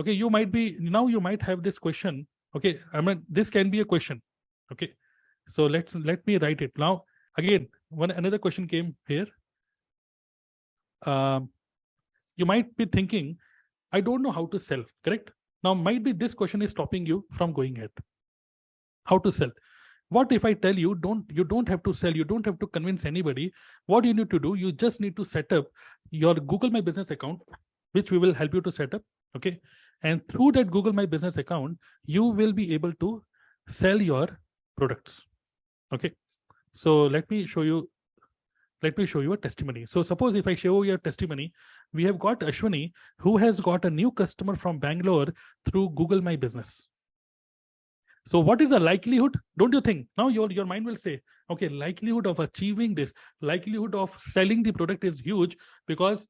okay 0.00 0.12
you 0.12 0.30
might 0.30 0.50
be 0.50 0.76
now 0.80 1.06
you 1.06 1.20
might 1.20 1.42
have 1.42 1.62
this 1.62 1.78
question 1.78 2.26
okay? 2.56 2.80
I 2.92 3.00
mean 3.00 3.22
this 3.28 3.50
can 3.50 3.70
be 3.70 3.80
a 3.80 3.84
question 3.84 4.22
okay 4.72 4.92
so 5.48 5.66
let's 5.66 5.94
let 5.94 6.26
me 6.26 6.38
write 6.38 6.60
it. 6.62 6.72
Now 6.76 7.04
again 7.38 7.68
one 7.88 8.10
another 8.10 8.38
question 8.38 8.66
came 8.66 8.94
here. 9.06 9.26
Um, 11.04 11.50
you 12.36 12.46
might 12.46 12.76
be 12.76 12.84
thinking 12.84 13.36
i 13.92 14.00
don't 14.00 14.22
know 14.22 14.30
how 14.30 14.46
to 14.46 14.58
sell 14.58 14.84
correct? 15.04 15.30
Now 15.64 15.74
might 15.74 16.02
be 16.02 16.12
this 16.12 16.34
question 16.34 16.62
is 16.62 16.70
stopping 16.70 17.06
you 17.06 17.24
from 17.32 17.52
going 17.52 17.76
ahead. 17.76 17.90
How 19.04 19.18
to 19.18 19.32
sell? 19.32 19.50
What 20.08 20.32
if 20.32 20.44
i 20.44 20.52
tell 20.52 20.74
you 20.74 20.94
don't 20.94 21.24
you 21.30 21.44
don't 21.44 21.68
have 21.68 21.82
to 21.84 21.92
sell 21.92 22.16
you 22.20 22.24
don't 22.24 22.46
have 22.46 22.58
to 22.60 22.66
convince 22.66 23.04
anybody. 23.04 23.52
What 23.86 24.04
you 24.04 24.14
need 24.14 24.30
to 24.30 24.38
do 24.38 24.54
you 24.54 24.72
just 24.72 25.00
need 25.00 25.16
to 25.16 25.24
set 25.24 25.52
up 25.52 25.66
your 26.10 26.34
google 26.34 26.70
my 26.70 26.80
business 26.80 27.10
account 27.10 27.40
which 27.92 28.10
we 28.10 28.18
will 28.18 28.34
help 28.34 28.54
you 28.54 28.60
to 28.60 28.72
set 28.72 28.94
up 28.94 29.02
okay? 29.36 29.60
And 30.02 30.26
through 30.28 30.52
that 30.52 30.70
google 30.70 30.92
my 30.92 31.06
business 31.06 31.36
account 31.36 31.78
you 32.06 32.24
will 32.24 32.52
be 32.52 32.72
able 32.74 32.92
to 32.94 33.22
sell 33.68 34.00
your 34.00 34.28
products 34.76 35.20
okay. 35.92 36.12
So 36.74 37.06
let 37.06 37.30
me 37.30 37.46
show 37.46 37.62
you 37.62 37.88
let 38.82 38.98
me 38.98 39.06
show 39.06 39.20
you 39.20 39.32
a 39.32 39.36
testimony. 39.36 39.86
So 39.86 40.02
suppose 40.02 40.34
if 40.34 40.48
i 40.48 40.54
show 40.54 40.82
you 40.82 40.94
a 40.94 40.98
testimony 40.98 41.52
we 41.92 42.04
have 42.04 42.18
got 42.18 42.40
ashwani 42.40 42.92
who 43.18 43.36
has 43.36 43.60
got 43.60 43.84
a 43.84 43.90
new 43.90 44.10
customer 44.10 44.56
from 44.56 44.78
bangalore 44.78 45.28
through 45.66 45.90
google 45.90 46.20
my 46.20 46.36
business. 46.36 46.88
So 48.26 48.38
what 48.38 48.60
is 48.60 48.70
the 48.70 48.78
likelihood? 48.78 49.36
Don't 49.58 49.72
you 49.72 49.80
think? 49.80 50.06
Now 50.16 50.28
your 50.28 50.50
your 50.50 50.64
mind 50.64 50.86
will 50.86 50.96
say 50.96 51.20
okay 51.50 51.68
likelihood 51.68 52.26
of 52.26 52.40
achieving 52.40 52.94
this 52.94 53.12
likelihood 53.40 53.94
of 53.94 54.16
selling 54.20 54.62
the 54.62 54.72
product 54.72 55.04
is 55.04 55.20
huge 55.20 55.56
because 55.86 56.26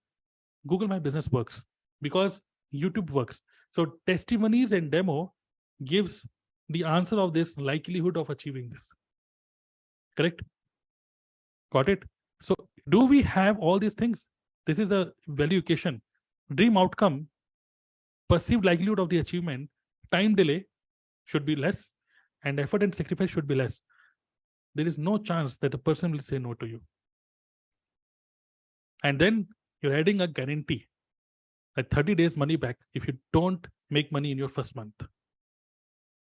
google 0.66 0.88
my 0.88 0.98
business 0.98 1.28
works 1.30 1.62
because 2.00 2.40
youtube 2.74 3.10
works. 3.10 3.40
So 3.70 3.86
testimonies 4.06 4.72
and 4.72 4.90
demo 4.90 5.32
gives 5.84 6.26
the 6.68 6.84
answer 6.84 7.18
of 7.18 7.32
this 7.32 7.56
likelihood 7.56 8.16
of 8.16 8.30
achieving 8.30 8.68
this 8.68 8.90
correct? 10.16 10.42
Got 11.72 11.88
it? 11.88 12.02
So 12.40 12.54
do 12.88 13.06
we 13.06 13.22
have 13.22 13.58
all 13.58 13.78
these 13.78 13.94
things? 13.94 14.26
This 14.66 14.78
is 14.78 14.92
a 14.92 15.12
value 15.28 15.62
dream 16.54 16.76
outcome 16.76 17.28
perceived 18.28 18.64
likelihood 18.64 18.98
of 18.98 19.08
the 19.08 19.18
achievement 19.18 19.68
time 20.10 20.34
delay 20.34 20.64
should 21.24 21.44
be 21.46 21.56
less 21.56 21.90
and 22.44 22.60
effort 22.60 22.82
and 22.82 22.94
sacrifice 22.94 23.30
should 23.30 23.46
be 23.46 23.54
less. 23.54 23.80
There 24.74 24.86
is 24.86 24.98
no 24.98 25.18
chance 25.18 25.56
that 25.58 25.74
a 25.74 25.78
person 25.78 26.12
will 26.12 26.20
say 26.20 26.38
no 26.38 26.54
to 26.54 26.66
you. 26.66 26.80
And 29.04 29.18
then 29.18 29.48
you're 29.82 29.94
adding 29.94 30.20
a 30.20 30.26
guarantee 30.26 30.86
at 31.76 31.90
30 31.90 32.14
days 32.14 32.36
money 32.36 32.56
back 32.56 32.76
if 32.94 33.06
you 33.06 33.14
don't 33.32 33.66
make 33.90 34.12
money 34.12 34.30
in 34.30 34.38
your 34.38 34.48
first 34.48 34.76
month. 34.76 34.94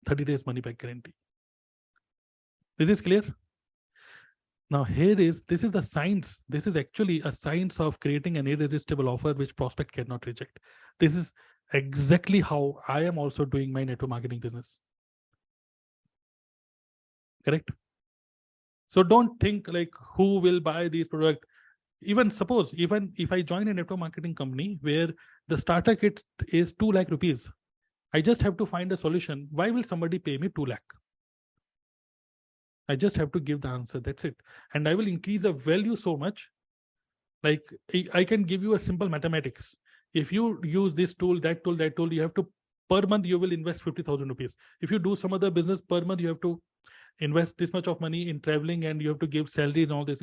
30 0.06 0.24
days 0.24 0.46
money 0.46 0.60
back 0.60 0.78
guarantee. 0.78 1.12
Is 2.78 2.88
this 2.88 3.00
clear 3.00 3.22
now 4.70 4.84
here 4.84 5.20
is 5.20 5.42
this 5.48 5.64
is 5.64 5.72
the 5.72 5.82
science. 5.82 6.42
This 6.48 6.66
is 6.66 6.76
actually 6.76 7.20
a 7.24 7.32
science 7.32 7.80
of 7.80 7.98
creating 7.98 8.36
an 8.36 8.46
irresistible 8.46 9.08
offer 9.08 9.34
which 9.34 9.54
prospect 9.56 9.92
cannot 9.92 10.26
reject. 10.26 10.60
This 11.00 11.16
is 11.16 11.32
exactly 11.72 12.40
how 12.40 12.80
i 12.88 13.00
am 13.04 13.16
also 13.16 13.44
doing 13.44 13.72
my 13.72 13.84
network 13.84 14.08
marketing 14.08 14.40
business. 14.40 14.78
Correct? 17.44 17.70
So 18.88 19.02
don't 19.02 19.38
think 19.40 19.68
like 19.68 19.90
who 20.16 20.38
will 20.40 20.60
buy 20.60 20.88
these 20.88 21.08
product. 21.08 21.44
Even 22.02 22.30
suppose 22.30 22.72
even 22.74 23.12
if 23.16 23.32
i 23.32 23.42
join 23.42 23.68
a 23.68 23.74
network 23.74 23.98
marketing 23.98 24.34
company 24.34 24.78
where 24.80 25.08
the 25.48 25.58
starter 25.58 25.94
kit 25.94 26.22
is 26.48 26.72
2 26.72 26.92
lakh 26.92 27.10
rupees 27.10 27.48
i 28.14 28.20
just 28.20 28.42
have 28.42 28.56
to 28.56 28.66
find 28.66 28.90
a 28.92 28.96
solution. 28.96 29.46
Why 29.50 29.70
will 29.70 29.82
somebody 29.82 30.18
pay 30.18 30.38
me 30.38 30.48
2 30.48 30.66
lakh 30.66 30.96
i 32.92 32.96
just 33.04 33.16
have 33.22 33.30
to 33.32 33.40
give 33.40 33.60
the 33.60 33.68
answer 33.68 34.00
that's 34.00 34.24
it. 34.24 34.36
And 34.74 34.88
i 34.88 34.94
will 34.94 35.06
increase 35.06 35.42
the 35.42 35.52
value 35.52 35.96
so 35.96 36.16
much. 36.16 36.48
Like 37.42 37.72
i 38.14 38.24
can 38.24 38.42
give 38.44 38.62
you 38.62 38.74
a 38.74 38.80
simple 38.86 39.08
mathematics. 39.08 39.76
If 40.12 40.32
you 40.32 40.60
use 40.64 40.94
this 40.94 41.14
tool 41.14 41.40
that 41.40 41.62
tool 41.64 41.76
that 41.76 41.96
tool 41.96 42.12
you 42.12 42.22
have 42.22 42.34
to 42.34 42.46
per 42.88 43.02
month 43.12 43.26
you 43.26 43.38
will 43.38 43.52
invest 43.52 43.82
50000 43.82 44.28
rupees. 44.28 44.56
If 44.80 44.90
you 44.90 44.98
do 44.98 45.14
some 45.16 45.32
other 45.32 45.50
business 45.50 45.80
per 45.80 46.00
month 46.00 46.20
you 46.20 46.28
have 46.28 46.40
to 46.42 46.60
invest 47.20 47.56
this 47.58 47.72
much 47.72 47.86
of 47.86 48.00
money 48.00 48.28
in 48.30 48.40
traveling 48.40 48.84
and 48.86 49.02
you 49.02 49.08
have 49.08 49.18
to 49.20 49.26
give 49.26 49.48
salary 49.48 49.82
and 49.82 49.92
all 49.92 50.04
this 50.04 50.22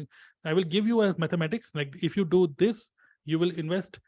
i 0.52 0.54
will 0.60 0.64
give 0.76 0.88
you 0.88 1.02
a 1.02 1.14
mathematics 1.24 1.74
like 1.76 1.96
if 2.02 2.18
you 2.18 2.26
do 2.26 2.40
this 2.58 2.90
you 3.26 3.38
will 3.38 3.52
invest 3.64 4.00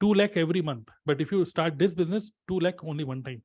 2 0.00 0.14
lakh 0.14 0.36
every 0.36 0.62
month. 0.62 0.88
But 1.04 1.20
if 1.20 1.32
you 1.32 1.44
start 1.44 1.78
this 1.78 1.94
business 1.94 2.32
2 2.48 2.60
lakh 2.60 2.82
only 2.84 3.04
one 3.04 3.22
time. 3.22 3.42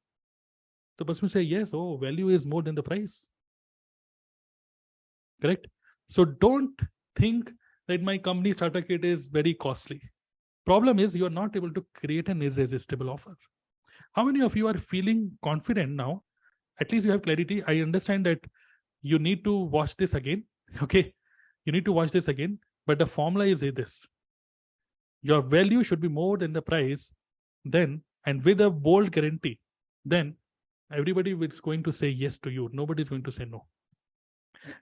The 0.97 1.05
person 1.05 1.25
will 1.25 1.29
say 1.29 1.41
yes 1.41 1.71
oh 1.73 1.97
value 1.97 2.29
is 2.29 2.45
more 2.45 2.61
than 2.61 2.75
the 2.75 2.83
price 2.83 3.27
correct? 5.41 5.67
So 6.07 6.25
don't 6.25 6.79
think 7.15 7.51
that 7.87 8.01
my 8.01 8.17
company 8.17 8.53
starter 8.53 8.81
kit 8.81 9.03
is 9.03 9.27
very 9.27 9.53
costly. 9.53 10.01
Problem 10.65 10.99
is 10.99 11.15
you 11.15 11.25
are 11.25 11.37
not 11.41 11.55
able 11.55 11.73
to 11.73 11.85
create 11.93 12.29
an 12.29 12.41
irresistible 12.41 13.09
offer. 13.09 13.35
How 14.13 14.23
many 14.23 14.41
of 14.41 14.55
you 14.55 14.67
are 14.67 14.77
feeling 14.77 15.31
confident 15.43 15.91
now? 15.91 16.23
At 16.79 16.91
least 16.91 17.05
you 17.05 17.11
have 17.11 17.21
clarity. 17.21 17.63
I 17.67 17.79
understand 17.81 18.25
that 18.25 18.39
you 19.01 19.19
need 19.19 19.43
to 19.45 19.55
watch 19.55 19.95
this 19.97 20.13
again 20.13 20.43
okay? 20.83 21.13
You 21.65 21.71
need 21.71 21.85
to 21.85 21.91
watch 21.91 22.11
this 22.11 22.27
again 22.27 22.59
but 22.87 22.99
the 22.99 23.05
formula 23.05 23.45
is 23.45 23.61
this. 23.61 24.05
Your 25.21 25.41
value 25.41 25.83
should 25.83 26.01
be 26.01 26.07
more 26.07 26.37
than 26.37 26.53
the 26.53 26.61
price 26.61 27.11
then 27.63 28.01
and 28.25 28.43
with 28.43 28.61
a 28.61 28.69
bold 28.69 29.11
guarantee 29.11 29.59
then 30.05 30.35
everybody 30.91 31.31
is 31.31 31.59
going 31.59 31.83
to 31.83 31.91
say 31.91 32.09
yes 32.09 32.37
to 32.39 32.49
you. 32.51 32.69
Nobody 32.73 33.03
is 33.03 33.09
going 33.09 33.23
to 33.23 33.31
say 33.31 33.45
no 33.45 33.65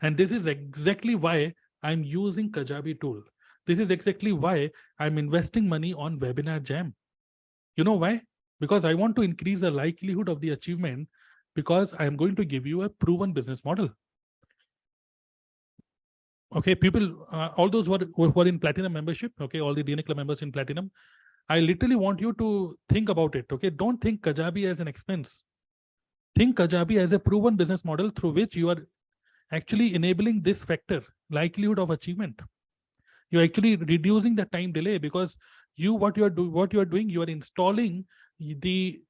and 0.01 0.17
this 0.17 0.31
is 0.31 0.45
exactly 0.45 1.15
why 1.15 1.53
i'm 1.83 2.03
using 2.03 2.51
kajabi 2.51 2.99
tool. 2.99 3.21
This 3.65 3.79
is 3.79 3.91
exactly 3.91 4.31
why 4.31 4.71
i'm 4.99 5.17
investing 5.17 5.67
money 5.67 5.93
on 5.93 6.19
webinar 6.19 6.61
jam. 6.63 6.93
You 7.75 7.83
know 7.83 7.93
why? 7.93 8.21
Because 8.59 8.85
i 8.85 8.93
want 8.93 9.15
to 9.15 9.21
increase 9.21 9.61
the 9.61 9.71
likelihood 9.71 10.29
of 10.29 10.41
the 10.41 10.51
achievement 10.51 11.07
because 11.55 11.93
i 11.99 12.05
am 12.05 12.15
going 12.15 12.35
to 12.35 12.45
give 12.45 12.65
you 12.65 12.83
a 12.83 12.89
proven 12.89 13.33
business 13.33 13.63
model. 13.63 13.89
Okay 16.55 16.73
people 16.73 17.27
uh, 17.31 17.49
all 17.57 17.69
those 17.69 17.87
who 17.87 17.93
are, 17.95 18.05
who 18.15 18.41
are 18.41 18.47
in 18.47 18.59
platinum 18.59 18.93
membership 18.93 19.31
okay 19.39 19.61
all 19.61 19.73
the 19.73 19.83
dna 19.83 20.05
club 20.05 20.17
members 20.17 20.41
in 20.41 20.51
platinum 20.51 20.91
i 21.49 21.59
literally 21.59 21.95
want 21.95 22.19
you 22.19 22.33
to 22.33 22.75
think 22.89 23.09
about 23.09 23.35
it 23.35 23.45
okay? 23.51 23.69
Don't 23.69 24.01
think 24.01 24.21
kajabi 24.21 24.65
as 24.65 24.79
an 24.79 24.87
expense. 24.87 25.43
Think 26.35 26.57
kajabi 26.57 26.97
as 26.99 27.13
a 27.13 27.19
proven 27.19 27.55
business 27.55 27.85
model 27.85 28.09
through 28.09 28.31
which 28.31 28.55
you 28.55 28.69
are 28.69 28.77
actually 29.51 29.95
enabling 29.95 30.41
this 30.41 30.63
factor 30.63 31.01
likelihood 31.29 31.79
of 31.79 31.89
achievement. 31.89 32.39
You're 33.31 33.43
actually 33.43 33.75
reducing 33.75 34.35
the 34.35 34.45
time 34.45 34.71
delay 34.71 34.97
because 34.97 35.35
you 35.75 35.93
what 35.93 36.17
you 36.17 36.25
are 36.25 36.29
doing 36.29 36.51
what 36.51 36.73
you 36.73 36.79
are 36.79 36.89
doing 36.93 37.09
you 37.09 37.21
are 37.21 37.31
installing 37.33 38.05
the 38.39 39.01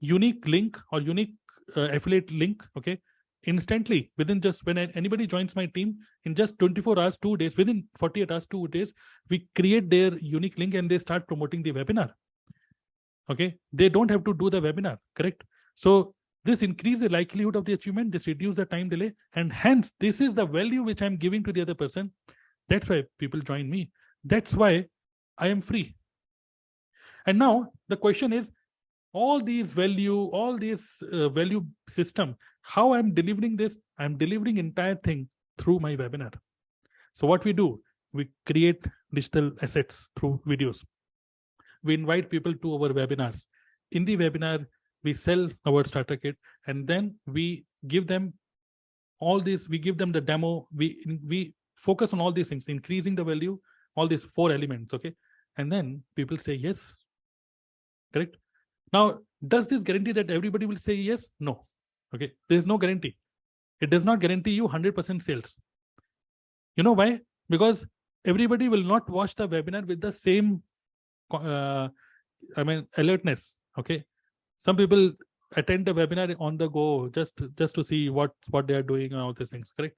unique 0.00 0.46
link 0.46 0.78
or 0.92 1.00
unique 1.00 1.34
uh, 1.76 1.88
affiliate 1.98 2.30
link 2.30 2.64
okay 2.76 2.98
instantly 3.44 4.10
within 4.18 4.40
just 4.40 4.64
when 4.66 4.78
anybody 4.78 5.26
joins 5.26 5.56
my 5.56 5.66
team 5.66 5.96
in 6.24 6.34
just 6.34 6.58
24 6.58 6.98
hours 6.98 7.16
two 7.16 7.36
days 7.36 7.56
within 7.56 7.84
48 7.98 8.30
hours 8.30 8.46
two 8.46 8.68
days 8.68 8.92
we 9.30 9.48
create 9.56 9.88
their 9.90 10.18
unique 10.18 10.58
link 10.58 10.74
and 10.74 10.90
they 10.90 10.98
start 10.98 11.26
promoting 11.26 11.62
the 11.62 11.72
webinar. 11.72 12.10
Okay? 13.30 13.56
They 13.72 13.88
don't 13.88 14.10
have 14.10 14.24
to 14.24 14.34
do 14.34 14.50
the 14.50 14.60
webinar 14.60 14.98
correct? 15.14 15.44
So 15.74 16.14
this 16.44 16.62
increase 16.62 17.00
the 17.00 17.08
likelihood 17.08 17.56
of 17.56 17.64
the 17.64 17.74
achievement 17.74 18.12
this 18.12 18.26
reduce 18.26 18.56
the 18.56 18.64
time 18.64 18.88
delay 18.88 19.12
and 19.34 19.52
hence 19.52 19.92
this 20.00 20.20
is 20.20 20.34
the 20.34 20.46
value 20.46 20.82
which 20.82 21.02
i'm 21.02 21.16
giving 21.16 21.42
to 21.44 21.52
the 21.52 21.60
other 21.62 21.74
person. 21.74 22.12
That's 22.68 22.88
why 22.88 23.02
people 23.18 23.40
join 23.40 23.68
me. 23.68 23.90
That's 24.24 24.54
why 24.54 24.86
i 25.38 25.48
am 25.48 25.60
free. 25.60 25.96
And 27.26 27.38
now 27.38 27.72
the 27.88 27.96
question 27.96 28.32
is 28.32 28.50
all 29.12 29.42
these 29.42 29.72
value 29.72 30.18
all 30.26 30.56
this 30.56 31.02
uh, 31.12 31.28
value 31.28 31.64
system 31.88 32.36
how 32.62 32.92
i'm 32.94 33.12
delivering 33.14 33.56
this? 33.56 33.78
I'm 33.98 34.16
delivering 34.16 34.58
entire 34.58 34.94
thing 34.94 35.28
through 35.58 35.80
my 35.80 35.96
webinar. 35.96 36.34
So 37.14 37.26
what 37.26 37.44
we 37.44 37.52
do? 37.52 37.80
We 38.12 38.28
create 38.46 38.84
digital 39.12 39.52
assets 39.62 40.08
through 40.16 40.40
videos. 40.46 40.84
We 41.82 41.94
invite 41.94 42.30
people 42.30 42.54
to 42.54 42.74
our 42.74 42.90
webinars. 42.90 43.44
In 43.92 44.04
the 44.04 44.16
webinar 44.16 44.66
we 45.04 45.12
sell 45.12 45.48
our 45.66 45.84
starter 45.84 46.16
kit 46.16 46.36
and 46.66 46.86
then 46.86 47.14
we 47.26 47.64
give 47.88 48.06
them 48.06 48.32
all 49.18 49.40
this 49.40 49.68
we 49.68 49.78
give 49.78 49.96
them 49.98 50.12
the 50.12 50.20
demo 50.20 50.66
we 50.74 50.86
we 51.26 51.54
focus 51.76 52.12
on 52.12 52.20
all 52.20 52.32
these 52.32 52.48
things 52.48 52.68
increasing 52.68 53.14
the 53.14 53.24
value 53.24 53.58
all 53.96 54.08
these 54.08 54.24
four 54.24 54.52
elements 54.52 54.94
okay 54.94 55.14
and 55.56 55.72
then 55.72 56.02
people 56.16 56.38
say 56.38 56.54
yes 56.54 56.94
correct 58.12 58.36
now, 58.92 59.20
does 59.46 59.66
this 59.66 59.82
guarantee 59.82 60.12
that 60.12 60.30
everybody 60.30 60.66
will 60.66 60.76
say 60.76 60.94
yes? 60.94 61.28
No. 61.38 61.66
Okay. 62.14 62.32
There 62.48 62.58
is 62.58 62.66
no 62.66 62.76
guarantee. 62.76 63.16
It 63.80 63.90
does 63.90 64.04
not 64.04 64.20
guarantee 64.20 64.52
you 64.52 64.68
100% 64.68 65.22
sales. 65.22 65.56
You 66.76 66.82
know 66.82 66.92
why? 66.92 67.20
Because 67.48 67.86
everybody 68.24 68.68
will 68.68 68.82
not 68.82 69.08
watch 69.08 69.34
the 69.34 69.48
webinar 69.48 69.86
with 69.86 70.00
the 70.00 70.12
same, 70.12 70.62
uh, 71.32 71.88
I 72.56 72.64
mean, 72.64 72.86
alertness. 72.96 73.56
Okay. 73.78 74.04
Some 74.60 74.76
people 74.76 75.12
attend 75.56 75.86
the 75.86 75.94
webinar 75.94 76.36
on 76.40 76.56
the 76.56 76.68
go 76.68 77.08
just 77.08 77.40
just 77.56 77.74
to 77.74 77.84
see 77.84 78.08
what 78.10 78.32
what 78.50 78.68
they 78.68 78.74
are 78.74 78.88
doing 78.90 79.12
and 79.12 79.20
all 79.20 79.32
these 79.34 79.50
things 79.50 79.72
correct 79.76 79.96